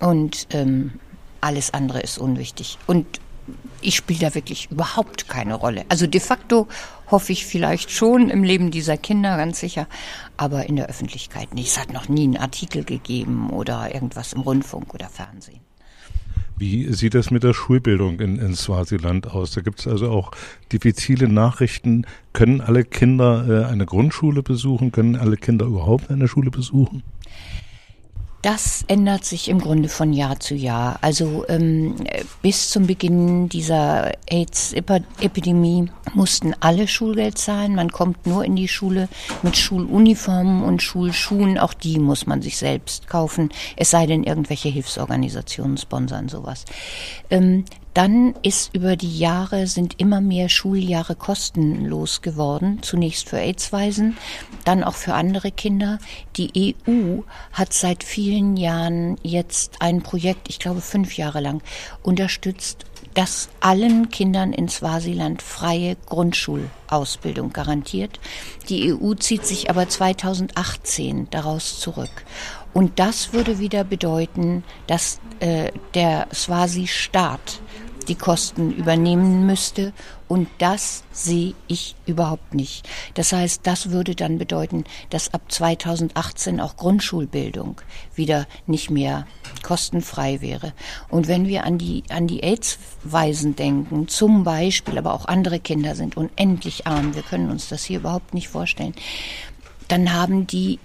und 0.00 0.46
ähm, 0.50 0.92
alles 1.40 1.74
andere 1.74 2.00
ist 2.00 2.18
unwichtig. 2.18 2.78
Und 2.86 3.20
ich 3.80 3.96
spiele 3.96 4.20
da 4.20 4.34
wirklich 4.34 4.70
überhaupt 4.70 5.28
keine 5.28 5.54
Rolle. 5.54 5.84
Also 5.88 6.06
de 6.06 6.20
facto 6.20 6.68
hoffe 7.10 7.32
ich 7.32 7.46
vielleicht 7.46 7.90
schon 7.90 8.28
im 8.30 8.44
Leben 8.44 8.70
dieser 8.70 8.96
Kinder, 8.96 9.36
ganz 9.36 9.60
sicher, 9.60 9.86
aber 10.36 10.66
in 10.68 10.76
der 10.76 10.88
Öffentlichkeit 10.88 11.54
nicht. 11.54 11.68
Es 11.68 11.78
hat 11.78 11.92
noch 11.92 12.08
nie 12.08 12.24
einen 12.24 12.36
Artikel 12.36 12.84
gegeben 12.84 13.50
oder 13.50 13.94
irgendwas 13.94 14.32
im 14.32 14.40
Rundfunk 14.40 14.94
oder 14.94 15.08
Fernsehen. 15.08 15.60
Wie 16.58 16.92
sieht 16.92 17.14
das 17.14 17.30
mit 17.30 17.44
der 17.44 17.54
Schulbildung 17.54 18.18
in, 18.18 18.36
in 18.40 18.56
Swasiland 18.56 19.28
aus? 19.28 19.52
Da 19.52 19.60
gibt 19.60 19.78
es 19.78 19.86
also 19.86 20.10
auch 20.10 20.32
diffizile 20.72 21.28
Nachrichten. 21.28 22.04
Können 22.32 22.60
alle 22.60 22.82
Kinder 22.82 23.46
äh, 23.48 23.70
eine 23.70 23.86
Grundschule 23.86 24.42
besuchen? 24.42 24.90
Können 24.90 25.14
alle 25.14 25.36
Kinder 25.36 25.66
überhaupt 25.66 26.10
eine 26.10 26.26
Schule 26.26 26.50
besuchen? 26.50 27.04
Das 28.42 28.84
ändert 28.86 29.24
sich 29.24 29.48
im 29.48 29.58
Grunde 29.58 29.88
von 29.88 30.12
Jahr 30.12 30.38
zu 30.38 30.54
Jahr. 30.54 30.98
Also 31.00 31.44
ähm, 31.48 31.96
bis 32.40 32.70
zum 32.70 32.86
Beginn 32.86 33.48
dieser 33.48 34.12
AIDS-Epidemie 34.30 35.90
mussten 36.14 36.54
alle 36.60 36.86
Schulgeld 36.86 37.36
zahlen. 37.36 37.74
Man 37.74 37.90
kommt 37.90 38.26
nur 38.28 38.44
in 38.44 38.54
die 38.54 38.68
Schule 38.68 39.08
mit 39.42 39.56
Schuluniformen 39.56 40.62
und 40.62 40.82
Schulschuhen. 40.82 41.58
Auch 41.58 41.74
die 41.74 41.98
muss 41.98 42.26
man 42.26 42.40
sich 42.40 42.58
selbst 42.58 43.08
kaufen, 43.08 43.50
es 43.76 43.90
sei 43.90 44.06
denn, 44.06 44.22
irgendwelche 44.22 44.68
Hilfsorganisationen 44.68 45.76
sponsern 45.76 46.28
sowas. 46.28 46.64
Ähm, 47.30 47.64
dann 47.98 48.36
ist 48.42 48.76
über 48.76 48.94
die 48.94 49.18
Jahre 49.18 49.66
sind 49.66 49.98
immer 49.98 50.20
mehr 50.20 50.48
Schuljahre 50.48 51.16
kostenlos 51.16 52.22
geworden. 52.22 52.78
Zunächst 52.80 53.28
für 53.28 53.38
AIDS-Waisen, 53.38 54.16
dann 54.64 54.84
auch 54.84 54.94
für 54.94 55.14
andere 55.14 55.50
Kinder. 55.50 55.98
Die 56.36 56.76
EU 56.86 57.22
hat 57.52 57.72
seit 57.72 58.04
vielen 58.04 58.56
Jahren 58.56 59.16
jetzt 59.24 59.82
ein 59.82 60.02
Projekt, 60.02 60.48
ich 60.48 60.60
glaube 60.60 60.80
fünf 60.80 61.16
Jahre 61.16 61.40
lang, 61.40 61.60
unterstützt, 62.04 62.84
das 63.14 63.48
allen 63.58 64.10
Kindern 64.10 64.52
in 64.52 64.68
Swasiland 64.68 65.42
freie 65.42 65.96
Grundschulausbildung 66.06 67.52
garantiert. 67.52 68.20
Die 68.68 68.94
EU 68.94 69.14
zieht 69.14 69.44
sich 69.44 69.70
aber 69.70 69.88
2018 69.88 71.26
daraus 71.30 71.80
zurück. 71.80 72.24
Und 72.72 73.00
das 73.00 73.32
würde 73.32 73.58
wieder 73.58 73.82
bedeuten, 73.82 74.62
dass 74.86 75.18
äh, 75.40 75.72
der 75.94 76.28
Swasi-Staat 76.32 77.60
die 78.08 78.14
Kosten 78.14 78.72
übernehmen 78.72 79.46
müsste. 79.46 79.92
Und 80.26 80.48
das 80.58 81.04
sehe 81.12 81.54
ich 81.68 81.96
überhaupt 82.06 82.54
nicht. 82.54 82.88
Das 83.14 83.32
heißt, 83.32 83.60
das 83.66 83.90
würde 83.90 84.14
dann 84.14 84.38
bedeuten, 84.38 84.84
dass 85.10 85.32
ab 85.32 85.42
2018 85.48 86.60
auch 86.60 86.76
Grundschulbildung 86.76 87.80
wieder 88.14 88.46
nicht 88.66 88.90
mehr 88.90 89.26
kostenfrei 89.62 90.40
wäre. 90.40 90.72
Und 91.08 91.28
wenn 91.28 91.46
wir 91.46 91.64
an 91.64 91.78
die, 91.78 92.02
an 92.10 92.26
die 92.26 92.42
AIDS-Waisen 92.42 93.56
denken, 93.56 94.08
zum 94.08 94.44
Beispiel, 94.44 94.98
aber 94.98 95.14
auch 95.14 95.24
andere 95.24 95.60
Kinder 95.60 95.94
sind 95.94 96.16
unendlich 96.16 96.86
arm, 96.86 97.14
wir 97.14 97.22
können 97.22 97.50
uns 97.50 97.68
das 97.68 97.84
hier 97.84 98.00
überhaupt 98.00 98.34
nicht 98.34 98.48
vorstellen, 98.48 98.94
dann 99.88 100.12
haben 100.12 100.46
die 100.46 100.78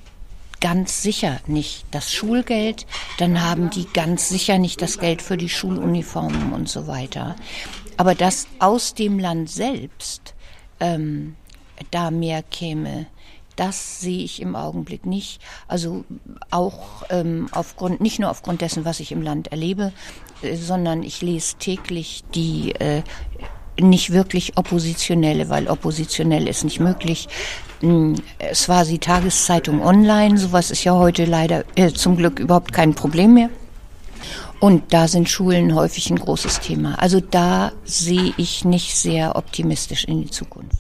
ganz 0.64 1.04
sicher 1.04 1.42
nicht 1.46 1.86
das 1.92 2.14
Schulgeld, 2.14 2.88
dann 3.18 3.44
haben 3.44 3.70
die 3.70 3.86
ganz 3.86 4.30
sicher 4.30 4.58
nicht 4.58 4.82
das 4.82 4.98
Geld 4.98 5.22
für 5.22 5.36
die 5.36 5.50
Schuluniformen 5.50 6.54
und 6.54 6.70
so 6.70 6.88
weiter. 6.88 7.36
Aber 7.98 8.16
dass 8.16 8.48
aus 8.60 8.94
dem 8.94 9.20
Land 9.20 9.50
selbst 9.50 10.34
ähm, 10.80 11.36
da 11.92 12.12
mehr 12.12 12.44
käme, 12.44 13.08
das 13.58 14.00
sehe 14.00 14.24
ich 14.24 14.42
im 14.42 14.56
Augenblick 14.56 15.06
nicht. 15.06 15.42
Also 15.68 16.06
auch 16.50 17.04
ähm, 17.10 17.50
aufgrund, 17.52 18.00
nicht 18.00 18.20
nur 18.20 18.30
aufgrund 18.30 18.62
dessen, 18.62 18.86
was 18.86 19.02
ich 19.02 19.12
im 19.12 19.22
Land 19.22 19.50
erlebe, 19.52 19.92
äh, 20.42 20.56
sondern 20.56 21.04
ich 21.04 21.22
lese 21.22 21.58
täglich 21.58 22.24
die 22.34 22.72
äh, 22.76 23.04
nicht 23.80 24.12
wirklich 24.12 24.58
oppositionelle, 24.58 25.50
weil 25.50 25.68
oppositionell 25.68 26.48
ist 26.48 26.64
nicht 26.64 26.80
möglich. 26.80 27.28
Hm, 27.82 28.16
es 28.40 28.70
war 28.70 28.86
die 28.86 29.00
Tageszeitung 29.00 29.82
online, 29.82 30.38
sowas 30.38 30.72
ist 30.72 30.84
ja 30.84 30.94
heute 30.94 31.26
leider 31.26 31.66
äh, 31.76 31.92
zum 31.92 32.18
Glück 32.18 32.40
überhaupt 32.40 32.74
kein 32.74 32.94
Problem 32.94 33.34
mehr. 33.34 33.50
Und 34.60 34.94
da 34.94 35.10
sind 35.10 35.28
Schulen 35.28 35.76
häufig 35.76 36.10
ein 36.10 36.20
großes 36.20 36.62
Thema. 36.62 36.96
Also 36.98 37.20
da 37.20 37.74
sehe 37.84 38.34
ich 38.38 38.64
nicht 38.64 38.96
sehr 38.96 39.36
optimistisch 39.36 40.06
in 40.06 40.22
die 40.22 40.30
Zukunft. 40.30 40.78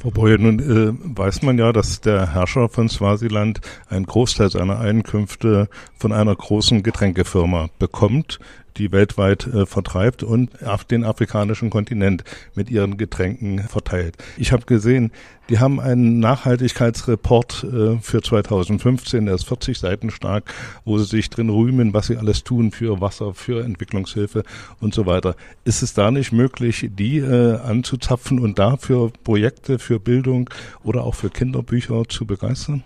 Frau 0.00 0.10
Boyer, 0.10 0.38
nun 0.38 0.58
äh, 0.58 1.16
weiß 1.16 1.42
man 1.42 1.56
ja, 1.56 1.72
dass 1.72 2.00
der 2.00 2.34
Herrscher 2.34 2.68
von 2.68 2.88
Swasiland 2.88 3.60
einen 3.88 4.04
Großteil 4.04 4.50
seiner 4.50 4.80
Einkünfte 4.80 5.68
von 5.96 6.10
einer 6.10 6.34
großen 6.34 6.82
Getränkefirma 6.82 7.68
bekommt, 7.78 8.40
die 8.76 8.92
weltweit 8.92 9.46
äh, 9.46 9.66
vertreibt 9.66 10.22
und 10.22 10.64
auf 10.64 10.84
den 10.84 11.04
afrikanischen 11.04 11.70
Kontinent 11.70 12.24
mit 12.54 12.70
ihren 12.70 12.96
Getränken 12.96 13.60
verteilt. 13.60 14.16
Ich 14.36 14.52
habe 14.52 14.64
gesehen, 14.64 15.12
die 15.48 15.58
haben 15.58 15.80
einen 15.80 16.20
Nachhaltigkeitsreport 16.20 17.64
äh, 17.64 17.98
für 18.00 18.22
2015, 18.22 19.26
der 19.26 19.34
ist 19.34 19.44
40 19.44 19.78
Seiten 19.78 20.10
stark, 20.10 20.52
wo 20.84 20.98
sie 20.98 21.04
sich 21.04 21.30
drin 21.30 21.50
rühmen, 21.50 21.92
was 21.92 22.06
sie 22.06 22.16
alles 22.16 22.44
tun 22.44 22.70
für 22.70 23.00
Wasser, 23.00 23.34
für 23.34 23.64
Entwicklungshilfe 23.64 24.44
und 24.80 24.94
so 24.94 25.04
weiter. 25.06 25.36
Ist 25.64 25.82
es 25.82 25.94
da 25.94 26.10
nicht 26.10 26.32
möglich, 26.32 26.88
die 26.92 27.18
äh, 27.18 27.56
anzuzapfen 27.56 28.38
und 28.38 28.58
dafür 28.58 29.12
Projekte 29.24 29.78
für 29.78 29.98
Bildung 29.98 30.48
oder 30.84 31.04
auch 31.04 31.14
für 31.14 31.30
Kinderbücher 31.30 32.04
zu 32.08 32.24
begeistern? 32.24 32.84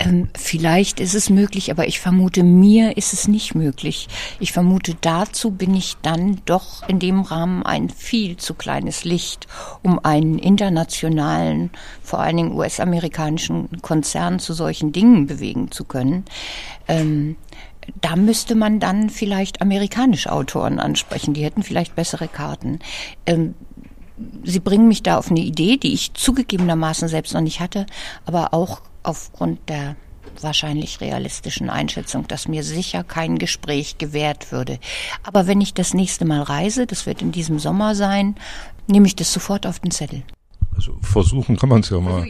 Ähm, 0.00 0.28
vielleicht 0.34 0.98
ist 0.98 1.14
es 1.14 1.28
möglich, 1.28 1.70
aber 1.70 1.86
ich 1.86 2.00
vermute, 2.00 2.42
mir 2.42 2.96
ist 2.96 3.12
es 3.12 3.28
nicht 3.28 3.54
möglich. 3.54 4.08
Ich 4.40 4.52
vermute, 4.52 4.96
dazu 4.98 5.50
bin 5.50 5.74
ich 5.74 5.98
dann 6.00 6.40
doch 6.46 6.88
in 6.88 6.98
dem 6.98 7.20
Rahmen 7.20 7.64
ein 7.64 7.90
viel 7.90 8.38
zu 8.38 8.54
kleines 8.54 9.04
Licht, 9.04 9.46
um 9.82 10.02
einen 10.02 10.38
internationalen, 10.38 11.70
vor 12.02 12.20
allen 12.20 12.38
Dingen 12.38 12.52
US-amerikanischen 12.52 13.68
Konzern 13.82 14.38
zu 14.38 14.54
solchen 14.54 14.90
Dingen 14.92 15.26
bewegen 15.26 15.70
zu 15.70 15.84
können. 15.84 16.24
Ähm, 16.88 17.36
da 18.00 18.16
müsste 18.16 18.54
man 18.54 18.80
dann 18.80 19.10
vielleicht 19.10 19.60
amerikanische 19.60 20.32
Autoren 20.32 20.80
ansprechen, 20.80 21.34
die 21.34 21.44
hätten 21.44 21.62
vielleicht 21.62 21.94
bessere 21.94 22.28
Karten. 22.28 22.78
Ähm, 23.26 23.54
Sie 24.44 24.60
bringen 24.60 24.88
mich 24.88 25.02
da 25.02 25.16
auf 25.16 25.30
eine 25.30 25.40
Idee, 25.40 25.78
die 25.78 25.94
ich 25.94 26.12
zugegebenermaßen 26.12 27.08
selbst 27.08 27.32
noch 27.32 27.40
nicht 27.40 27.60
hatte, 27.60 27.86
aber 28.26 28.52
auch 28.52 28.82
aufgrund 29.02 29.68
der 29.68 29.96
wahrscheinlich 30.40 31.00
realistischen 31.00 31.70
Einschätzung, 31.70 32.26
dass 32.28 32.48
mir 32.48 32.62
sicher 32.62 33.04
kein 33.04 33.38
Gespräch 33.38 33.98
gewährt 33.98 34.52
würde. 34.52 34.78
Aber 35.22 35.46
wenn 35.46 35.60
ich 35.60 35.74
das 35.74 35.94
nächste 35.94 36.24
Mal 36.24 36.42
reise, 36.42 36.86
das 36.86 37.06
wird 37.06 37.22
in 37.22 37.32
diesem 37.32 37.58
Sommer 37.58 37.94
sein, 37.94 38.36
nehme 38.86 39.06
ich 39.06 39.16
das 39.16 39.32
sofort 39.32 39.66
auf 39.66 39.80
den 39.80 39.90
Zettel. 39.90 40.22
Also 40.80 40.96
versuchen 41.02 41.58
kann 41.58 41.68
man 41.68 41.80
es 41.80 41.90
ja 41.90 42.00
mal. 42.00 42.26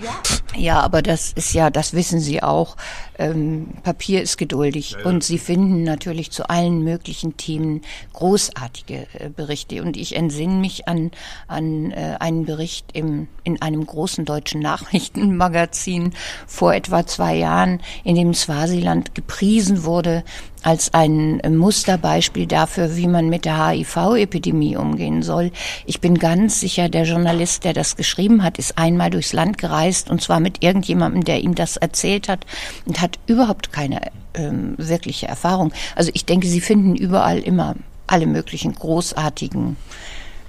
Ja, 0.57 0.81
aber 0.81 1.03
das 1.03 1.33
ist 1.35 1.55
ja, 1.55 1.71
das 1.71 1.95
wissen 1.95 2.19
Sie 2.19 2.43
auch. 2.43 2.77
Ähm, 3.17 3.69
Papier 3.85 4.23
ist 4.23 4.39
geduldig 4.39 4.91
ja, 4.93 4.99
ja. 4.99 5.07
und 5.07 5.23
Sie 5.23 5.39
finden 5.39 5.85
natürlich 5.85 6.33
zu 6.33 6.51
allen 6.51 6.83
möglichen 6.83 7.37
Themen 7.37 7.83
großartige 8.13 9.07
äh, 9.13 9.29
Berichte. 9.29 9.85
Und 9.85 9.97
ich 9.97 10.17
entsinne 10.17 10.55
mich 10.55 10.89
an, 10.89 11.13
an 11.47 11.93
äh, 11.93 12.17
einen 12.19 12.45
Bericht 12.45 12.87
im, 12.93 13.29
in 13.45 13.63
einem 13.63 13.87
großen 13.87 14.25
deutschen 14.25 14.61
Nachrichtenmagazin 14.63 16.13
vor 16.49 16.75
etwa 16.75 17.07
zwei 17.07 17.37
Jahren, 17.37 17.81
in 18.03 18.17
dem 18.17 18.35
Swasiland 18.35 19.15
gepriesen 19.15 19.85
wurde 19.85 20.25
als 20.63 20.93
ein 20.95 21.41
Musterbeispiel 21.49 22.47
dafür, 22.47 22.97
wie 22.97 23.07
man 23.07 23.29
mit 23.29 23.45
der 23.45 23.69
HIV-Epidemie 23.69 24.77
umgehen 24.77 25.23
soll. 25.23 25.51
Ich 25.87 26.01
bin 26.01 26.19
ganz 26.19 26.61
sicher, 26.61 26.89
der 26.89 27.05
Journalist, 27.05 27.65
der 27.65 27.73
das 27.73 27.97
geschrieben 27.97 28.43
hat, 28.43 28.59
ist 28.59 28.79
einmal 28.79 29.11
durchs 29.11 29.33
Land 29.33 29.59
gereist 29.59 30.11
und 30.11 30.23
zwar 30.23 30.41
mit 30.41 30.63
irgendjemandem, 30.63 31.25
der 31.25 31.41
ihm 31.41 31.55
das 31.55 31.77
erzählt 31.77 32.29
hat 32.29 32.47
und 32.87 33.01
hat 33.01 33.19
überhaupt 33.27 33.73
keine 33.73 34.01
ähm, 34.35 34.75
wirkliche 34.77 35.29
Erfahrung. 35.29 35.73
Also 35.97 36.11
ich 36.15 36.25
denke, 36.25 36.47
Sie 36.47 36.61
finden 36.61 36.97
überall 36.97 37.39
immer 37.39 37.75
alle 38.07 38.27
möglichen 38.27 38.75
großartigen 38.75 39.77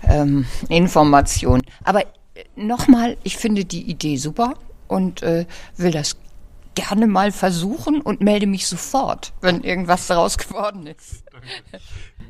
ähm, 0.03 0.45
Informationen. 0.69 1.61
Aber 1.83 2.01
äh, 2.01 2.05
nochmal, 2.55 3.17
ich 3.23 3.37
finde 3.37 3.65
die 3.65 3.83
Idee 3.83 4.17
super 4.17 4.55
und 4.87 5.21
äh, 5.23 5.45
will 5.77 5.91
das 5.91 6.17
gerne 6.75 7.07
mal 7.07 7.31
versuchen 7.31 8.01
und 8.01 8.21
melde 8.21 8.47
mich 8.47 8.67
sofort, 8.67 9.33
wenn 9.41 9.61
irgendwas 9.61 10.07
daraus 10.07 10.37
geworden 10.37 10.87
ist. 10.87 11.23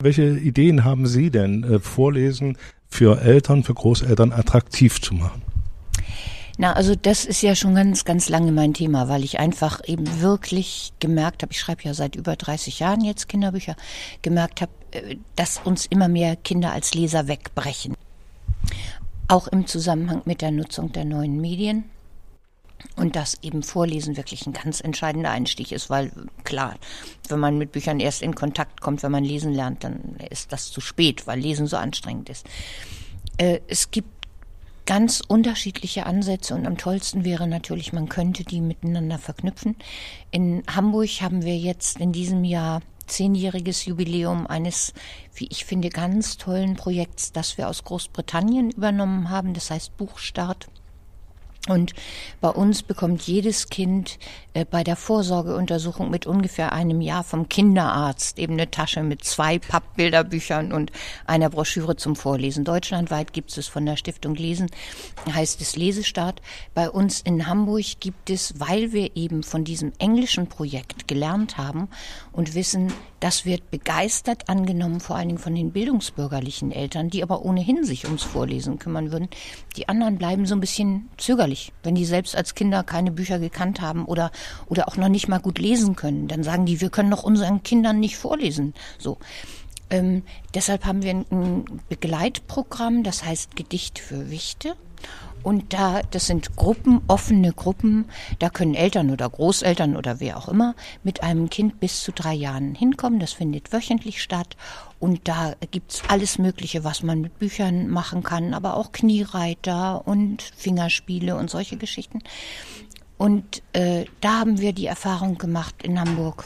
Welche 0.00 0.38
Ideen 0.38 0.84
haben 0.84 1.06
Sie 1.06 1.30
denn, 1.30 1.64
äh, 1.64 1.80
Vorlesen 1.80 2.56
für 2.88 3.20
Eltern, 3.20 3.64
für 3.64 3.74
Großeltern 3.74 4.32
attraktiv 4.32 5.00
zu 5.00 5.14
machen? 5.14 5.42
Na, 6.60 6.72
also 6.72 6.96
das 6.96 7.24
ist 7.24 7.40
ja 7.42 7.54
schon 7.54 7.76
ganz, 7.76 8.04
ganz 8.04 8.28
lange 8.28 8.50
mein 8.50 8.74
Thema, 8.74 9.08
weil 9.08 9.22
ich 9.22 9.38
einfach 9.38 9.80
eben 9.86 10.20
wirklich 10.20 10.92
gemerkt 10.98 11.42
habe, 11.42 11.52
ich 11.52 11.60
schreibe 11.60 11.84
ja 11.84 11.94
seit 11.94 12.16
über 12.16 12.34
30 12.34 12.80
Jahren 12.80 13.04
jetzt 13.04 13.28
Kinderbücher, 13.28 13.76
gemerkt 14.22 14.60
habe, 14.60 14.72
äh, 14.90 15.16
dass 15.36 15.60
uns 15.64 15.86
immer 15.86 16.08
mehr 16.08 16.34
Kinder 16.34 16.72
als 16.72 16.94
Leser 16.94 17.28
wegbrechen. 17.28 17.94
Auch 19.28 19.46
im 19.46 19.68
Zusammenhang 19.68 20.22
mit 20.24 20.42
der 20.42 20.50
Nutzung 20.50 20.90
der 20.90 21.04
neuen 21.04 21.40
Medien. 21.40 21.84
Und 22.96 23.16
dass 23.16 23.42
eben 23.42 23.62
Vorlesen 23.62 24.16
wirklich 24.16 24.46
ein 24.46 24.52
ganz 24.52 24.80
entscheidender 24.80 25.30
Einstieg 25.30 25.72
ist, 25.72 25.90
weil 25.90 26.12
klar, 26.44 26.76
wenn 27.28 27.40
man 27.40 27.58
mit 27.58 27.72
Büchern 27.72 28.00
erst 28.00 28.22
in 28.22 28.34
Kontakt 28.34 28.80
kommt, 28.80 29.02
wenn 29.02 29.12
man 29.12 29.24
lesen 29.24 29.52
lernt, 29.52 29.84
dann 29.84 30.16
ist 30.30 30.52
das 30.52 30.70
zu 30.70 30.80
spät, 30.80 31.26
weil 31.26 31.40
Lesen 31.40 31.66
so 31.66 31.76
anstrengend 31.76 32.28
ist. 32.28 32.46
Äh, 33.36 33.60
es 33.66 33.90
gibt 33.90 34.08
ganz 34.86 35.20
unterschiedliche 35.26 36.06
Ansätze 36.06 36.54
und 36.54 36.66
am 36.66 36.78
tollsten 36.78 37.24
wäre 37.24 37.46
natürlich, 37.46 37.92
man 37.92 38.08
könnte 38.08 38.42
die 38.44 38.60
miteinander 38.60 39.18
verknüpfen. 39.18 39.76
In 40.30 40.62
Hamburg 40.66 41.10
haben 41.20 41.44
wir 41.44 41.58
jetzt 41.58 42.00
in 42.00 42.12
diesem 42.12 42.42
Jahr 42.42 42.80
zehnjähriges 43.06 43.84
Jubiläum 43.84 44.46
eines, 44.46 44.94
wie 45.34 45.48
ich 45.50 45.64
finde, 45.64 45.90
ganz 45.90 46.36
tollen 46.36 46.76
Projekts, 46.76 47.32
das 47.32 47.58
wir 47.58 47.68
aus 47.68 47.84
Großbritannien 47.84 48.70
übernommen 48.70 49.30
haben. 49.30 49.54
Das 49.54 49.70
heißt 49.70 49.96
Buchstart. 49.96 50.68
Und 51.68 51.92
bei 52.40 52.48
uns 52.48 52.82
bekommt 52.82 53.22
jedes 53.22 53.68
Kind 53.68 54.18
äh, 54.54 54.64
bei 54.64 54.82
der 54.82 54.96
Vorsorgeuntersuchung 54.96 56.10
mit 56.10 56.26
ungefähr 56.26 56.72
einem 56.72 57.00
Jahr 57.00 57.22
vom 57.22 57.48
Kinderarzt 57.48 58.38
eben 58.38 58.54
eine 58.54 58.70
Tasche 58.70 59.02
mit 59.02 59.24
zwei 59.24 59.58
Pappbilderbüchern 59.58 60.72
und 60.72 60.90
einer 61.26 61.50
Broschüre 61.50 61.96
zum 61.96 62.16
Vorlesen. 62.16 62.64
Deutschlandweit 62.64 63.32
gibt 63.32 63.56
es 63.56 63.68
von 63.68 63.86
der 63.86 63.96
Stiftung 63.96 64.34
Lesen, 64.34 64.70
heißt 65.32 65.60
es 65.60 65.76
Lesestart. 65.76 66.40
Bei 66.74 66.90
uns 66.90 67.20
in 67.20 67.46
Hamburg 67.46 68.00
gibt 68.00 68.30
es, 68.30 68.54
weil 68.58 68.92
wir 68.92 69.16
eben 69.16 69.42
von 69.42 69.64
diesem 69.64 69.92
englischen 69.98 70.48
Projekt 70.48 71.06
gelernt 71.06 71.58
haben 71.58 71.88
und 72.32 72.54
wissen, 72.54 72.92
das 73.20 73.44
wird 73.44 73.70
begeistert 73.70 74.48
angenommen, 74.48 75.00
vor 75.00 75.16
allen 75.16 75.28
Dingen 75.28 75.40
von 75.40 75.54
den 75.54 75.72
bildungsbürgerlichen 75.72 76.70
Eltern, 76.70 77.10
die 77.10 77.22
aber 77.22 77.44
ohnehin 77.44 77.84
sich 77.84 78.04
ums 78.04 78.22
Vorlesen 78.22 78.78
kümmern 78.78 79.10
würden. 79.10 79.28
Die 79.76 79.88
anderen 79.88 80.18
bleiben 80.18 80.46
so 80.46 80.54
ein 80.54 80.60
bisschen 80.60 81.08
zögerlich, 81.16 81.57
wenn 81.82 81.94
die 81.94 82.04
selbst 82.04 82.36
als 82.36 82.54
Kinder 82.54 82.82
keine 82.82 83.10
Bücher 83.10 83.38
gekannt 83.38 83.80
haben 83.80 84.04
oder, 84.04 84.30
oder 84.66 84.88
auch 84.88 84.96
noch 84.96 85.08
nicht 85.08 85.28
mal 85.28 85.38
gut 85.38 85.58
lesen 85.58 85.96
können. 85.96 86.28
Dann 86.28 86.42
sagen 86.42 86.66
die, 86.66 86.80
wir 86.80 86.90
können 86.90 87.10
doch 87.10 87.22
unseren 87.22 87.62
Kindern 87.62 88.00
nicht 88.00 88.16
vorlesen. 88.16 88.74
So. 88.98 89.18
Ähm, 89.90 90.22
deshalb 90.54 90.84
haben 90.84 91.02
wir 91.02 91.12
ein 91.12 91.64
Begleitprogramm, 91.88 93.02
das 93.02 93.24
heißt 93.24 93.56
Gedicht 93.56 93.98
für 93.98 94.30
Wichte. 94.30 94.74
Und 95.48 95.72
da, 95.72 96.02
das 96.10 96.26
sind 96.26 96.56
Gruppen, 96.56 97.00
offene 97.08 97.54
Gruppen, 97.54 98.04
da 98.38 98.50
können 98.50 98.74
Eltern 98.74 99.10
oder 99.10 99.30
Großeltern 99.30 99.96
oder 99.96 100.20
wer 100.20 100.36
auch 100.36 100.46
immer 100.46 100.74
mit 101.04 101.22
einem 101.22 101.48
Kind 101.48 101.80
bis 101.80 102.02
zu 102.02 102.12
drei 102.12 102.34
Jahren 102.34 102.74
hinkommen. 102.74 103.18
Das 103.18 103.32
findet 103.32 103.72
wöchentlich 103.72 104.20
statt. 104.22 104.58
Und 105.00 105.26
da 105.26 105.54
gibt's 105.70 106.02
alles 106.06 106.36
Mögliche, 106.36 106.84
was 106.84 107.02
man 107.02 107.22
mit 107.22 107.38
Büchern 107.38 107.88
machen 107.88 108.22
kann, 108.22 108.52
aber 108.52 108.76
auch 108.76 108.92
Kniereiter 108.92 110.06
und 110.06 110.42
Fingerspiele 110.42 111.34
und 111.34 111.48
solche 111.48 111.78
Geschichten. 111.78 112.18
Und 113.16 113.62
äh, 113.72 114.04
da 114.20 114.40
haben 114.40 114.60
wir 114.60 114.74
die 114.74 114.84
Erfahrung 114.84 115.38
gemacht 115.38 115.76
in 115.82 115.98
Hamburg, 115.98 116.44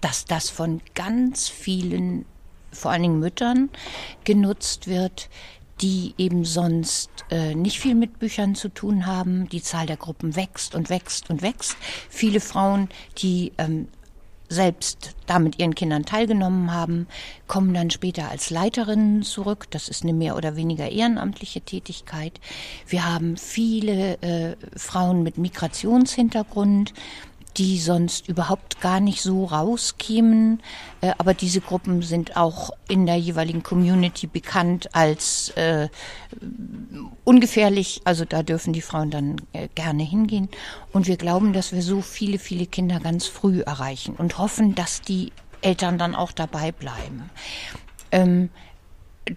dass 0.00 0.24
das 0.24 0.50
von 0.50 0.80
ganz 0.96 1.48
vielen, 1.48 2.24
vor 2.72 2.90
allen 2.90 3.02
Dingen 3.02 3.20
Müttern, 3.20 3.70
genutzt 4.24 4.88
wird, 4.88 5.28
die 5.80 6.14
eben 6.16 6.44
sonst 6.44 7.10
äh, 7.30 7.54
nicht 7.54 7.78
viel 7.80 7.94
mit 7.94 8.18
Büchern 8.18 8.54
zu 8.54 8.68
tun 8.68 9.06
haben. 9.06 9.48
Die 9.48 9.62
Zahl 9.62 9.86
der 9.86 9.96
Gruppen 9.96 10.36
wächst 10.36 10.74
und 10.74 10.90
wächst 10.90 11.28
und 11.30 11.42
wächst. 11.42 11.76
Viele 12.08 12.40
Frauen, 12.40 12.88
die 13.18 13.52
ähm, 13.58 13.88
selbst 14.48 15.14
da 15.26 15.38
mit 15.38 15.58
ihren 15.58 15.74
Kindern 15.74 16.04
teilgenommen 16.04 16.72
haben, 16.72 17.06
kommen 17.46 17.74
dann 17.74 17.90
später 17.90 18.30
als 18.30 18.50
Leiterinnen 18.50 19.22
zurück. 19.22 19.66
Das 19.70 19.88
ist 19.88 20.02
eine 20.02 20.12
mehr 20.12 20.36
oder 20.36 20.56
weniger 20.56 20.88
ehrenamtliche 20.88 21.60
Tätigkeit. 21.60 22.40
Wir 22.86 23.04
haben 23.12 23.36
viele 23.36 24.20
äh, 24.22 24.56
Frauen 24.76 25.22
mit 25.22 25.38
Migrationshintergrund, 25.38 26.94
die 27.56 27.78
sonst 27.78 28.28
überhaupt 28.28 28.80
gar 28.80 29.00
nicht 29.00 29.22
so 29.22 29.44
rauskämen. 29.44 30.62
Äh, 31.00 31.12
aber 31.18 31.34
diese 31.34 31.60
Gruppen 31.60 32.02
sind 32.02 32.36
auch 32.36 32.70
in 32.88 33.06
der 33.06 33.16
jeweiligen 33.16 33.62
Community 33.62 34.26
bekannt 34.26 34.94
als 34.94 35.50
äh, 35.50 35.88
ungefährlich. 37.24 38.02
Also 38.04 38.24
da 38.24 38.42
dürfen 38.42 38.72
die 38.72 38.82
Frauen 38.82 39.10
dann 39.10 39.36
äh, 39.52 39.68
gerne 39.74 40.02
hingehen. 40.02 40.48
Und 40.92 41.06
wir 41.06 41.16
glauben, 41.16 41.52
dass 41.52 41.72
wir 41.72 41.82
so 41.82 42.00
viele, 42.02 42.38
viele 42.38 42.66
Kinder 42.66 43.00
ganz 43.00 43.26
früh 43.26 43.60
erreichen 43.62 44.14
und 44.16 44.38
hoffen, 44.38 44.74
dass 44.74 45.00
die 45.00 45.32
Eltern 45.62 45.98
dann 45.98 46.14
auch 46.14 46.32
dabei 46.32 46.72
bleiben. 46.72 47.30
Ähm, 48.12 48.50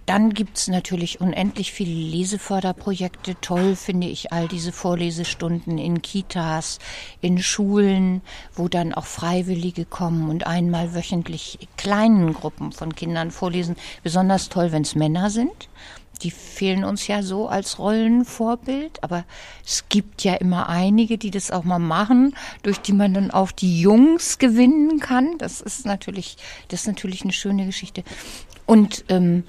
dann 0.06 0.34
gibt's 0.34 0.68
natürlich 0.68 1.20
unendlich 1.20 1.72
viele 1.72 1.92
Leseförderprojekte. 1.92 3.36
Toll 3.42 3.76
finde 3.76 4.08
ich 4.08 4.32
all 4.32 4.48
diese 4.48 4.72
Vorlesestunden 4.72 5.80
in 5.80 6.02
Kitas, 6.02 6.78
in 7.22 7.42
Schulen, 7.42 8.22
wo 8.54 8.68
dann 8.68 8.94
auch 8.94 9.06
Freiwillige 9.06 9.86
kommen 9.86 10.30
und 10.30 10.46
einmal 10.46 10.94
wöchentlich 10.94 11.68
kleinen 11.76 12.34
Gruppen 12.34 12.72
von 12.72 12.94
Kindern 12.94 13.32
vorlesen. 13.32 13.76
Besonders 14.04 14.50
toll, 14.50 14.72
wenn 14.72 14.84
es 14.84 14.94
Männer 14.94 15.32
sind. 15.32 15.70
Die 16.22 16.32
fehlen 16.32 16.84
uns 16.84 17.08
ja 17.08 17.24
so 17.24 17.48
als 17.48 17.80
Rollenvorbild, 17.80 19.02
aber 19.04 19.24
es 19.66 19.86
gibt 19.88 20.26
ja 20.26 20.36
immer 20.36 20.68
einige, 20.68 21.18
die 21.18 21.32
das 21.32 21.50
auch 21.50 21.64
mal 21.64 21.80
machen, 21.80 22.36
durch 22.62 22.80
die 22.80 22.92
man 22.92 23.14
dann 23.14 23.32
auch 23.32 23.52
die 23.52 23.80
Jungs 23.80 24.38
gewinnen 24.38 25.00
kann. 25.00 25.38
Das 25.38 25.62
ist 25.62 25.86
natürlich, 25.86 26.36
das 26.68 26.82
ist 26.82 26.88
natürlich 26.88 27.24
eine 27.24 27.32
schöne 27.32 27.66
Geschichte. 27.66 28.04
Und 28.66 29.06
ähm, 29.10 29.46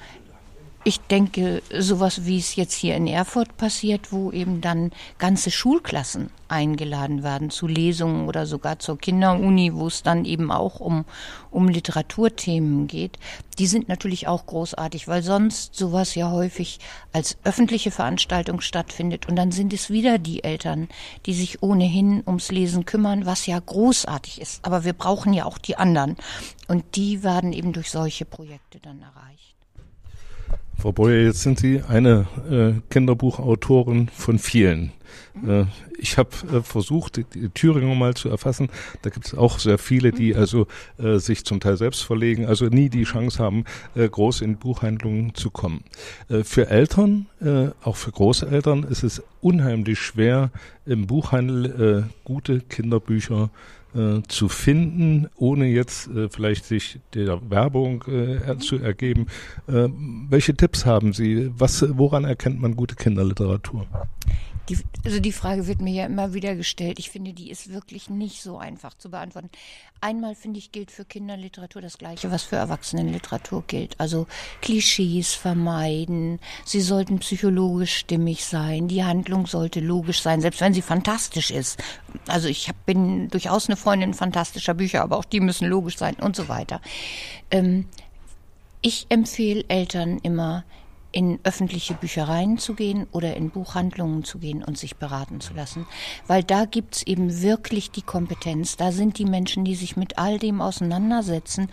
ich 0.83 0.99
denke, 1.01 1.63
sowas 1.79 2.25
wie 2.25 2.39
es 2.39 2.57
jetzt 2.57 2.73
hier 2.73 2.97
in 2.97 3.07
Erfurt 3.07 3.59
passiert, 3.59 4.13
wo 4.13 4.31
eben 4.31 4.63
dann 4.63 4.93
ganze 5.19 5.51
Schulklassen 5.51 6.31
eingeladen 6.49 7.23
werden 7.23 7.51
zu 7.51 7.67
Lesungen 7.67 8.27
oder 8.27 8.47
sogar 8.47 8.79
zur 8.79 8.97
Kinderuni, 8.97 9.75
wo 9.75 9.89
es 9.89 10.03
dann 10.03 10.25
eben 10.25 10.51
auch 10.51 10.81
um, 10.81 11.05
um 11.51 11.69
Literaturthemen 11.69 12.87
geht, 12.87 13.19
die 13.59 13.67
sind 13.67 13.91
natürlich 13.91 14.27
auch 14.27 14.47
großartig, 14.47 15.07
weil 15.07 15.23
sonst 15.23 15.75
sowas 15.75 16.15
ja 16.15 16.31
häufig 16.31 16.81
als 17.13 17.37
öffentliche 17.45 17.91
Veranstaltung 17.91 18.63
stattfindet 18.63 19.29
und 19.29 19.37
dann 19.37 19.53
sind 19.53 19.75
es 19.75 19.91
wieder 19.91 20.17
die 20.17 20.43
Eltern, 20.45 20.89
die 21.27 21.35
sich 21.35 21.63
ohnehin 21.63 22.23
ums 22.27 22.51
Lesen 22.51 22.87
kümmern, 22.87 23.27
was 23.27 23.47
ja 23.47 23.61
großartig 23.61 24.41
ist. 24.41 24.65
Aber 24.65 24.85
wir 24.85 24.95
brauchen 24.95 25.35
ja 25.35 25.45
auch 25.45 25.59
die 25.59 25.77
anderen 25.77 26.17
und 26.69 26.97
die 26.97 27.23
werden 27.23 27.53
eben 27.53 27.75
durch 27.75 27.91
solche 27.91 28.25
Projekte 28.25 28.81
dann 28.81 29.03
erreicht. 29.03 29.50
Frau 30.81 30.93
Boyer, 30.93 31.25
jetzt 31.25 31.43
sind 31.43 31.59
Sie 31.59 31.83
eine 31.87 32.27
äh, 32.51 32.81
Kinderbuchautorin 32.89 34.09
von 34.17 34.39
vielen. 34.39 34.93
Äh, 35.47 35.65
ich 35.99 36.19
habe 36.19 36.31
äh, 36.53 36.63
versucht, 36.63 37.17
die, 37.17 37.49
Thüringer 37.51 37.95
mal 37.95 38.15
zu 38.15 38.29
erfassen. 38.29 38.69
Da 39.03 39.11
gibt 39.11 39.27
es 39.27 39.35
auch 39.35 39.59
sehr 39.59 39.79
viele, 39.79 40.13
die 40.13 40.35
also 40.35 40.67
äh, 40.99 41.19
sich 41.19 41.45
zum 41.45 41.61
Teil 41.61 41.77
selbst 41.77 42.03
verlegen, 42.03 42.47
also 42.47 42.67
nie 42.67 42.89
die 42.89 43.05
Chance 43.05 43.43
haben, 43.43 43.65
groß 43.95 44.41
in 44.43 44.57
Buchhandlungen 44.57 45.35
zu 45.35 45.51
kommen. 45.51 45.85
Für 46.45 46.69
Eltern, 46.69 47.27
auch 47.83 47.97
für 47.97 48.13
Großeltern, 48.13 48.85
ist 48.85 49.03
es 49.03 49.23
unheimlich 49.41 49.99
schwer, 49.99 50.51
im 50.87 51.07
Buchhandel 51.07 52.09
gute 52.25 52.61
Kinderbücher 52.61 53.51
äh, 53.93 54.23
zu 54.29 54.49
finden, 54.49 55.29
ohne 55.35 55.67
jetzt 55.67 56.09
äh, 56.11 56.29
vielleicht 56.29 56.65
sich 56.65 57.01
der 57.13 57.41
Werbung 57.51 58.05
äh, 58.07 58.57
zu 58.59 58.77
ergeben. 58.77 59.27
Äh, 59.67 59.89
welche 60.29 60.55
Tipps 60.55 60.87
haben 60.87 61.13
Sie? 61.13 61.51
Was, 61.59 61.85
woran 61.99 62.25
erkennt 62.25 62.61
man 62.61 62.77
gute 62.77 62.95
Kinderliteratur? 62.95 63.87
Die, 64.71 64.79
also 65.05 65.19
die 65.19 65.33
Frage 65.33 65.67
wird 65.67 65.81
mir 65.81 65.93
ja 65.93 66.07
immer 66.07 66.33
wieder 66.33 66.55
gestellt. 66.55 67.01
Ich 67.01 67.11
finde, 67.11 67.33
die 67.33 67.51
ist 67.51 67.73
wirklich 67.73 68.09
nicht 68.09 68.41
so 68.41 68.57
einfach 68.57 68.95
zu 68.95 69.11
beantworten. 69.11 69.51
Einmal 70.01 70.37
finde 70.37 70.61
ich, 70.61 70.71
gilt 70.71 70.93
für 70.93 71.05
Kinderliteratur 71.05 71.83
das 71.83 71.99
Gleiche, 71.99 72.31
was 72.31 72.45
für 72.45 72.55
Erwachsenenliteratur 72.55 73.65
gilt. 73.67 73.99
Also 73.99 74.29
Klischees 74.63 75.35
vermeiden. 75.35 76.39
Sie 76.65 76.81
sollten 76.81 77.19
psychologisch 77.19 77.97
stimmig 77.97 78.45
sein. 78.45 78.87
Die 78.87 79.03
Handlung 79.03 79.49
sollte 79.49 79.81
logisch 79.81 80.23
sein, 80.23 80.41
selbst 80.41 80.61
wenn 80.61 80.73
sie 80.73 80.83
fantastisch 80.83 81.51
ist. 81.51 81.83
Also 82.29 82.47
ich 82.47 82.69
hab, 82.69 82.87
bin 82.87 83.29
durchaus 83.29 83.69
eine 83.69 83.77
Freundin 83.77 84.15
fantastischer 84.15 84.75
Bücher, 84.75 85.03
aber 85.03 85.19
auch 85.19 85.25
die 85.25 85.41
müssen 85.41 85.67
logisch 85.67 85.99
sein 85.99 86.15
und 86.15 86.37
so 86.37 86.49
weiter. 86.49 86.81
Ähm, 87.51 87.87
ich 88.83 89.07
empfehle 89.09 89.65
Eltern 89.67 90.21
immer, 90.23 90.65
in 91.13 91.41
öffentliche 91.43 91.95
Büchereien 91.95 92.59
zu 92.59 92.75
gehen 92.75 93.07
oder 93.13 93.37
in 93.37 93.51
Buchhandlungen 93.51 94.25
zu 94.25 94.39
gehen 94.39 94.63
und 94.63 94.79
sich 94.79 94.97
beraten 94.97 95.41
zu 95.41 95.55
lassen. 95.55 95.87
Weil 96.27 96.45
da 96.45 96.65
gibt's 96.65 97.03
eben 97.03 97.43
wirklich 97.43 97.91
die 97.91 98.03
Kompetenz. 98.03 98.77
Da 98.77 98.93
sind 98.93 99.19
die 99.19 99.25
Menschen, 99.25 99.65
die 99.65 99.75
sich 99.75 99.97
mit 99.97 100.19
all 100.19 100.39
dem 100.39 100.61
auseinandersetzen. 100.61 101.69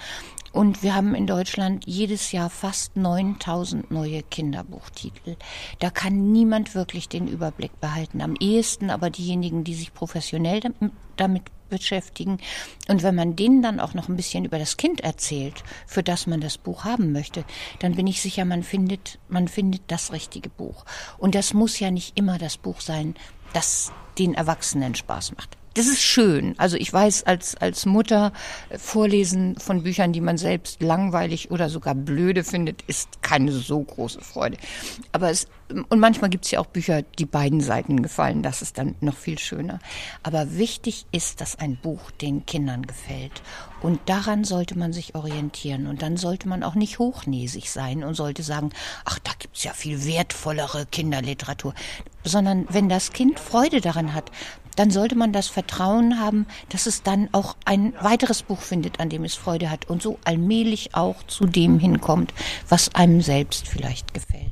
Und 0.52 0.82
wir 0.82 0.96
haben 0.96 1.14
in 1.14 1.28
Deutschland 1.28 1.84
jedes 1.86 2.32
Jahr 2.32 2.50
fast 2.50 2.96
9000 2.96 3.92
neue 3.92 4.24
Kinderbuchtitel. 4.24 5.36
Da 5.80 5.90
kann 5.90 6.32
niemand 6.32 6.74
wirklich 6.74 7.10
den 7.10 7.28
Überblick 7.28 7.80
behalten. 7.80 8.22
Am 8.22 8.36
ehesten 8.40 8.90
aber 8.90 9.10
diejenigen, 9.10 9.64
die 9.64 9.76
sich 9.76 9.94
professionell 9.94 10.62
damit 11.16 11.44
beschäftigen. 11.70 12.40
Und 12.88 13.04
wenn 13.04 13.16
man 13.16 13.36
denen 13.36 13.62
dann 13.62 13.80
auch 13.80 13.94
noch 13.94 14.10
ein 14.10 14.16
bisschen 14.16 14.46
über 14.46 14.60
das 14.60 14.78
Kind 14.78 15.02
erzählt, 15.02 15.64
für 15.86 16.04
das 16.04 16.28
man 16.28 16.42
das 16.42 16.58
Buch 16.58 16.84
haben 16.84 17.12
möchte, 17.12 17.44
dann 17.80 17.96
bin 17.96 18.08
ich 18.08 18.22
sicher, 18.22 18.46
man 18.46 18.64
findet, 18.64 19.20
man 19.30 19.48
findet 19.48 19.82
das 19.88 20.12
richtige 20.12 20.50
Buch. 20.50 20.86
Und 21.18 21.36
das 21.36 21.54
muss 21.54 21.80
ja 21.80 21.92
nicht 21.92 22.18
immer 22.18 22.38
das 22.38 22.58
Buch 22.58 22.82
sein, 22.82 23.16
das 23.54 23.92
den 24.18 24.34
Erwachsenen 24.34 24.96
Spaß 24.96 25.36
macht 25.36 25.58
das 25.78 25.86
ist 25.86 26.02
schön. 26.02 26.56
Also 26.58 26.76
ich 26.76 26.92
weiß, 26.92 27.24
als, 27.24 27.56
als 27.56 27.86
Mutter 27.86 28.34
Vorlesen 28.76 29.58
von 29.58 29.84
Büchern, 29.84 30.12
die 30.12 30.22
man 30.22 30.38
selbst 30.38 30.82
langweilig 30.82 31.52
oder 31.52 31.70
sogar 31.70 31.94
blöde 31.94 32.44
findet, 32.44 32.82
ist 32.88 33.22
keine 33.22 33.52
so 33.52 33.84
große 33.84 34.22
Freude. 34.22 34.58
Aber 35.12 35.30
es, 35.30 35.48
und 35.90 36.00
manchmal 36.00 36.30
gibt 36.30 36.46
es 36.46 36.52
ja 36.52 36.60
auch 36.60 36.66
Bücher, 36.68 37.02
die 37.02 37.26
beiden 37.26 37.60
Seiten 37.62 38.02
gefallen. 38.02 38.42
Das 38.42 38.62
ist 38.62 38.78
dann 38.78 38.96
noch 39.02 39.16
viel 39.16 39.38
schöner. 39.38 39.80
Aber 40.24 40.56
wichtig 40.56 41.06
ist, 41.12 41.42
dass 41.42 41.60
ein 41.60 41.76
Buch 41.76 42.12
den 42.12 42.46
Kindern 42.46 42.86
gefällt. 42.86 43.42
Und 43.82 44.00
daran 44.06 44.44
sollte 44.44 44.78
man 44.78 44.94
sich 44.94 45.16
orientieren. 45.16 45.88
Und 45.88 46.02
dann 46.02 46.16
sollte 46.16 46.48
man 46.48 46.64
auch 46.64 46.76
nicht 46.76 47.00
hochnäsig 47.00 47.70
sein 47.70 48.04
und 48.04 48.14
sollte 48.14 48.44
sagen, 48.44 48.70
ach, 49.04 49.20
da 49.20 49.32
gibt's 49.38 49.64
ja 49.64 49.74
viel 49.74 50.06
wertvollere 50.06 50.86
Kinderliteratur. 50.86 51.74
Sondern 52.24 52.66
wenn 52.70 52.88
das 52.88 53.12
Kind 53.12 53.40
Freude 53.40 53.82
daran 53.82 54.14
hat, 54.14 54.32
dann 54.78 54.92
sollte 54.92 55.16
man 55.16 55.34
das 55.34 55.48
Vertrauen 55.48 56.20
haben, 56.20 56.46
dass 56.70 56.86
es 56.86 57.04
dann 57.04 57.30
auch 57.32 57.58
ein 57.66 57.94
weiteres 58.00 58.44
Buch 58.44 58.62
findet, 58.62 59.00
an 59.00 59.10
dem 59.10 59.24
es 59.26 59.36
Freude 59.36 59.70
hat 59.70 59.90
und 59.90 60.02
so 60.02 60.20
allmählich 60.24 60.94
auch 60.96 61.24
zu 61.24 61.46
dem 61.46 61.80
hinkommt, 61.80 62.34
was 62.70 62.94
einem 62.94 63.22
selbst 63.22 63.68
vielleicht 63.68 64.14
gefällt. 64.14 64.52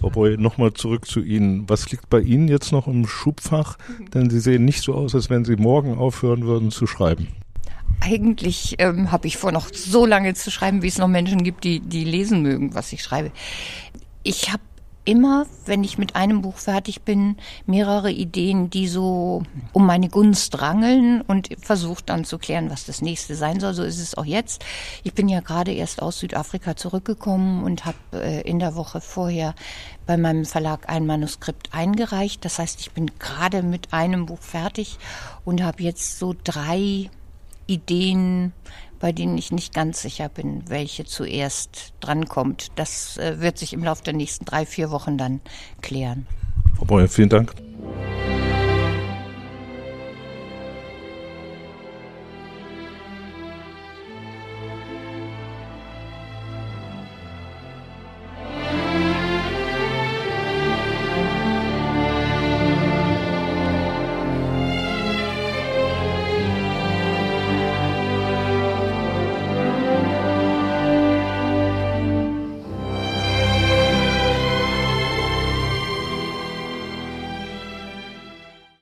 Frau 0.00 0.10
Boy, 0.10 0.36
nochmal 0.36 0.72
zurück 0.72 1.06
zu 1.06 1.20
Ihnen. 1.20 1.68
Was 1.68 1.90
liegt 1.90 2.10
bei 2.10 2.20
Ihnen 2.20 2.48
jetzt 2.48 2.72
noch 2.72 2.86
im 2.86 3.06
Schubfach? 3.06 3.78
Denn 4.14 4.30
Sie 4.30 4.40
sehen 4.40 4.64
nicht 4.64 4.82
so 4.82 4.94
aus, 4.94 5.14
als 5.14 5.30
wenn 5.30 5.44
Sie 5.44 5.56
morgen 5.56 5.96
aufhören 5.96 6.44
würden 6.44 6.70
zu 6.70 6.86
schreiben. 6.86 7.28
Eigentlich 8.00 8.76
ähm, 8.78 9.10
habe 9.12 9.26
ich 9.26 9.38
vor, 9.38 9.52
noch 9.52 9.68
so 9.72 10.04
lange 10.04 10.34
zu 10.34 10.50
schreiben, 10.50 10.82
wie 10.82 10.88
es 10.88 10.98
noch 10.98 11.08
Menschen 11.08 11.42
gibt, 11.42 11.64
die, 11.64 11.80
die 11.80 12.04
lesen 12.04 12.42
mögen, 12.42 12.74
was 12.74 12.92
ich 12.92 13.02
schreibe. 13.02 13.30
Ich 14.22 14.52
habe 14.52 14.62
immer, 15.04 15.46
wenn 15.66 15.84
ich 15.84 15.98
mit 15.98 16.16
einem 16.16 16.42
Buch 16.42 16.56
fertig 16.56 17.02
bin, 17.02 17.36
mehrere 17.66 18.10
Ideen, 18.10 18.70
die 18.70 18.88
so 18.88 19.42
um 19.72 19.86
meine 19.86 20.08
Gunst 20.08 20.60
rangeln 20.60 21.20
und 21.22 21.50
versucht 21.60 22.08
dann 22.08 22.24
zu 22.24 22.38
klären, 22.38 22.70
was 22.70 22.86
das 22.86 23.02
nächste 23.02 23.34
sein 23.34 23.60
soll. 23.60 23.74
So 23.74 23.82
ist 23.82 24.00
es 24.00 24.16
auch 24.16 24.24
jetzt. 24.24 24.64
Ich 25.02 25.12
bin 25.12 25.28
ja 25.28 25.40
gerade 25.40 25.72
erst 25.72 26.00
aus 26.00 26.18
Südafrika 26.18 26.76
zurückgekommen 26.76 27.64
und 27.64 27.84
habe 27.84 27.98
äh, 28.12 28.40
in 28.42 28.58
der 28.58 28.74
Woche 28.74 29.00
vorher 29.00 29.54
bei 30.06 30.16
meinem 30.16 30.44
Verlag 30.44 30.88
ein 30.88 31.06
Manuskript 31.06 31.68
eingereicht. 31.72 32.44
Das 32.44 32.58
heißt, 32.58 32.80
ich 32.80 32.92
bin 32.92 33.10
gerade 33.18 33.62
mit 33.62 33.92
einem 33.92 34.26
Buch 34.26 34.40
fertig 34.40 34.98
und 35.44 35.62
habe 35.62 35.82
jetzt 35.82 36.18
so 36.18 36.34
drei 36.44 37.10
Ideen, 37.66 38.52
bei 39.00 39.12
denen 39.12 39.36
ich 39.38 39.52
nicht 39.52 39.74
ganz 39.74 40.02
sicher 40.02 40.28
bin, 40.28 40.62
welche 40.68 41.04
zuerst 41.04 41.94
drankommt. 42.00 42.68
Das 42.76 43.18
äh, 43.18 43.40
wird 43.40 43.58
sich 43.58 43.72
im 43.72 43.84
Laufe 43.84 44.02
der 44.02 44.14
nächsten 44.14 44.44
drei, 44.44 44.66
vier 44.66 44.90
Wochen 44.90 45.18
dann 45.18 45.40
klären. 45.82 46.26
Frau 46.76 46.84
Breuer, 46.84 47.08
vielen 47.08 47.28
Dank. 47.28 47.54